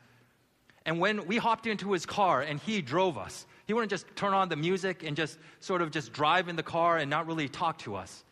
And 0.87 0.99
when 0.99 1.27
we 1.27 1.37
hopped 1.37 1.67
into 1.67 1.93
his 1.93 2.07
car 2.07 2.41
and 2.41 2.59
he 2.61 2.83
drove 2.83 3.19
us, 3.19 3.47
he 3.67 3.75
wouldn't 3.75 3.91
just 3.91 4.07
turn 4.17 4.33
on 4.33 4.49
the 4.49 4.57
music 4.57 5.03
and 5.03 5.17
just 5.17 5.39
sort 5.61 5.83
of 5.83 5.91
just 5.91 6.13
drive 6.13 6.49
in 6.49 6.57
the 6.57 6.63
car 6.63 6.99
and 6.99 7.11
not 7.11 7.27
really 7.27 7.49
talk 7.49 7.79
to 7.81 7.97
us. 7.97 8.25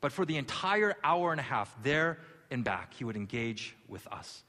But 0.00 0.12
for 0.12 0.26
the 0.26 0.36
entire 0.36 0.94
hour 1.02 1.30
and 1.30 1.40
a 1.40 1.44
half, 1.44 1.74
there 1.82 2.18
and 2.50 2.64
back, 2.64 2.92
he 2.94 3.04
would 3.04 3.16
engage 3.16 3.74
with 3.88 4.06
us. 4.08 4.42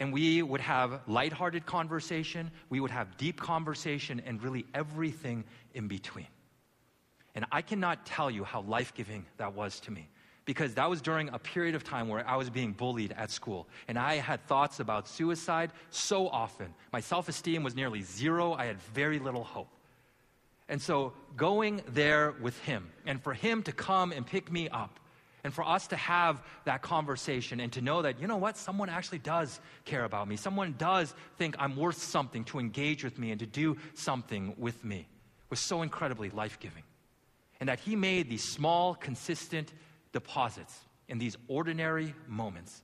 And 0.00 0.12
we 0.12 0.42
would 0.42 0.62
have 0.62 1.02
lighthearted 1.06 1.66
conversation, 1.66 2.50
we 2.70 2.80
would 2.80 2.90
have 2.90 3.16
deep 3.18 3.38
conversation, 3.38 4.20
and 4.24 4.42
really 4.42 4.64
everything 4.74 5.44
in 5.74 5.86
between. 5.88 6.26
And 7.34 7.44
I 7.52 7.62
cannot 7.62 8.06
tell 8.06 8.30
you 8.30 8.42
how 8.42 8.62
life 8.62 8.94
giving 8.94 9.26
that 9.36 9.54
was 9.54 9.78
to 9.80 9.92
me 9.92 10.08
because 10.46 10.74
that 10.74 10.88
was 10.88 11.00
during 11.02 11.28
a 11.28 11.38
period 11.38 11.74
of 11.74 11.84
time 11.84 12.08
where 12.08 12.26
I 12.26 12.36
was 12.36 12.50
being 12.50 12.72
bullied 12.72 13.12
at 13.16 13.30
school. 13.30 13.68
And 13.88 13.98
I 13.98 14.16
had 14.16 14.44
thoughts 14.46 14.80
about 14.80 15.06
suicide 15.06 15.70
so 15.90 16.28
often. 16.28 16.74
My 16.92 17.00
self 17.00 17.28
esteem 17.28 17.62
was 17.62 17.74
nearly 17.76 18.02
zero, 18.02 18.54
I 18.54 18.66
had 18.66 18.80
very 18.94 19.18
little 19.18 19.44
hope. 19.44 19.68
And 20.68 20.80
so 20.80 21.12
going 21.36 21.82
there 21.88 22.34
with 22.40 22.58
him, 22.60 22.90
and 23.04 23.20
for 23.20 23.34
him 23.34 23.62
to 23.64 23.72
come 23.72 24.12
and 24.12 24.24
pick 24.24 24.52
me 24.52 24.68
up, 24.68 24.99
and 25.44 25.54
for 25.54 25.66
us 25.66 25.86
to 25.88 25.96
have 25.96 26.42
that 26.64 26.82
conversation 26.82 27.60
and 27.60 27.72
to 27.72 27.80
know 27.80 28.02
that, 28.02 28.20
you 28.20 28.26
know 28.26 28.36
what, 28.36 28.56
someone 28.56 28.88
actually 28.88 29.18
does 29.18 29.60
care 29.84 30.04
about 30.04 30.28
me. 30.28 30.36
Someone 30.36 30.74
does 30.76 31.14
think 31.38 31.56
I'm 31.58 31.76
worth 31.76 32.02
something 32.02 32.44
to 32.44 32.58
engage 32.58 33.02
with 33.04 33.18
me 33.18 33.30
and 33.30 33.40
to 33.40 33.46
do 33.46 33.76
something 33.94 34.54
with 34.58 34.84
me 34.84 35.06
was 35.48 35.60
so 35.60 35.82
incredibly 35.82 36.30
life 36.30 36.58
giving. 36.60 36.84
And 37.58 37.68
that 37.68 37.80
he 37.80 37.96
made 37.96 38.30
these 38.30 38.44
small, 38.44 38.94
consistent 38.94 39.72
deposits 40.12 40.78
in 41.08 41.18
these 41.18 41.36
ordinary 41.48 42.14
moments. 42.26 42.82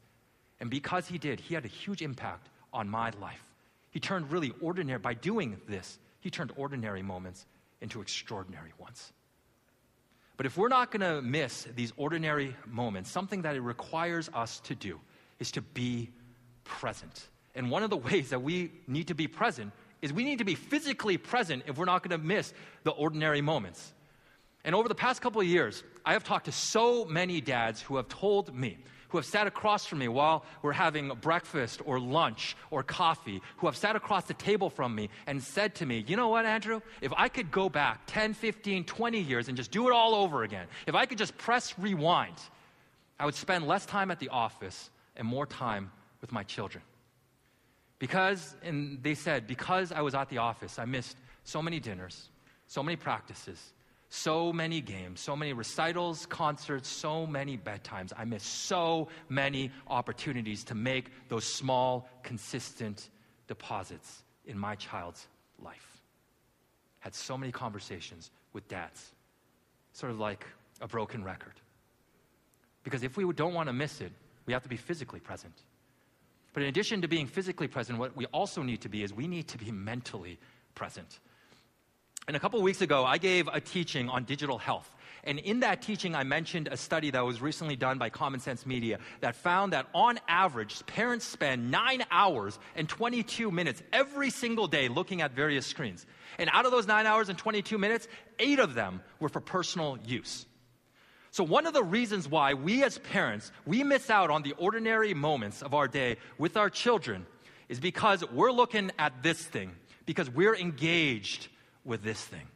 And 0.61 0.69
because 0.69 1.07
he 1.07 1.17
did, 1.17 1.41
he 1.41 1.55
had 1.55 1.65
a 1.65 1.69
huge 1.69 2.03
impact 2.03 2.49
on 2.73 2.89
my 2.89 3.11
life. 3.21 3.43
He 3.91 4.01
turned 4.01 4.31
really 4.31 4.53
ordinary, 4.61 4.99
by 4.99 5.15
doing 5.15 5.59
this, 5.69 5.99
he 6.21 6.31
turned 6.31 6.53
ordinary 6.57 7.03
moments 7.03 7.47
into 7.81 8.01
extraordinary 8.01 8.73
ones. 8.79 9.13
But 10.37 10.47
if 10.47 10.57
we're 10.57 10.69
not 10.69 10.91
going 10.91 11.01
to 11.01 11.23
miss 11.23 11.67
these 11.75 11.93
ordinary 11.97 12.55
moments, 12.67 13.11
something 13.11 13.43
that 13.43 13.57
it 13.57 13.61
requires 13.61 14.29
us 14.35 14.61
to 14.61 14.75
do 14.75 15.01
is 15.39 15.51
to 15.53 15.63
be 15.63 16.11
present. 16.65 17.29
And 17.55 17.71
one 17.71 17.83
of 17.83 17.91
the 17.91 17.97
ways 18.09 18.31
that 18.31 18.43
we 18.43 18.71
need 18.87 19.09
to 19.09 19.15
be 19.15 19.27
present 19.27 19.73
is 20.03 20.13
we 20.13 20.25
need 20.25 20.39
to 20.39 20.45
be 20.45 20.55
physically 20.55 21.17
present 21.17 21.65
if 21.67 21.79
we're 21.79 21.87
not 21.87 22.07
going 22.07 22.19
to 22.21 22.25
miss 22.25 22.53
the 22.85 22.91
ordinary 22.91 23.41
moments. 23.41 23.93
And 24.65 24.75
over 24.75 24.89
the 24.89 24.95
past 24.95 25.23
couple 25.23 25.41
of 25.41 25.47
years, 25.47 25.83
I 26.05 26.13
have 26.13 26.25
talked 26.25 26.47
to 26.47 26.53
so 26.53 27.05
many 27.05 27.41
dads 27.41 27.81
who 27.81 27.97
have 27.97 28.09
told 28.09 28.55
me, 28.55 28.79
who 29.17 29.19
have 29.21 29.25
sat 29.25 29.47
across 29.47 29.87
from 29.87 30.01
me 30.01 30.09
while 30.09 30.45
we're 30.61 30.73
having 30.73 31.09
breakfast 31.23 31.81
or 31.87 31.99
lunch 31.99 32.55
or 32.71 32.83
coffee, 32.83 33.41
who 33.57 33.67
have 33.67 33.75
sat 33.75 33.97
across 33.97 34.25
the 34.25 34.35
table 34.35 34.69
from 34.69 34.95
me 34.95 35.09
and 35.27 35.43
said 35.43 35.75
to 35.75 35.87
me, 35.87 36.05
You 36.07 36.17
know 36.17 36.29
what, 36.29 36.45
Andrew? 36.45 36.83
If 37.01 37.15
I 37.17 37.31
could 37.31 37.51
go 37.51 37.71
back 37.71 38.03
10, 38.09 38.35
15, 38.35 38.85
20 38.85 39.19
years 39.19 39.49
and 39.49 39.57
just 39.57 39.71
do 39.71 39.89
it 39.89 39.93
all 39.95 40.15
over 40.15 40.43
again, 40.43 40.67
if 40.87 40.95
I 40.95 41.07
could 41.07 41.17
just 41.17 41.39
press 41.39 41.79
rewind, 41.79 42.35
I 43.19 43.25
would 43.25 43.35
spend 43.35 43.67
less 43.67 43.87
time 43.87 44.11
at 44.11 44.19
the 44.19 44.29
office 44.29 44.91
and 45.17 45.27
more 45.27 45.47
time 45.47 45.91
with 46.21 46.31
my 46.31 46.43
children. 46.43 46.85
Because, 47.99 48.55
and 48.63 49.03
they 49.03 49.15
said, 49.15 49.47
because 49.47 49.93
I 49.93 50.03
was 50.03 50.15
at 50.15 50.29
the 50.29 50.39
office, 50.39 50.79
I 50.79 50.85
missed 50.85 51.17
so 51.45 51.63
many 51.63 51.81
dinners, 51.81 52.29
so 52.67 52.83
many 52.83 52.97
practices, 52.97 53.73
so 54.09 54.53
many 54.53 54.81
games, 54.81 55.21
so 55.21 55.35
many 55.37 55.53
recitals, 55.53 56.27
concerts, 56.27 56.89
so 56.89 57.27
many 57.27 57.59
bedtimes. 57.59 58.13
I 58.17 58.25
missed 58.25 58.67
so 58.67 59.09
many 59.29 59.71
opportunities 59.89 60.65
to 60.65 60.75
make 60.75 61.11
those 61.29 61.45
small, 61.45 62.09
consistent 62.23 63.11
deposits 63.49 64.23
in 64.47 64.59
my 64.59 64.75
child's 64.77 65.27
life. 65.63 66.01
Had 67.01 67.15
so 67.15 67.37
many 67.37 67.53
conversations 67.53 68.31
with 68.53 68.67
dads, 68.69 69.13
sort 69.93 70.13
of 70.13 70.19
like 70.19 70.47
a 70.81 70.89
broken 70.89 71.25
record. 71.25 71.55
Because 72.85 73.03
if 73.03 73.17
we 73.17 73.31
don't 73.33 73.55
want 73.55 73.69
to 73.69 73.73
miss 73.73 74.01
it, 74.01 74.13
we 74.47 74.53
have 74.53 74.63
to 74.63 74.69
be 74.69 74.77
physically 74.77 75.21
present. 75.21 75.55
But 76.53 76.63
in 76.63 76.69
addition 76.69 77.03
to 77.03 77.09
being 77.09 77.27
physically 77.27 77.69
present, 77.69 77.99
what 77.99 78.17
we 78.17 78.27
also 78.27 78.63
need 78.63 78.81
to 78.83 78.89
be 78.89 79.03
is 79.03 79.13
we 79.13 79.27
need 79.27 79.49
to 79.49 79.59
be 79.59 79.71
mentally 79.73 80.39
present. 80.75 81.19
And 82.29 82.37
a 82.37 82.41
couple 82.41 82.61
weeks 82.61 82.81
ago, 82.81 83.05
I 83.05 83.19
gave 83.19 83.49
a 83.53 83.61
teaching 83.61 84.09
on 84.09 84.25
digital 84.25 84.59
health. 84.59 84.91
And 85.23 85.39
in 85.39 85.61
that 85.61 85.83
teaching, 85.83 86.15
I 86.15 86.25
mentioned 86.25 86.69
a 86.71 86.77
study 86.77 87.11
that 87.11 87.25
was 87.25 87.41
recently 87.41 87.77
done 87.77 87.99
by 87.99 88.11
Common 88.11 88.41
Sense 88.41 88.67
Media 88.67 88.99
that 89.21 89.37
found 89.37 89.73
that 89.73 89.87
on 89.95 90.19
average, 90.27 90.85
parents 90.87 91.25
spend 91.25 91.71
nine 91.71 92.05
hours 92.11 92.59
and 92.75 92.89
22 92.89 93.51
minutes 93.53 93.83
every 93.93 94.31
single 94.31 94.67
day 94.67 94.89
looking 94.89 95.23
at 95.23 95.33
various 95.33 95.67
screens. 95.67 96.05
And 96.39 96.51
out 96.53 96.65
of 96.65 96.73
those 96.73 96.87
nine 96.87 97.07
hours 97.07 97.29
and 97.29 97.39
22 97.39 97.79
minutes, 97.79 98.09
eight 98.41 98.59
of 98.59 98.75
them 98.75 99.03
were 99.21 99.29
for 99.29 99.41
personal 99.41 99.99
use. 100.05 100.47
So, 101.31 101.45
one 101.45 101.67
of 101.67 101.75
the 101.75 101.85
reasons 101.85 102.29
why 102.29 102.55
we 102.55 102.83
as 102.83 102.99
parents, 102.99 103.53
we 103.67 103.85
miss 103.85 104.11
out 104.11 104.31
on 104.31 104.43
the 104.43 104.55
ordinary 104.59 105.13
moments 105.13 105.63
of 105.63 105.75
our 105.75 105.87
day 105.87 106.17
with 106.39 106.57
our 106.57 106.71
children 106.71 107.27
is 107.69 107.79
because 107.79 108.25
we're 108.31 108.53
looking 108.53 108.91
at 108.99 109.23
this 109.23 109.43
thing, 109.43 109.73
because 110.07 110.31
we're 110.31 110.57
engaged 110.57 111.49
with 111.87 112.03
this 112.03 112.23
thing. 112.23 112.47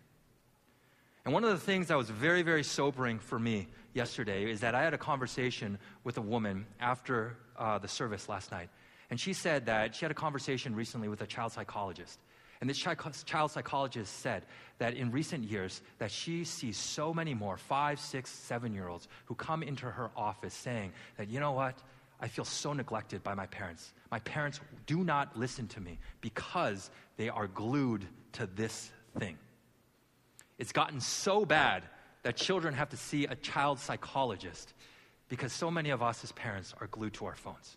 And 1.24 1.34
one 1.34 1.44
of 1.44 1.50
the 1.50 1.58
things 1.58 1.88
that 1.88 1.96
was 1.96 2.10
very, 2.10 2.42
very 2.42 2.64
sobering 2.64 3.18
for 3.18 3.38
me 3.38 3.68
yesterday 3.94 4.50
is 4.50 4.60
that 4.60 4.74
I 4.74 4.82
had 4.82 4.94
a 4.94 4.98
conversation 4.98 5.78
with 6.02 6.16
a 6.16 6.22
woman 6.22 6.66
after 6.80 7.36
uh, 7.58 7.78
the 7.78 7.88
service 7.88 8.28
last 8.28 8.50
night. 8.50 8.70
And 9.10 9.20
she 9.20 9.32
said 9.32 9.66
that 9.66 9.94
she 9.94 10.04
had 10.04 10.10
a 10.10 10.14
conversation 10.14 10.74
recently 10.74 11.08
with 11.08 11.20
a 11.20 11.26
child 11.26 11.52
psychologist. 11.52 12.18
And 12.60 12.68
this 12.68 12.78
child 12.78 13.50
psychologist 13.50 14.20
said 14.20 14.44
that 14.78 14.94
in 14.94 15.10
recent 15.10 15.44
years 15.44 15.80
that 15.98 16.10
she 16.10 16.44
sees 16.44 16.76
so 16.76 17.12
many 17.12 17.32
more 17.32 17.56
five, 17.56 17.98
six, 17.98 18.30
seven 18.30 18.74
year 18.74 18.88
olds 18.88 19.08
who 19.24 19.34
come 19.34 19.62
into 19.62 19.86
her 19.86 20.10
office 20.14 20.54
saying 20.54 20.92
that, 21.16 21.28
you 21.28 21.40
know 21.40 21.52
what, 21.52 21.78
I 22.20 22.28
feel 22.28 22.44
so 22.44 22.74
neglected 22.74 23.22
by 23.22 23.34
my 23.34 23.46
parents. 23.46 23.94
My 24.10 24.18
parents 24.20 24.60
do 24.86 25.04
not 25.04 25.38
listen 25.38 25.68
to 25.68 25.80
me 25.80 25.98
because 26.20 26.90
they 27.16 27.30
are 27.30 27.46
glued 27.46 28.06
to 28.32 28.46
this 28.46 28.92
thing. 29.18 29.38
It's 30.58 30.72
gotten 30.72 31.00
so 31.00 31.44
bad 31.44 31.84
that 32.22 32.36
children 32.36 32.74
have 32.74 32.90
to 32.90 32.96
see 32.96 33.24
a 33.24 33.34
child 33.34 33.78
psychologist 33.78 34.74
because 35.28 35.52
so 35.52 35.70
many 35.70 35.90
of 35.90 36.02
us 36.02 36.22
as 36.22 36.32
parents 36.32 36.74
are 36.80 36.86
glued 36.88 37.14
to 37.14 37.26
our 37.26 37.36
phones. 37.36 37.76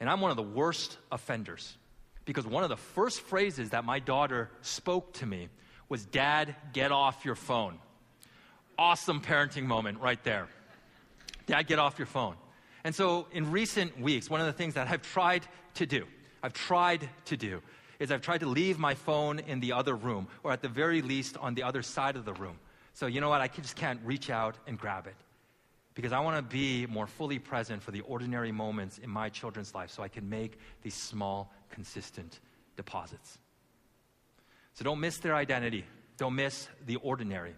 And 0.00 0.08
I'm 0.08 0.20
one 0.20 0.30
of 0.30 0.36
the 0.36 0.42
worst 0.42 0.98
offenders 1.12 1.76
because 2.24 2.46
one 2.46 2.62
of 2.62 2.68
the 2.68 2.76
first 2.76 3.20
phrases 3.20 3.70
that 3.70 3.84
my 3.84 3.98
daughter 3.98 4.50
spoke 4.60 5.12
to 5.14 5.26
me 5.26 5.48
was, 5.88 6.04
Dad, 6.04 6.54
get 6.72 6.92
off 6.92 7.24
your 7.24 7.34
phone. 7.34 7.78
Awesome 8.76 9.20
parenting 9.20 9.64
moment 9.64 10.00
right 10.00 10.22
there. 10.24 10.48
Dad, 11.46 11.66
get 11.66 11.78
off 11.78 11.98
your 11.98 12.06
phone. 12.06 12.34
And 12.84 12.94
so 12.94 13.26
in 13.32 13.50
recent 13.50 14.00
weeks, 14.00 14.30
one 14.30 14.40
of 14.40 14.46
the 14.46 14.52
things 14.52 14.74
that 14.74 14.88
I've 14.88 15.02
tried 15.02 15.46
to 15.74 15.86
do, 15.86 16.04
I've 16.42 16.52
tried 16.52 17.08
to 17.26 17.36
do, 17.36 17.62
is 17.98 18.12
I've 18.12 18.22
tried 18.22 18.40
to 18.40 18.46
leave 18.46 18.78
my 18.78 18.94
phone 18.94 19.38
in 19.40 19.60
the 19.60 19.72
other 19.72 19.94
room, 19.94 20.28
or 20.42 20.52
at 20.52 20.62
the 20.62 20.68
very 20.68 21.02
least 21.02 21.36
on 21.36 21.54
the 21.54 21.62
other 21.62 21.82
side 21.82 22.16
of 22.16 22.24
the 22.24 22.34
room. 22.34 22.58
So, 22.94 23.06
you 23.06 23.20
know 23.20 23.28
what? 23.28 23.40
I 23.40 23.48
just 23.48 23.76
can't 23.76 24.00
reach 24.04 24.30
out 24.30 24.56
and 24.66 24.78
grab 24.78 25.06
it. 25.06 25.14
Because 25.94 26.12
I 26.12 26.20
want 26.20 26.36
to 26.36 26.42
be 26.42 26.86
more 26.86 27.08
fully 27.08 27.40
present 27.40 27.82
for 27.82 27.90
the 27.90 28.02
ordinary 28.02 28.52
moments 28.52 28.98
in 28.98 29.10
my 29.10 29.28
children's 29.28 29.74
life 29.74 29.90
so 29.90 30.02
I 30.02 30.08
can 30.08 30.28
make 30.28 30.58
these 30.82 30.94
small, 30.94 31.52
consistent 31.70 32.38
deposits. 32.76 33.38
So 34.74 34.84
don't 34.84 35.00
miss 35.00 35.18
their 35.18 35.34
identity. 35.34 35.84
Don't 36.16 36.36
miss 36.36 36.68
the 36.86 36.96
ordinary. 36.96 37.54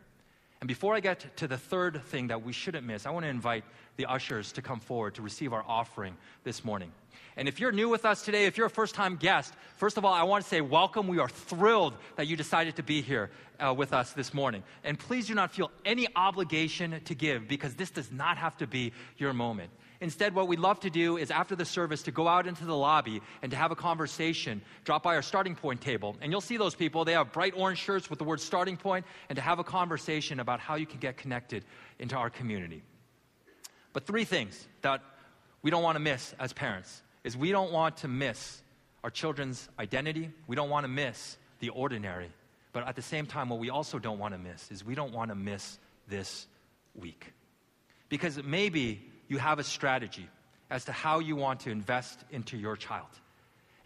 And 0.60 0.68
before 0.68 0.94
I 0.94 1.00
get 1.00 1.36
to 1.38 1.48
the 1.48 1.56
third 1.56 2.02
thing 2.06 2.26
that 2.26 2.42
we 2.42 2.52
shouldn't 2.52 2.86
miss, 2.86 3.06
I 3.06 3.10
want 3.10 3.24
to 3.24 3.30
invite 3.30 3.64
the 3.96 4.04
ushers 4.04 4.52
to 4.52 4.62
come 4.62 4.78
forward 4.78 5.14
to 5.14 5.22
receive 5.22 5.54
our 5.54 5.64
offering 5.66 6.16
this 6.44 6.64
morning. 6.64 6.92
And 7.36 7.48
if 7.48 7.58
you're 7.58 7.72
new 7.72 7.88
with 7.88 8.04
us 8.04 8.22
today, 8.22 8.44
if 8.44 8.58
you're 8.58 8.66
a 8.66 8.70
first 8.70 8.94
time 8.94 9.16
guest, 9.16 9.54
first 9.76 9.96
of 9.96 10.04
all, 10.04 10.12
I 10.12 10.24
want 10.24 10.44
to 10.44 10.48
say 10.48 10.60
welcome. 10.60 11.08
We 11.08 11.18
are 11.18 11.30
thrilled 11.30 11.94
that 12.16 12.26
you 12.26 12.36
decided 12.36 12.76
to 12.76 12.82
be 12.82 13.00
here 13.00 13.30
uh, 13.58 13.72
with 13.72 13.94
us 13.94 14.12
this 14.12 14.34
morning. 14.34 14.62
And 14.84 14.98
please 14.98 15.26
do 15.26 15.34
not 15.34 15.50
feel 15.50 15.70
any 15.86 16.06
obligation 16.14 17.00
to 17.04 17.14
give 17.14 17.48
because 17.48 17.74
this 17.74 17.90
does 17.90 18.12
not 18.12 18.36
have 18.36 18.58
to 18.58 18.66
be 18.66 18.92
your 19.16 19.32
moment. 19.32 19.70
Instead, 20.00 20.34
what 20.34 20.48
we'd 20.48 20.58
love 20.58 20.80
to 20.80 20.88
do 20.88 21.18
is 21.18 21.30
after 21.30 21.54
the 21.54 21.64
service 21.64 22.02
to 22.02 22.10
go 22.10 22.26
out 22.26 22.46
into 22.46 22.64
the 22.64 22.76
lobby 22.76 23.20
and 23.42 23.50
to 23.50 23.56
have 23.56 23.70
a 23.70 23.76
conversation, 23.76 24.62
drop 24.84 25.02
by 25.02 25.14
our 25.14 25.22
starting 25.22 25.54
point 25.54 25.80
table. 25.82 26.16
And 26.22 26.32
you'll 26.32 26.40
see 26.40 26.56
those 26.56 26.74
people. 26.74 27.04
They 27.04 27.12
have 27.12 27.32
bright 27.32 27.52
orange 27.54 27.78
shirts 27.78 28.08
with 28.08 28.18
the 28.18 28.24
word 28.24 28.40
starting 28.40 28.78
point, 28.78 29.04
and 29.28 29.36
to 29.36 29.42
have 29.42 29.58
a 29.58 29.64
conversation 29.64 30.40
about 30.40 30.58
how 30.58 30.76
you 30.76 30.86
can 30.86 31.00
get 31.00 31.18
connected 31.18 31.64
into 31.98 32.16
our 32.16 32.30
community. 32.30 32.82
But 33.92 34.06
three 34.06 34.24
things 34.24 34.66
that 34.80 35.02
we 35.62 35.70
don't 35.70 35.82
want 35.82 35.96
to 35.96 36.00
miss 36.00 36.34
as 36.38 36.54
parents 36.54 37.02
is 37.22 37.36
we 37.36 37.52
don't 37.52 37.70
want 37.70 37.98
to 37.98 38.08
miss 38.08 38.62
our 39.04 39.10
children's 39.10 39.68
identity. 39.78 40.30
We 40.46 40.56
don't 40.56 40.70
want 40.70 40.84
to 40.84 40.88
miss 40.88 41.36
the 41.58 41.68
ordinary. 41.70 42.30
But 42.72 42.86
at 42.86 42.96
the 42.96 43.02
same 43.02 43.26
time, 43.26 43.50
what 43.50 43.58
we 43.58 43.68
also 43.68 43.98
don't 43.98 44.18
want 44.18 44.32
to 44.32 44.38
miss 44.38 44.70
is 44.70 44.82
we 44.84 44.94
don't 44.94 45.12
want 45.12 45.30
to 45.30 45.34
miss 45.34 45.78
this 46.08 46.46
week. 46.94 47.32
Because 48.08 48.42
maybe 48.42 49.09
you 49.30 49.38
have 49.38 49.58
a 49.58 49.64
strategy 49.64 50.28
as 50.68 50.84
to 50.84 50.92
how 50.92 51.20
you 51.20 51.36
want 51.36 51.60
to 51.60 51.70
invest 51.70 52.24
into 52.30 52.58
your 52.58 52.76
child. 52.76 53.08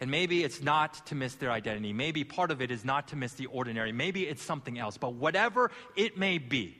And 0.01 0.11
maybe 0.11 0.43
it's 0.43 0.61
not 0.61 1.05
to 1.07 1.15
miss 1.15 1.35
their 1.35 1.51
identity. 1.51 1.93
Maybe 1.93 2.23
part 2.23 2.51
of 2.51 2.61
it 2.61 2.71
is 2.71 2.83
not 2.83 3.07
to 3.09 3.15
miss 3.15 3.33
the 3.33 3.45
ordinary. 3.45 3.91
Maybe 3.91 4.23
it's 4.23 4.41
something 4.41 4.77
else. 4.77 4.97
But 4.97 5.13
whatever 5.13 5.71
it 5.95 6.17
may 6.17 6.39
be, 6.39 6.75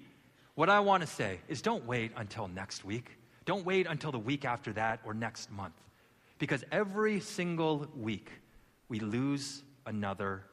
what 0.55 0.69
I 0.69 0.79
want 0.79 1.01
to 1.01 1.07
say 1.07 1.39
is 1.47 1.61
don't 1.61 1.85
wait 1.85 2.11
until 2.17 2.47
next 2.47 2.83
week. 2.83 3.11
Don't 3.45 3.65
wait 3.65 3.85
until 3.87 4.11
the 4.11 4.19
week 4.19 4.43
after 4.43 4.73
that 4.73 4.99
or 5.05 5.13
next 5.13 5.51
month. 5.51 5.75
Because 6.39 6.63
every 6.71 7.19
single 7.19 7.87
week, 7.95 8.31
we 8.89 8.99
lose 8.99 9.63
another 9.85 10.43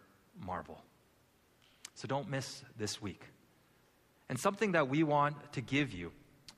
marvel. 0.44 0.82
So 1.94 2.06
don't 2.06 2.28
miss 2.28 2.62
this 2.78 3.00
week. 3.00 3.22
And 4.28 4.38
something 4.38 4.72
that 4.72 4.88
we 4.88 5.02
want 5.02 5.52
to 5.54 5.60
give 5.60 5.92
you, 5.92 6.12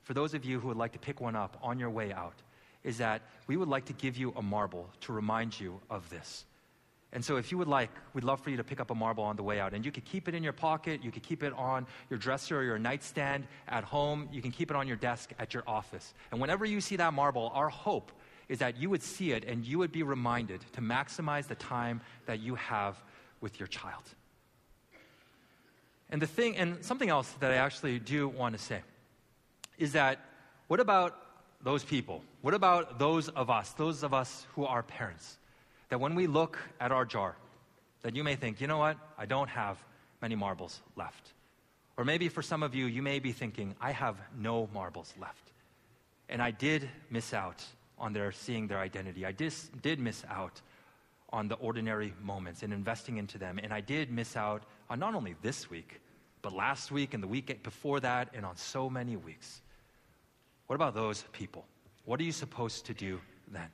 for 0.05 0.13
those 0.13 0.35
of 0.35 0.45
you 0.45 0.59
who 0.59 0.67
would 0.69 0.77
like 0.77 0.93
to 0.93 0.99
pick 0.99 1.19
one 1.19 1.35
up 1.35 1.57
on 1.61 1.79
your 1.79 1.89
way 1.89 2.13
out, 2.13 2.35
is 2.83 2.99
that 2.99 3.23
we 3.47 3.57
would 3.57 3.67
like 3.67 3.85
to 3.85 3.93
give 3.93 4.15
you 4.15 4.31
a 4.35 4.41
marble 4.41 4.87
to 5.01 5.11
remind 5.11 5.59
you 5.59 5.81
of 5.89 6.07
this. 6.11 6.45
And 7.11 7.25
so, 7.25 7.37
if 7.37 7.51
you 7.51 7.57
would 7.57 7.67
like, 7.67 7.89
we'd 8.13 8.23
love 8.23 8.39
for 8.39 8.51
you 8.51 8.57
to 8.57 8.63
pick 8.63 8.79
up 8.79 8.91
a 8.91 8.95
marble 8.95 9.23
on 9.23 9.35
the 9.35 9.41
way 9.41 9.59
out. 9.59 9.73
And 9.73 9.83
you 9.83 9.91
could 9.91 10.05
keep 10.05 10.27
it 10.27 10.35
in 10.35 10.43
your 10.43 10.53
pocket, 10.53 11.03
you 11.03 11.11
could 11.11 11.23
keep 11.23 11.41
it 11.41 11.53
on 11.53 11.87
your 12.09 12.19
dresser 12.19 12.59
or 12.59 12.63
your 12.63 12.77
nightstand 12.77 13.47
at 13.67 13.83
home, 13.83 14.29
you 14.31 14.41
can 14.41 14.51
keep 14.51 14.69
it 14.69 14.77
on 14.77 14.87
your 14.87 14.97
desk 14.97 15.31
at 15.39 15.53
your 15.53 15.63
office. 15.65 16.13
And 16.31 16.39
whenever 16.39 16.65
you 16.65 16.79
see 16.79 16.97
that 16.97 17.13
marble, 17.13 17.51
our 17.55 17.69
hope 17.69 18.11
is 18.47 18.59
that 18.59 18.77
you 18.77 18.91
would 18.91 19.01
see 19.01 19.31
it 19.31 19.43
and 19.45 19.65
you 19.65 19.79
would 19.79 19.91
be 19.91 20.03
reminded 20.03 20.61
to 20.73 20.81
maximize 20.81 21.47
the 21.47 21.55
time 21.55 22.01
that 22.27 22.39
you 22.41 22.53
have 22.55 23.01
with 23.41 23.59
your 23.59 23.67
child. 23.67 24.03
And 26.11 26.21
the 26.21 26.27
thing, 26.27 26.57
and 26.57 26.83
something 26.85 27.09
else 27.09 27.31
that 27.39 27.51
I 27.51 27.55
actually 27.55 27.97
do 27.97 28.27
want 28.27 28.55
to 28.55 28.61
say 28.61 28.81
is 29.77 29.93
that 29.93 30.19
what 30.67 30.79
about 30.79 31.15
those 31.61 31.83
people? 31.83 32.23
What 32.41 32.53
about 32.53 32.99
those 32.99 33.29
of 33.29 33.49
us, 33.49 33.71
those 33.73 34.03
of 34.03 34.13
us 34.13 34.45
who 34.53 34.65
are 34.65 34.83
parents? 34.83 35.37
That 35.89 35.99
when 35.99 36.15
we 36.15 36.27
look 36.27 36.59
at 36.79 36.91
our 36.91 37.05
jar, 37.05 37.35
that 38.01 38.15
you 38.15 38.23
may 38.23 38.35
think, 38.35 38.61
you 38.61 38.67
know 38.67 38.77
what, 38.77 38.97
I 39.17 39.25
don't 39.25 39.49
have 39.49 39.77
many 40.21 40.35
marbles 40.35 40.81
left. 40.95 41.33
Or 41.97 42.03
maybe 42.03 42.29
for 42.29 42.41
some 42.41 42.63
of 42.63 42.75
you, 42.75 42.85
you 42.85 43.01
may 43.01 43.19
be 43.19 43.31
thinking, 43.31 43.75
I 43.79 43.91
have 43.91 44.17
no 44.37 44.69
marbles 44.73 45.13
left. 45.19 45.51
And 46.29 46.41
I 46.41 46.51
did 46.51 46.89
miss 47.09 47.33
out 47.33 47.63
on 47.97 48.13
their 48.13 48.31
seeing 48.31 48.67
their 48.67 48.79
identity. 48.79 49.25
I 49.25 49.31
did, 49.31 49.53
did 49.81 49.99
miss 49.99 50.23
out 50.29 50.61
on 51.31 51.47
the 51.47 51.55
ordinary 51.55 52.13
moments 52.21 52.63
and 52.63 52.73
investing 52.73 53.17
into 53.17 53.37
them. 53.37 53.59
And 53.61 53.73
I 53.73 53.81
did 53.81 54.11
miss 54.11 54.35
out 54.35 54.63
on 54.89 54.99
not 54.99 55.15
only 55.15 55.35
this 55.41 55.69
week, 55.69 56.01
but 56.41 56.53
last 56.53 56.91
week 56.91 57.13
and 57.13 57.23
the 57.23 57.27
week 57.27 57.63
before 57.63 57.99
that, 58.01 58.29
and 58.33 58.45
on 58.45 58.55
so 58.55 58.89
many 58.89 59.15
weeks. 59.15 59.61
What 60.67 60.75
about 60.75 60.93
those 60.93 61.23
people? 61.31 61.65
What 62.05 62.19
are 62.19 62.23
you 62.23 62.31
supposed 62.31 62.87
to 62.87 62.93
do 62.93 63.19
then? 63.47 63.69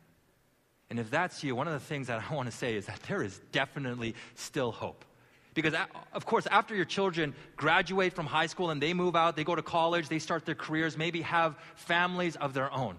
And 0.90 1.00
if 1.00 1.10
that's 1.10 1.44
you, 1.44 1.56
one 1.56 1.68
of 1.68 1.74
the 1.74 1.80
things 1.80 2.08
that 2.08 2.24
I 2.30 2.34
want 2.36 2.52
to 2.52 2.56
say 2.56 2.76
is 2.76 2.86
that 2.88 3.02
there 3.08 3.24
is 3.24 3.40
definitely 3.52 4.16
still 4.36 4.72
hope. 4.72 5.06
Because, 5.54 5.74
of 6.14 6.26
course, 6.26 6.48
after 6.48 6.76
your 6.76 6.86
children 6.86 7.36
graduate 7.58 8.14
from 8.14 8.26
high 8.26 8.46
school 8.46 8.70
and 8.70 8.82
they 8.82 8.94
move 8.94 9.18
out, 9.18 9.36
they 9.36 9.44
go 9.44 9.56
to 9.56 9.62
college, 9.62 10.08
they 10.08 10.20
start 10.20 10.46
their 10.46 10.56
careers, 10.56 10.98
maybe 10.98 11.22
have 11.22 11.58
families 11.76 12.38
of 12.38 12.54
their 12.54 12.72
own, 12.72 12.96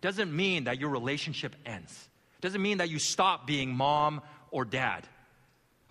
doesn't 0.00 0.34
mean 0.34 0.64
that 0.64 0.80
your 0.80 0.88
relationship 0.88 1.54
ends. 1.66 2.08
Doesn't 2.40 2.62
mean 2.62 2.78
that 2.78 2.88
you 2.88 2.98
stop 2.98 3.46
being 3.46 3.74
mom 3.74 4.22
or 4.50 4.64
dad. 4.64 5.06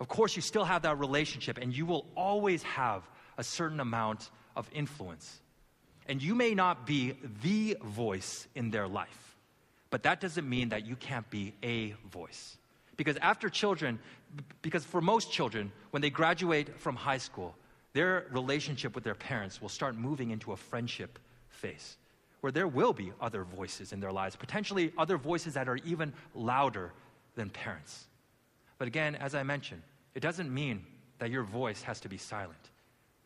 Of 0.00 0.08
course, 0.08 0.34
you 0.34 0.42
still 0.42 0.64
have 0.64 0.82
that 0.82 0.98
relationship, 0.98 1.58
and 1.58 1.72
you 1.76 1.86
will 1.86 2.06
always 2.16 2.62
have 2.64 3.08
a 3.38 3.44
certain 3.44 3.78
amount 3.78 4.30
of 4.56 4.68
influence. 4.72 5.40
And 6.10 6.20
you 6.20 6.34
may 6.34 6.56
not 6.56 6.86
be 6.86 7.14
the 7.40 7.76
voice 7.84 8.48
in 8.56 8.72
their 8.72 8.88
life, 8.88 9.36
but 9.90 10.02
that 10.02 10.20
doesn't 10.20 10.46
mean 10.46 10.70
that 10.70 10.84
you 10.84 10.96
can't 10.96 11.30
be 11.30 11.54
a 11.62 11.94
voice. 12.10 12.56
Because 12.96 13.16
after 13.18 13.48
children, 13.48 14.00
because 14.60 14.84
for 14.84 15.00
most 15.00 15.30
children, 15.30 15.70
when 15.92 16.02
they 16.02 16.10
graduate 16.10 16.80
from 16.80 16.96
high 16.96 17.18
school, 17.18 17.54
their 17.92 18.26
relationship 18.32 18.96
with 18.96 19.04
their 19.04 19.14
parents 19.14 19.62
will 19.62 19.68
start 19.68 19.96
moving 19.96 20.32
into 20.32 20.50
a 20.50 20.56
friendship 20.56 21.16
phase 21.48 21.96
where 22.40 22.50
there 22.50 22.66
will 22.66 22.92
be 22.92 23.12
other 23.20 23.44
voices 23.44 23.92
in 23.92 24.00
their 24.00 24.12
lives, 24.12 24.34
potentially 24.34 24.92
other 24.98 25.16
voices 25.16 25.54
that 25.54 25.68
are 25.68 25.76
even 25.84 26.12
louder 26.34 26.92
than 27.36 27.50
parents. 27.50 28.08
But 28.78 28.88
again, 28.88 29.14
as 29.14 29.36
I 29.36 29.44
mentioned, 29.44 29.82
it 30.16 30.20
doesn't 30.20 30.52
mean 30.52 30.84
that 31.20 31.30
your 31.30 31.44
voice 31.44 31.82
has 31.82 32.00
to 32.00 32.08
be 32.08 32.18
silent. 32.18 32.70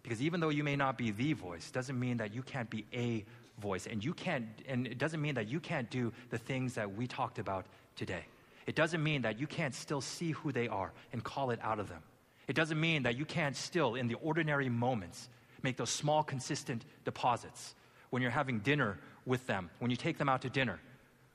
Because 0.04 0.22
even 0.22 0.38
though 0.38 0.50
you 0.50 0.62
may 0.62 0.76
not 0.76 0.96
be 0.96 1.10
the 1.10 1.32
voice, 1.32 1.70
doesn't 1.70 1.98
mean 1.98 2.18
that 2.18 2.32
you 2.32 2.42
can't 2.42 2.70
be 2.70 2.84
a 2.92 3.24
voice. 3.58 3.86
And 3.86 4.04
you 4.04 4.14
can't 4.14 4.46
and 4.68 4.86
it 4.86 4.98
doesn't 4.98 5.20
mean 5.20 5.34
that 5.34 5.48
you 5.48 5.58
can't 5.58 5.90
do 5.90 6.12
the 6.30 6.38
things 6.38 6.74
that 6.74 6.94
we 6.94 7.08
talked 7.08 7.38
about 7.38 7.66
today. 7.96 8.24
It 8.66 8.76
doesn't 8.76 9.02
mean 9.02 9.22
that 9.22 9.40
you 9.40 9.46
can't 9.46 9.74
still 9.74 10.00
see 10.00 10.30
who 10.32 10.52
they 10.52 10.68
are 10.68 10.92
and 11.12 11.24
call 11.24 11.50
it 11.50 11.58
out 11.62 11.80
of 11.80 11.88
them. 11.88 12.02
It 12.46 12.54
doesn't 12.54 12.78
mean 12.78 13.02
that 13.04 13.16
you 13.16 13.24
can't 13.24 13.56
still, 13.56 13.94
in 13.94 14.06
the 14.06 14.14
ordinary 14.16 14.68
moments, 14.68 15.28
make 15.62 15.78
those 15.78 15.90
small, 15.90 16.22
consistent 16.22 16.84
deposits. 17.04 17.74
When 18.10 18.20
you're 18.22 18.30
having 18.30 18.60
dinner 18.60 18.98
with 19.24 19.46
them, 19.46 19.70
when 19.78 19.90
you 19.90 19.96
take 19.96 20.18
them 20.18 20.28
out 20.28 20.42
to 20.42 20.50
dinner, 20.50 20.78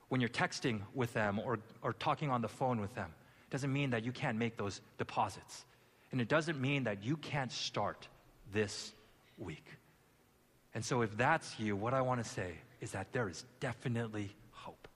when 0.09 0.21
you're 0.21 0.29
texting 0.29 0.81
with 0.93 1.13
them 1.13 1.39
or, 1.39 1.59
or 1.81 1.93
talking 1.93 2.29
on 2.29 2.41
the 2.41 2.47
phone 2.47 2.79
with 2.79 2.93
them. 2.93 3.11
It 3.47 3.51
doesn't 3.51 3.73
mean 3.73 3.91
that 3.91 4.03
you 4.03 4.11
can't 4.11 4.37
make 4.37 4.57
those 4.57 4.81
deposits. 4.97 5.65
And 6.11 6.21
it 6.21 6.27
doesn't 6.27 6.59
mean 6.59 6.83
that 6.83 7.03
you 7.03 7.17
can't 7.17 7.51
start 7.51 8.07
this 8.53 8.93
week. 9.37 9.65
And 10.73 10.83
so, 10.83 11.01
if 11.01 11.15
that's 11.17 11.59
you, 11.59 11.75
what 11.75 11.93
I 11.93 12.01
want 12.01 12.23
to 12.23 12.29
say 12.29 12.53
is 12.81 12.91
that 12.91 13.11
there 13.11 13.27
is 13.27 13.43
definitely 13.59 14.29
hope. 14.51 14.87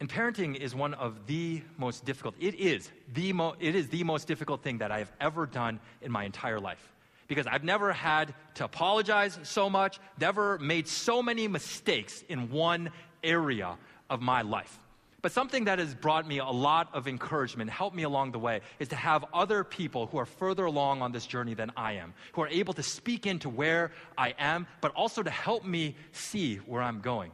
And 0.00 0.08
parenting 0.08 0.54
is 0.54 0.74
one 0.74 0.94
of 0.94 1.26
the 1.26 1.62
most 1.76 2.04
difficult, 2.04 2.34
it 2.38 2.54
is 2.54 2.90
the, 3.14 3.32
mo- 3.32 3.56
it 3.58 3.74
is 3.74 3.88
the 3.88 4.04
most 4.04 4.28
difficult 4.28 4.62
thing 4.62 4.78
that 4.78 4.90
I 4.92 4.98
have 4.98 5.12
ever 5.20 5.46
done 5.46 5.80
in 6.02 6.12
my 6.12 6.24
entire 6.24 6.60
life. 6.60 6.86
Because 7.26 7.46
I've 7.46 7.64
never 7.64 7.92
had 7.92 8.32
to 8.54 8.64
apologize 8.64 9.38
so 9.42 9.68
much, 9.68 9.98
never 10.18 10.58
made 10.58 10.88
so 10.88 11.22
many 11.22 11.48
mistakes 11.48 12.22
in 12.28 12.50
one 12.50 12.90
area 13.22 13.76
of 14.08 14.22
my 14.22 14.42
life. 14.42 14.78
But 15.20 15.32
something 15.32 15.64
that 15.64 15.80
has 15.80 15.94
brought 15.94 16.28
me 16.28 16.38
a 16.38 16.44
lot 16.46 16.90
of 16.92 17.08
encouragement, 17.08 17.70
helped 17.70 17.96
me 17.96 18.04
along 18.04 18.32
the 18.32 18.38
way, 18.38 18.60
is 18.78 18.88
to 18.88 18.96
have 18.96 19.24
other 19.34 19.64
people 19.64 20.06
who 20.06 20.18
are 20.18 20.26
further 20.26 20.64
along 20.64 21.02
on 21.02 21.10
this 21.10 21.26
journey 21.26 21.54
than 21.54 21.72
I 21.76 21.94
am, 21.94 22.14
who 22.34 22.42
are 22.42 22.48
able 22.48 22.72
to 22.74 22.84
speak 22.84 23.26
into 23.26 23.48
where 23.48 23.90
I 24.16 24.34
am, 24.38 24.68
but 24.80 24.92
also 24.94 25.24
to 25.24 25.30
help 25.30 25.64
me 25.64 25.96
see 26.12 26.56
where 26.56 26.82
I'm 26.82 27.00
going. 27.00 27.32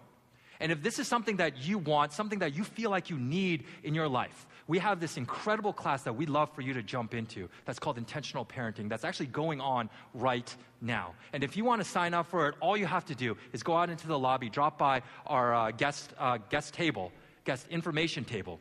And 0.61 0.73
if 0.73 0.83
this 0.83 0.99
is 0.99 1.07
something 1.07 1.37
that 1.37 1.59
you 1.59 1.77
want, 1.77 2.13
something 2.13 2.39
that 2.39 2.55
you 2.55 2.65
feel 2.65 2.89
like 2.89 3.11
you 3.11 3.19
need 3.19 3.65
in 3.83 3.95
your 3.95 4.09
life, 4.09 4.47
we 4.67 4.79
have 4.79 4.99
this 4.99 5.19
incredible 5.19 5.75
class 5.75 6.05
that 6.05 6.15
we'd 6.15 6.31
love 6.31 6.55
for 6.55 6.63
you 6.63 6.73
to 6.73 6.83
jump 6.83 7.13
into 7.13 7.51
that's 7.67 7.79
called 7.79 7.99
Intentional 7.99 8.47
Parenting 8.47 8.89
that's 8.89 9.05
actually 9.05 9.27
going 9.27 9.61
on 9.61 9.91
right 10.15 10.57
now. 10.81 11.13
And 11.35 11.45
if 11.45 11.55
you 11.55 11.65
want 11.67 11.83
to 11.83 11.89
sign 11.89 12.15
up 12.15 12.29
for 12.29 12.49
it, 12.49 12.55
all 12.61 12.79
you 12.79 12.87
have 12.87 13.05
to 13.07 13.15
do 13.15 13.37
is 13.53 13.63
go 13.63 13.77
out 13.77 13.91
into 13.91 14.07
the 14.07 14.19
lobby, 14.19 14.49
drop 14.49 14.79
by 14.79 15.03
our 15.27 15.55
uh, 15.55 15.71
guest, 15.73 16.15
uh, 16.19 16.39
guest 16.49 16.73
table 16.73 17.13
guest 17.45 17.67
information 17.69 18.25
table, 18.25 18.61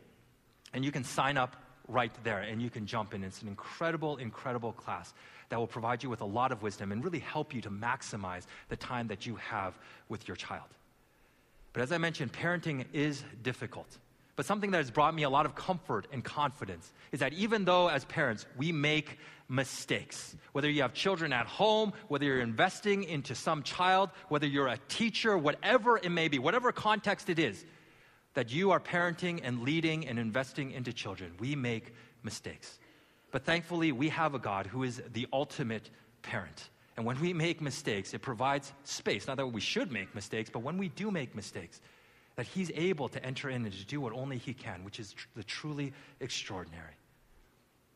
and 0.73 0.83
you 0.83 0.91
can 0.91 1.03
sign 1.03 1.37
up 1.37 1.55
right 1.87 2.11
there 2.23 2.39
and 2.39 2.61
you 2.61 2.69
can 2.69 2.85
jump 2.85 3.13
in. 3.13 3.23
It's 3.23 3.41
an 3.41 3.47
incredible, 3.47 4.17
incredible 4.17 4.71
class 4.71 5.13
that 5.49 5.59
will 5.59 5.67
provide 5.67 6.01
you 6.01 6.09
with 6.09 6.21
a 6.21 6.25
lot 6.25 6.51
of 6.51 6.61
wisdom 6.61 6.91
and 6.91 7.03
really 7.03 7.19
help 7.19 7.53
you 7.53 7.61
to 7.61 7.69
maximize 7.69 8.45
the 8.69 8.77
time 8.77 9.07
that 9.07 9.25
you 9.25 9.35
have 9.35 9.77
with 10.09 10.27
your 10.27 10.37
child. 10.37 10.67
But 11.73 11.81
as 11.81 11.91
I 11.91 11.97
mentioned, 11.97 12.31
parenting 12.31 12.85
is 12.93 13.23
difficult. 13.41 13.97
But 14.35 14.45
something 14.45 14.71
that 14.71 14.77
has 14.77 14.89
brought 14.89 15.13
me 15.13 15.23
a 15.23 15.29
lot 15.29 15.45
of 15.45 15.53
comfort 15.53 16.07
and 16.11 16.23
confidence 16.23 16.91
is 17.11 17.19
that 17.19 17.33
even 17.33 17.65
though, 17.65 17.87
as 17.87 18.05
parents, 18.05 18.47
we 18.57 18.71
make 18.71 19.19
mistakes, 19.47 20.35
whether 20.53 20.69
you 20.69 20.81
have 20.81 20.93
children 20.93 21.31
at 21.33 21.45
home, 21.45 21.93
whether 22.07 22.25
you're 22.25 22.41
investing 22.41 23.03
into 23.03 23.35
some 23.35 23.61
child, 23.61 24.09
whether 24.29 24.47
you're 24.47 24.67
a 24.67 24.79
teacher, 24.87 25.37
whatever 25.37 25.97
it 25.97 26.09
may 26.09 26.29
be, 26.29 26.39
whatever 26.39 26.71
context 26.71 27.29
it 27.29 27.37
is, 27.37 27.63
that 28.33 28.51
you 28.51 28.71
are 28.71 28.79
parenting 28.79 29.41
and 29.43 29.61
leading 29.61 30.07
and 30.07 30.17
investing 30.17 30.71
into 30.71 30.91
children. 30.91 31.33
We 31.39 31.55
make 31.55 31.93
mistakes. 32.23 32.79
But 33.31 33.45
thankfully, 33.45 33.91
we 33.91 34.09
have 34.09 34.33
a 34.33 34.39
God 34.39 34.67
who 34.67 34.83
is 34.83 35.01
the 35.13 35.27
ultimate 35.33 35.89
parent. 36.21 36.69
And 36.95 37.05
when 37.05 37.19
we 37.19 37.33
make 37.33 37.61
mistakes, 37.61 38.13
it 38.13 38.21
provides 38.21 38.71
space. 38.83 39.27
Not 39.27 39.37
that 39.37 39.47
we 39.47 39.61
should 39.61 39.91
make 39.91 40.13
mistakes, 40.13 40.49
but 40.49 40.59
when 40.59 40.77
we 40.77 40.89
do 40.89 41.09
make 41.09 41.35
mistakes, 41.35 41.81
that 42.35 42.45
He's 42.45 42.71
able 42.75 43.09
to 43.09 43.23
enter 43.23 43.49
in 43.49 43.63
and 43.65 43.73
to 43.73 43.85
do 43.85 43.99
what 43.99 44.13
only 44.13 44.37
He 44.37 44.53
can, 44.53 44.83
which 44.83 44.99
is 44.99 45.13
tr- 45.13 45.27
the 45.35 45.43
truly 45.43 45.93
extraordinary. 46.19 46.93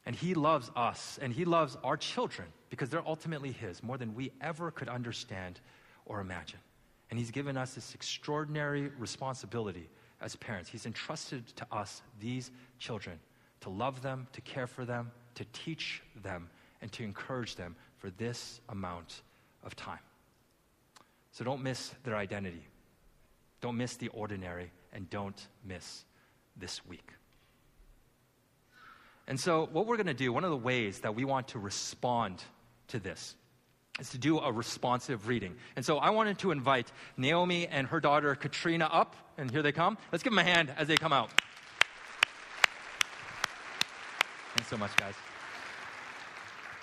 And 0.05 0.15
He 0.15 0.33
loves 0.33 0.71
us 0.75 1.19
and 1.21 1.33
He 1.33 1.45
loves 1.45 1.77
our 1.83 1.97
children 1.97 2.47
because 2.69 2.89
they're 2.89 3.07
ultimately 3.07 3.51
His 3.51 3.83
more 3.83 3.97
than 3.97 4.15
we 4.15 4.31
ever 4.41 4.71
could 4.71 4.89
understand 4.89 5.59
or 6.05 6.19
imagine. 6.19 6.59
And 7.09 7.19
He's 7.19 7.31
given 7.31 7.57
us 7.57 7.75
this 7.75 7.93
extraordinary 7.93 8.89
responsibility 8.97 9.89
as 10.21 10.35
parents. 10.35 10.69
He's 10.69 10.85
entrusted 10.85 11.47
to 11.55 11.67
us 11.71 12.01
these 12.19 12.51
children 12.79 13.19
to 13.61 13.69
love 13.69 14.01
them, 14.01 14.27
to 14.33 14.41
care 14.41 14.67
for 14.67 14.85
them, 14.85 15.11
to 15.35 15.45
teach 15.53 16.01
them, 16.23 16.49
and 16.81 16.91
to 16.91 17.03
encourage 17.03 17.55
them 17.55 17.75
for 17.97 18.09
this 18.11 18.61
amount 18.69 19.21
of 19.63 19.75
time. 19.75 19.99
So 21.31 21.43
don't 21.43 21.63
miss 21.63 21.93
their 22.03 22.15
identity. 22.15 22.65
Don't 23.61 23.77
miss 23.77 23.95
the 23.95 24.09
ordinary, 24.09 24.71
and 24.93 25.09
don't 25.09 25.47
miss 25.65 26.05
this 26.55 26.85
week. 26.85 27.11
And 29.27 29.39
so, 29.39 29.67
what 29.71 29.87
we're 29.87 29.97
going 29.97 30.07
to 30.07 30.13
do, 30.13 30.31
one 30.31 30.43
of 30.43 30.51
the 30.51 30.57
ways 30.57 31.01
that 31.01 31.13
we 31.13 31.25
want 31.25 31.49
to 31.49 31.59
respond 31.59 32.43
to 32.89 32.99
this 32.99 33.35
is 33.99 34.09
to 34.09 34.17
do 34.17 34.39
a 34.39 34.51
responsive 34.51 35.27
reading. 35.27 35.55
And 35.75 35.85
so, 35.85 35.97
I 35.97 36.09
wanted 36.09 36.39
to 36.39 36.51
invite 36.51 36.91
Naomi 37.17 37.67
and 37.67 37.87
her 37.87 37.99
daughter 37.99 38.35
Katrina 38.35 38.85
up, 38.85 39.15
and 39.37 39.49
here 39.49 39.61
they 39.61 39.71
come. 39.71 39.97
Let's 40.11 40.23
give 40.23 40.31
them 40.31 40.39
a 40.39 40.43
hand 40.43 40.73
as 40.77 40.87
they 40.87 40.97
come 40.97 41.13
out. 41.13 41.29
Thanks 44.55 44.69
so 44.69 44.77
much, 44.77 44.95
guys. 44.97 45.13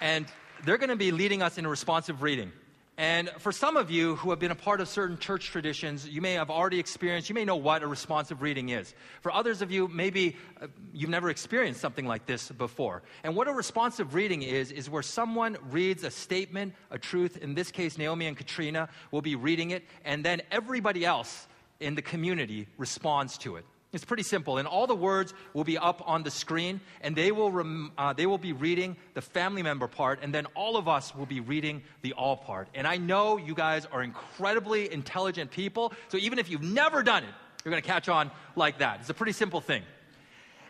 And 0.00 0.26
they're 0.64 0.78
going 0.78 0.90
to 0.90 0.96
be 0.96 1.10
leading 1.10 1.42
us 1.42 1.58
in 1.58 1.64
a 1.64 1.68
responsive 1.68 2.22
reading. 2.22 2.52
And 2.97 3.28
for 3.38 3.51
some 3.51 3.76
of 3.76 3.90
you 3.90 4.14
who 4.16 4.30
have 4.30 4.38
been 4.38 4.53
a 4.53 4.57
part 4.57 4.80
of 4.80 4.88
certain 4.88 5.18
church 5.18 5.51
traditions, 5.51 6.07
you 6.09 6.20
may 6.20 6.34
have 6.34 6.49
already 6.49 6.78
experienced, 6.78 7.28
you 7.28 7.34
may 7.34 7.45
know 7.45 7.57
what 7.57 7.82
a 7.82 7.88
responsive 7.88 8.40
reading 8.40 8.68
is. 8.68 8.95
For 9.20 9.32
others 9.32 9.62
of 9.62 9.72
you, 9.72 9.88
maybe 9.88 10.36
uh, 10.61 10.68
you've 10.92 11.11
never 11.11 11.28
experienced 11.28 11.80
something 11.80 12.07
like 12.07 12.26
this 12.26 12.53
before. 12.53 13.03
And 13.24 13.34
what 13.34 13.49
a 13.49 13.53
responsive 13.53 14.14
reading 14.14 14.42
is, 14.42 14.70
is 14.70 14.88
where 14.88 15.03
someone 15.03 15.57
reads 15.70 16.05
a 16.05 16.11
statement, 16.11 16.74
a 16.92 16.99
truth. 16.99 17.36
In 17.38 17.55
this 17.55 17.72
case, 17.72 17.99
Naomi 17.99 18.26
and 18.26 18.36
Katrina 18.36 18.88
will 19.11 19.22
be 19.22 19.34
reading 19.34 19.70
it, 19.72 19.82
and 20.05 20.24
then 20.24 20.40
everybody 20.53 21.05
else 21.05 21.49
in 21.80 21.97
the 21.97 22.03
community 22.03 22.68
responds 22.78 23.36
to 23.38 23.57
it. 23.57 23.64
It's 23.95 24.05
pretty 24.05 24.24
simple, 24.24 24.59
and 24.59 24.66
all 24.66 24.88
the 24.88 24.95
words 24.95 25.32
will 25.53 25.62
be 25.62 25.78
up 25.78 26.03
on 26.05 26.24
the 26.24 26.30
screen, 26.30 26.80
and 27.01 27.14
they 27.14 27.30
will, 27.30 27.53
rem- 27.53 27.92
uh, 27.97 28.12
they 28.12 28.26
will 28.26 28.38
be 28.38 28.53
reading 28.53 28.97
the 29.14 29.22
family 29.22 29.62
member 29.62 29.86
part, 29.86 30.18
and 30.20 30.34
then 30.34 30.47
all 30.57 30.76
of 30.76 30.88
us 30.88 31.14
will 31.14 31.26
be 31.26 31.38
reading 31.38 31.80
the 32.03 32.12
all 32.14 32.36
part. 32.36 32.68
And 32.74 32.88
I 32.88 32.97
know 32.97 33.36
you 33.36 33.55
guys 33.55 33.86
are 33.86 34.03
incredibly 34.03 34.92
intelligent 34.92 35.53
people, 35.53 35.92
so 36.09 36.18
even 36.18 36.40
if 36.40 36.51
you've 36.51 36.61
never 36.61 37.05
done 37.05 37.22
it, 37.22 37.30
you're 37.64 37.70
going 37.70 37.82
to 37.82 37.88
catch 37.88 38.09
on 38.09 38.32
like 38.57 38.78
that. 38.78 38.99
It's 38.99 39.11
a 39.11 39.14
pretty 39.14 39.32
simple 39.32 39.61
thing. 39.61 39.84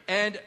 And 0.07 0.39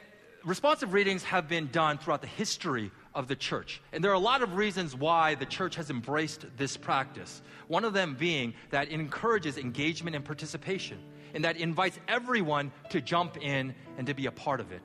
responsive 0.45 0.93
readings 0.93 1.23
have 1.23 1.49
been 1.49 1.69
done 1.71 1.97
throughout 1.97 2.21
the 2.21 2.27
history 2.27 2.91
of 3.15 3.27
the 3.27 3.35
church. 3.35 3.81
And 3.91 4.03
there 4.03 4.11
are 4.11 4.13
a 4.13 4.19
lot 4.19 4.43
of 4.43 4.55
reasons 4.55 4.95
why 4.95 5.33
the 5.33 5.47
church 5.47 5.75
has 5.77 5.89
embraced 5.89 6.45
this 6.57 6.77
practice. 6.77 7.41
One 7.67 7.83
of 7.83 7.93
them 7.93 8.15
being 8.19 8.53
that 8.69 8.89
it 8.89 8.93
encourages 8.93 9.57
engagement 9.57 10.15
and 10.15 10.23
participation 10.23 10.99
and 11.37 11.45
that 11.45 11.57
invites 11.57 11.99
everyone 12.07 12.71
to 12.89 12.99
jump 12.99 13.37
in 13.37 13.75
and 13.99 14.07
to 14.07 14.15
be 14.15 14.25
a 14.25 14.31
part 14.31 14.59
of 14.59 14.71
it. 14.71 14.81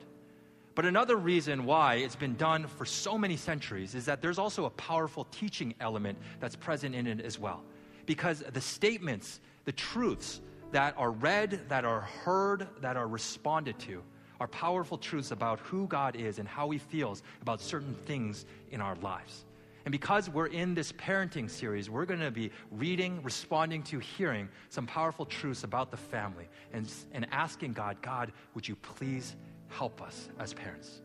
But 0.75 0.85
another 0.85 1.15
reason 1.15 1.65
why 1.65 1.95
it's 1.95 2.15
been 2.15 2.35
done 2.35 2.67
for 2.67 2.85
so 2.85 3.17
many 3.17 3.37
centuries 3.37 3.95
is 3.95 4.05
that 4.05 4.21
there's 4.21 4.37
also 4.37 4.65
a 4.65 4.69
powerful 4.69 5.25
teaching 5.31 5.73
element 5.79 6.15
that's 6.39 6.55
present 6.55 6.93
in 6.93 7.07
it 7.07 7.21
as 7.21 7.39
well. 7.39 7.63
Because 8.05 8.43
the 8.53 8.61
statements, 8.61 9.39
the 9.65 9.71
truths 9.71 10.41
that 10.71 10.93
are 10.95 11.09
read, 11.09 11.59
that 11.69 11.85
are 11.85 12.01
heard, 12.01 12.67
that 12.81 12.97
are 12.97 13.07
responded 13.07 13.79
to, 13.79 14.03
are 14.39 14.47
powerful 14.47 14.99
truths 14.99 15.31
about 15.31 15.59
who 15.61 15.87
God 15.87 16.15
is 16.15 16.37
and 16.37 16.47
how 16.47 16.69
He 16.69 16.77
feels 16.77 17.23
about 17.41 17.61
certain 17.61 17.95
things 18.05 18.45
in 18.69 18.79
our 18.79 18.93
lives. 18.97 19.45
And 19.85 19.91
because 19.91 20.29
we're 20.29 20.47
in 20.47 20.73
this 20.73 20.91
parenting 20.93 21.49
series, 21.49 21.89
we're 21.89 22.05
going 22.05 22.21
to 22.21 22.31
be 22.31 22.51
reading, 22.71 23.21
responding 23.21 23.83
to, 23.83 23.99
hearing 23.99 24.47
some 24.69 24.87
powerful 24.87 25.25
truths 25.25 25.63
about 25.63 25.91
the 25.91 25.97
family 25.97 26.47
and, 26.71 26.89
and 27.11 27.27
asking 27.31 27.73
God, 27.73 27.97
God, 28.01 28.31
would 28.55 28.67
you 28.67 28.75
please 28.77 29.35
help 29.69 30.01
us 30.01 30.29
as 30.39 30.53
parents? 30.53 31.01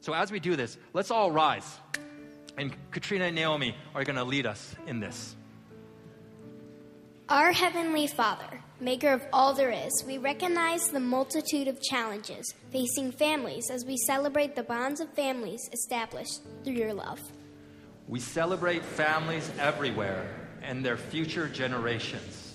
So 0.00 0.12
as 0.12 0.32
we 0.32 0.40
do 0.40 0.56
this, 0.56 0.76
let's 0.92 1.10
all 1.10 1.30
rise. 1.30 1.78
And 2.58 2.74
Katrina 2.90 3.26
and 3.26 3.36
Naomi 3.36 3.76
are 3.94 4.02
going 4.02 4.16
to 4.16 4.24
lead 4.24 4.46
us 4.46 4.74
in 4.86 4.98
this. 4.98 5.36
Our 7.28 7.52
Heavenly 7.52 8.06
Father, 8.06 8.60
maker 8.80 9.12
of 9.12 9.22
all 9.32 9.52
there 9.52 9.72
is, 9.72 10.04
we 10.06 10.18
recognize 10.18 10.88
the 10.88 11.00
multitude 11.00 11.66
of 11.66 11.82
challenges 11.82 12.54
facing 12.70 13.10
families 13.10 13.68
as 13.70 13.84
we 13.84 13.96
celebrate 13.96 14.54
the 14.54 14.62
bonds 14.62 15.00
of 15.00 15.12
families 15.14 15.60
established 15.72 16.40
through 16.62 16.74
your 16.74 16.94
love. 16.94 17.20
We 18.08 18.20
celebrate 18.20 18.84
families 18.84 19.50
everywhere 19.58 20.28
and 20.62 20.84
their 20.84 20.96
future 20.96 21.48
generations. 21.48 22.54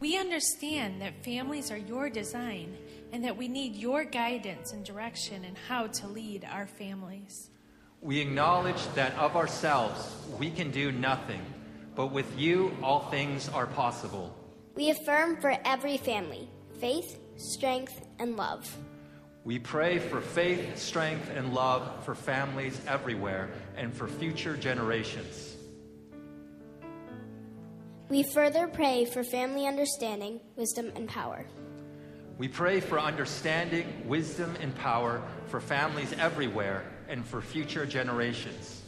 We 0.00 0.18
understand 0.18 1.00
that 1.02 1.24
families 1.24 1.70
are 1.70 1.78
your 1.78 2.08
design 2.10 2.76
and 3.12 3.24
that 3.24 3.36
we 3.36 3.48
need 3.48 3.74
your 3.74 4.04
guidance 4.04 4.72
and 4.72 4.84
direction 4.84 5.44
in 5.44 5.54
how 5.68 5.86
to 5.88 6.08
lead 6.08 6.46
our 6.50 6.66
families. 6.66 7.50
We 8.00 8.20
acknowledge 8.20 8.86
that 8.94 9.14
of 9.14 9.36
ourselves 9.36 10.14
we 10.38 10.50
can 10.50 10.70
do 10.70 10.92
nothing, 10.92 11.40
but 11.94 12.08
with 12.08 12.38
you 12.38 12.76
all 12.82 13.08
things 13.10 13.48
are 13.48 13.66
possible. 13.66 14.34
We 14.74 14.90
affirm 14.90 15.40
for 15.40 15.56
every 15.64 15.96
family 15.96 16.48
faith, 16.80 17.18
strength, 17.36 18.06
and 18.18 18.36
love. 18.36 18.76
We 19.44 19.58
pray 19.58 19.98
for 19.98 20.20
faith, 20.20 20.78
strength, 20.78 21.30
and 21.34 21.54
love 21.54 22.04
for 22.04 22.14
families 22.14 22.80
everywhere 22.88 23.50
and 23.76 23.92
for 23.94 24.06
future 24.06 24.56
generations. 24.56 25.56
We 28.08 28.22
further 28.22 28.68
pray 28.68 29.06
for 29.06 29.24
family 29.24 29.66
understanding, 29.66 30.40
wisdom, 30.56 30.92
and 30.94 31.08
power. 31.08 31.46
We 32.36 32.48
pray 32.48 32.80
for 32.80 32.98
understanding, 32.98 33.86
wisdom, 34.06 34.54
and 34.60 34.74
power 34.74 35.22
for 35.46 35.60
families 35.60 36.12
everywhere 36.18 36.84
and 37.08 37.24
for 37.24 37.40
future 37.40 37.86
generations. 37.86 38.82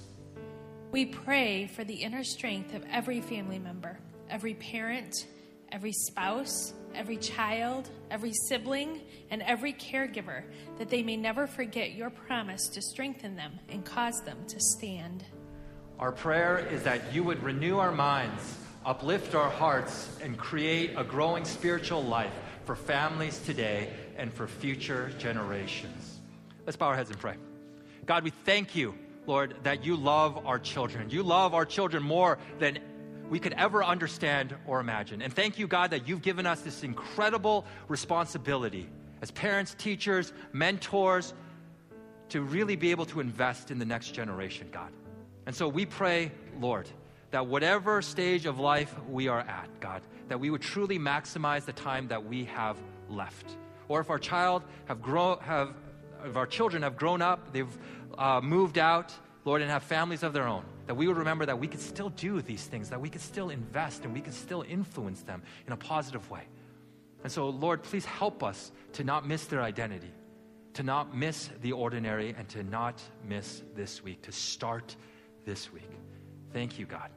We 0.91 1.07
pray 1.07 1.67
for 1.67 1.85
the 1.85 1.95
inner 1.95 2.25
strength 2.25 2.75
of 2.75 2.85
every 2.91 3.21
family 3.21 3.59
member, 3.59 3.99
every 4.29 4.55
parent, 4.55 5.15
every 5.73 5.93
spouse, 5.93 6.73
every 6.97 7.17
child, 7.19 7.89
every 8.11 8.33
sibling, 8.49 9.03
and 9.31 9.43
every 9.43 9.73
caregiver, 9.73 10.43
that 10.79 10.89
they 10.89 11.03
may 11.03 11.17
never 11.17 11.47
forget 11.47 11.93
your 11.93 12.11
promise 12.11 12.69
to 12.69 12.83
strengthen 12.83 13.37
them 13.37 13.59
and 13.69 13.85
cause 13.85 14.21
them 14.23 14.39
to 14.49 14.59
stand. 14.59 15.25
Our 15.99 16.13
prayer 16.13 16.59
is 16.59 16.83
that 16.83 17.13
you 17.13 17.23
would 17.25 17.43
renew 17.43 17.79
our 17.79 17.93
minds, 17.93 18.59
uplift 18.85 19.35
our 19.35 19.51
hearts, 19.51 20.09
and 20.23 20.37
create 20.37 20.95
a 20.97 21.05
growing 21.05 21.45
spiritual 21.45 22.03
life 22.03 22.33
for 22.65 22.77
families 22.77 23.39
today 23.41 23.91
and 24.17 24.33
for 24.33 24.47
future 24.47 25.13
generations. 25.19 26.21
Let's 26.67 26.77
bow 26.77 26.89
our 26.89 26.97
heads 26.97 27.11
and 27.11 27.19
pray. 27.19 27.37
God, 28.07 28.25
we 28.25 28.31
thank 28.31 28.75
you, 28.75 28.95
Lord, 29.27 29.57
that 29.63 29.85
you 29.85 29.97
love 29.97 30.47
our 30.47 30.59
children. 30.59 31.11
You 31.11 31.23
love 31.23 31.55
our 31.55 31.65
children 31.65 32.03
more 32.03 32.39
than 32.59 32.79
we 33.29 33.39
could 33.39 33.53
ever 33.55 33.85
understand 33.85 34.55
or 34.67 34.81
imagine. 34.81 35.23
And 35.23 35.33
thank 35.33 35.59
you, 35.59 35.67
God, 35.67 35.91
that 35.91 36.07
you've 36.07 36.23
given 36.23 36.47
us 36.47 36.61
this 36.61 36.83
incredible 36.83 37.65
responsibility 37.89 38.89
as 39.23 39.31
parents, 39.31 39.75
teachers, 39.79 40.33
mentors 40.53 41.35
to 42.29 42.43
really 42.43 42.77
be 42.77 42.91
able 42.91 43.07
to 43.07 43.21
invest 43.21 43.71
in 43.71 43.79
the 43.79 43.85
next 43.85 44.11
generation, 44.11 44.69
God. 44.73 44.91
And 45.47 45.55
so 45.55 45.69
we 45.69 45.87
pray, 45.87 46.33
Lord, 46.61 46.89
that 47.31 47.47
whatever 47.47 48.03
stage 48.03 48.47
of 48.47 48.59
life 48.59 48.95
we 49.09 49.29
are 49.29 49.41
at, 49.41 49.69
God, 49.81 50.03
that 50.29 50.39
we 50.39 50.51
would 50.51 50.63
truly 50.63 50.99
maximize 50.99 51.65
the 51.65 51.73
time 51.73 52.09
that 52.09 52.25
we 52.25 52.45
have 52.47 52.77
left. 53.09 53.57
Or 53.89 54.01
if 54.01 54.11
our 54.11 54.19
child 54.19 54.63
have 54.87 55.01
grown, 55.01 55.39
have, 55.41 55.75
if 56.25 56.37
our 56.37 56.47
children 56.47 56.83
have 56.83 56.97
grown 56.97 57.23
up, 57.23 57.53
they've 57.53 57.79
uh, 58.19 58.41
moved 58.43 58.79
out, 58.79 59.13
Lord, 59.45 59.63
and 59.63 59.71
have 59.71 59.85
families 59.85 60.23
of 60.23 60.33
their 60.33 60.49
own, 60.49 60.65
that 60.87 60.95
we 60.95 61.09
would 61.09 61.19
remember 61.19 61.47
that 61.47 61.59
we 61.59 61.67
could 61.67 61.81
still 61.81 62.11
do 62.11 62.41
these 62.41 62.65
things, 62.65 62.91
that 62.91 63.01
we 63.01 63.09
could 63.09 63.21
still 63.21 63.51
invest 63.51 64.05
and 64.05 64.15
we 64.15 64.21
could 64.21 64.35
still 64.35 64.65
influence 64.69 65.23
them 65.23 65.43
in 65.67 65.73
a 65.73 65.77
positive 65.77 66.29
way. 66.31 66.43
And 67.25 67.33
so, 67.33 67.49
Lord, 67.49 67.83
please 67.83 68.05
help 68.05 68.43
us 68.43 68.71
to 68.93 69.05
not 69.05 69.27
miss 69.27 69.47
their 69.47 69.63
identity, 69.63 70.13
to 70.75 70.83
not 70.83 71.17
miss 71.17 71.51
the 71.61 71.73
ordinary, 71.73 72.35
and 72.39 72.49
to 72.51 72.63
not 72.63 73.03
miss 73.25 73.63
this 73.75 74.03
week, 74.03 74.23
to 74.23 74.33
start 74.33 74.95
this 75.45 75.73
week. 75.73 75.91
Thank 76.53 76.79
you, 76.79 76.87
God, 76.87 77.11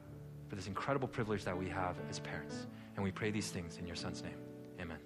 for 0.48 0.56
this 0.56 0.66
incredible 0.66 1.06
privilege 1.06 1.44
that 1.44 1.56
we 1.56 1.68
have 1.68 1.96
as 2.08 2.18
parents. 2.18 2.66
And 2.96 3.04
we 3.04 3.12
pray 3.12 3.30
these 3.30 3.50
things 3.50 3.78
in 3.78 3.86
your 3.86 3.96
Son's 3.96 4.22
name. 4.22 4.34
Amen. 4.80 4.98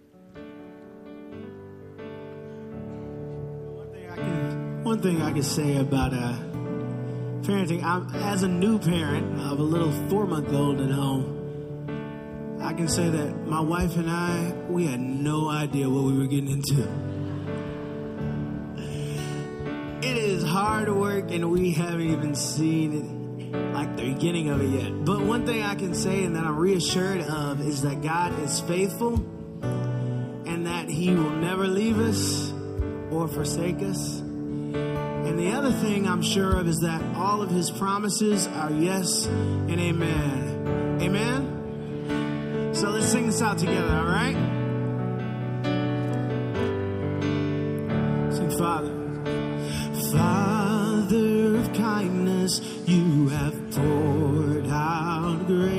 One 3.75 3.93
thing 3.93 4.11
I 4.11 4.17
can, 4.17 4.85
one 4.85 5.03
thing 5.03 5.23
I 5.23 5.33
can 5.33 5.43
say 5.43 5.77
about 5.77 6.15
uh, 6.15 6.54
parenting, 7.45 7.85
I'm, 7.85 8.09
as 8.15 8.43
a 8.43 8.49
new 8.49 8.79
parent 8.79 9.41
of 9.41 9.59
a 9.59 9.63
little 9.63 9.93
four 10.09 10.27
month 10.27 10.53
old 10.53 10.81
at 10.81 10.91
home, 10.91 12.59
I 12.61 12.73
can 12.73 12.89
say 12.89 13.11
that 13.11 13.47
my 13.47 13.61
wife 13.61 13.97
and 13.97 14.11
I, 14.11 14.53
we 14.69 14.87
had 14.87 15.01
no 15.01 15.51
idea 15.51 15.89
what 15.89 16.05
we 16.05 16.19
were 16.19 16.27
getting 16.27 16.51
into. 16.51 16.89
It 20.07 20.17
is 20.17 20.43
hard 20.43 20.89
work, 20.89 21.31
and 21.31 21.51
we 21.51 21.73
haven't 21.73 22.11
even 22.11 22.35
seen 22.35 22.93
it 22.93 23.15
like 23.75 23.97
the 23.97 24.15
beginning 24.15 24.49
of 24.49 24.63
it 24.63 24.83
yet. 24.83 25.05
But 25.05 25.21
one 25.21 25.45
thing 25.45 25.63
I 25.63 25.75
can 25.75 25.95
say 25.95 26.25
and 26.25 26.35
that 26.37 26.45
I'm 26.45 26.57
reassured 26.57 27.21
of 27.21 27.61
is 27.61 27.83
that 27.83 28.03
God 28.03 28.39
is 28.41 28.61
faithful 28.61 29.15
and 30.47 30.67
that 30.67 30.89
He 30.89 31.11
will 31.11 31.31
never 31.31 31.67
leave 31.67 31.99
us 31.99 32.53
or 33.11 33.29
forsake 33.29 33.83
us. 33.83 34.24
And 35.35 35.43
the 35.43 35.51
other 35.51 35.73
thing 35.73 36.07
I'm 36.07 36.23
sure 36.23 36.61
of 36.61 36.69
is 36.69 36.79
that 36.83 37.03
all 37.17 37.43
of 37.43 37.51
his 37.51 37.69
promises 37.69 38.47
are 38.47 38.71
yes 38.71 39.27
and 39.27 39.81
amen. 39.81 41.01
Amen? 41.03 42.71
So 42.73 42.91
let's 42.91 43.07
sing 43.07 43.27
this 43.27 43.43
out 43.43 43.59
together, 43.59 43.97
all 43.97 44.05
right? 44.05 44.37
Sing, 48.33 48.57
Father. 48.57 48.95
Father 50.13 51.57
of 51.57 51.73
kindness, 51.73 52.61
you 52.87 53.29
have 53.31 53.73
poured 53.73 54.69
out 54.69 55.49
grace. 55.49 55.74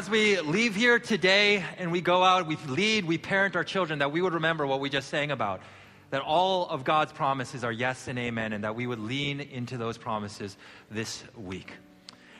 as 0.00 0.08
we 0.08 0.40
leave 0.40 0.74
here 0.74 0.98
today 0.98 1.62
and 1.76 1.92
we 1.92 2.00
go 2.00 2.24
out, 2.24 2.46
we 2.46 2.56
lead, 2.68 3.04
we 3.04 3.18
parent 3.18 3.54
our 3.54 3.62
children, 3.62 3.98
that 3.98 4.10
we 4.10 4.22
would 4.22 4.32
remember 4.32 4.66
what 4.66 4.80
we 4.80 4.88
just 4.88 5.10
sang 5.10 5.30
about. 5.30 5.60
That 6.08 6.22
all 6.22 6.66
of 6.70 6.84
God's 6.84 7.12
promises 7.12 7.64
are 7.64 7.70
yes 7.70 8.08
and 8.08 8.18
amen, 8.18 8.54
and 8.54 8.64
that 8.64 8.74
we 8.74 8.86
would 8.86 8.98
lean 8.98 9.40
into 9.40 9.76
those 9.76 9.98
promises 9.98 10.56
this 10.90 11.22
week. 11.36 11.72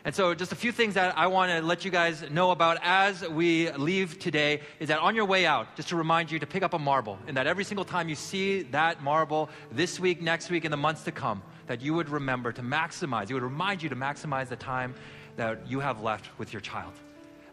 And 0.06 0.14
so, 0.14 0.32
just 0.32 0.52
a 0.52 0.56
few 0.56 0.72
things 0.72 0.94
that 0.94 1.18
I 1.18 1.26
want 1.26 1.52
to 1.52 1.60
let 1.60 1.84
you 1.84 1.90
guys 1.90 2.24
know 2.30 2.50
about 2.50 2.78
as 2.80 3.28
we 3.28 3.70
leave 3.72 4.18
today 4.18 4.62
is 4.78 4.88
that 4.88 5.00
on 5.00 5.14
your 5.14 5.26
way 5.26 5.44
out, 5.44 5.76
just 5.76 5.90
to 5.90 5.96
remind 5.96 6.30
you 6.30 6.38
to 6.38 6.46
pick 6.46 6.62
up 6.62 6.72
a 6.72 6.78
marble, 6.78 7.18
and 7.26 7.36
that 7.36 7.46
every 7.46 7.64
single 7.64 7.84
time 7.84 8.08
you 8.08 8.14
see 8.14 8.62
that 8.70 9.02
marble 9.02 9.50
this 9.70 10.00
week, 10.00 10.22
next 10.22 10.48
week, 10.48 10.64
in 10.64 10.70
the 10.70 10.78
months 10.78 11.04
to 11.04 11.12
come, 11.12 11.42
that 11.66 11.82
you 11.82 11.92
would 11.92 12.08
remember 12.08 12.52
to 12.52 12.62
maximize, 12.62 13.28
it 13.28 13.34
would 13.34 13.42
remind 13.42 13.82
you 13.82 13.90
to 13.90 13.96
maximize 13.96 14.48
the 14.48 14.56
time 14.56 14.94
that 15.36 15.68
you 15.68 15.78
have 15.80 16.00
left 16.00 16.30
with 16.38 16.54
your 16.54 16.60
child. 16.62 16.94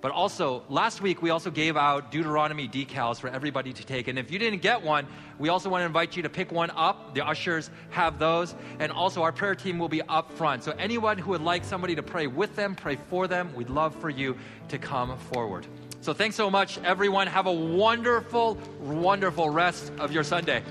But 0.07 0.13
also, 0.13 0.63
last 0.69 1.01
week 1.01 1.21
we 1.21 1.31
also 1.31 1.51
gave 1.51 1.75
out 1.75 2.13
Deuteronomy 2.13 2.65
decals 2.65 3.19
for 3.19 3.27
everybody 3.27 3.73
to 3.73 3.83
take. 3.85 4.07
And 4.07 4.17
if 4.17 4.31
you 4.31 4.39
didn't 4.39 4.61
get 4.61 4.81
one, 4.81 5.05
we 5.37 5.49
also 5.49 5.67
want 5.69 5.81
to 5.81 5.85
invite 5.85 6.15
you 6.15 6.23
to 6.23 6.29
pick 6.29 6.49
one 6.49 6.71
up. 6.77 7.13
The 7.13 7.27
ushers 7.27 7.69
have 7.89 8.17
those. 8.17 8.55
And 8.79 8.89
also, 8.89 9.21
our 9.21 9.33
prayer 9.33 9.53
team 9.53 9.77
will 9.77 9.89
be 9.89 10.01
up 10.03 10.31
front. 10.31 10.63
So, 10.63 10.71
anyone 10.79 11.17
who 11.17 11.31
would 11.31 11.41
like 11.41 11.65
somebody 11.65 11.93
to 11.93 12.01
pray 12.01 12.25
with 12.25 12.55
them, 12.55 12.73
pray 12.73 12.95
for 13.09 13.27
them, 13.27 13.53
we'd 13.53 13.69
love 13.69 13.93
for 13.97 14.09
you 14.09 14.37
to 14.69 14.77
come 14.77 15.17
forward. 15.17 15.67
So, 15.99 16.13
thanks 16.13 16.37
so 16.37 16.49
much, 16.49 16.77
everyone. 16.85 17.27
Have 17.27 17.47
a 17.47 17.51
wonderful, 17.51 18.57
wonderful 18.79 19.49
rest 19.49 19.91
of 19.99 20.13
your 20.13 20.23
Sunday. 20.23 20.63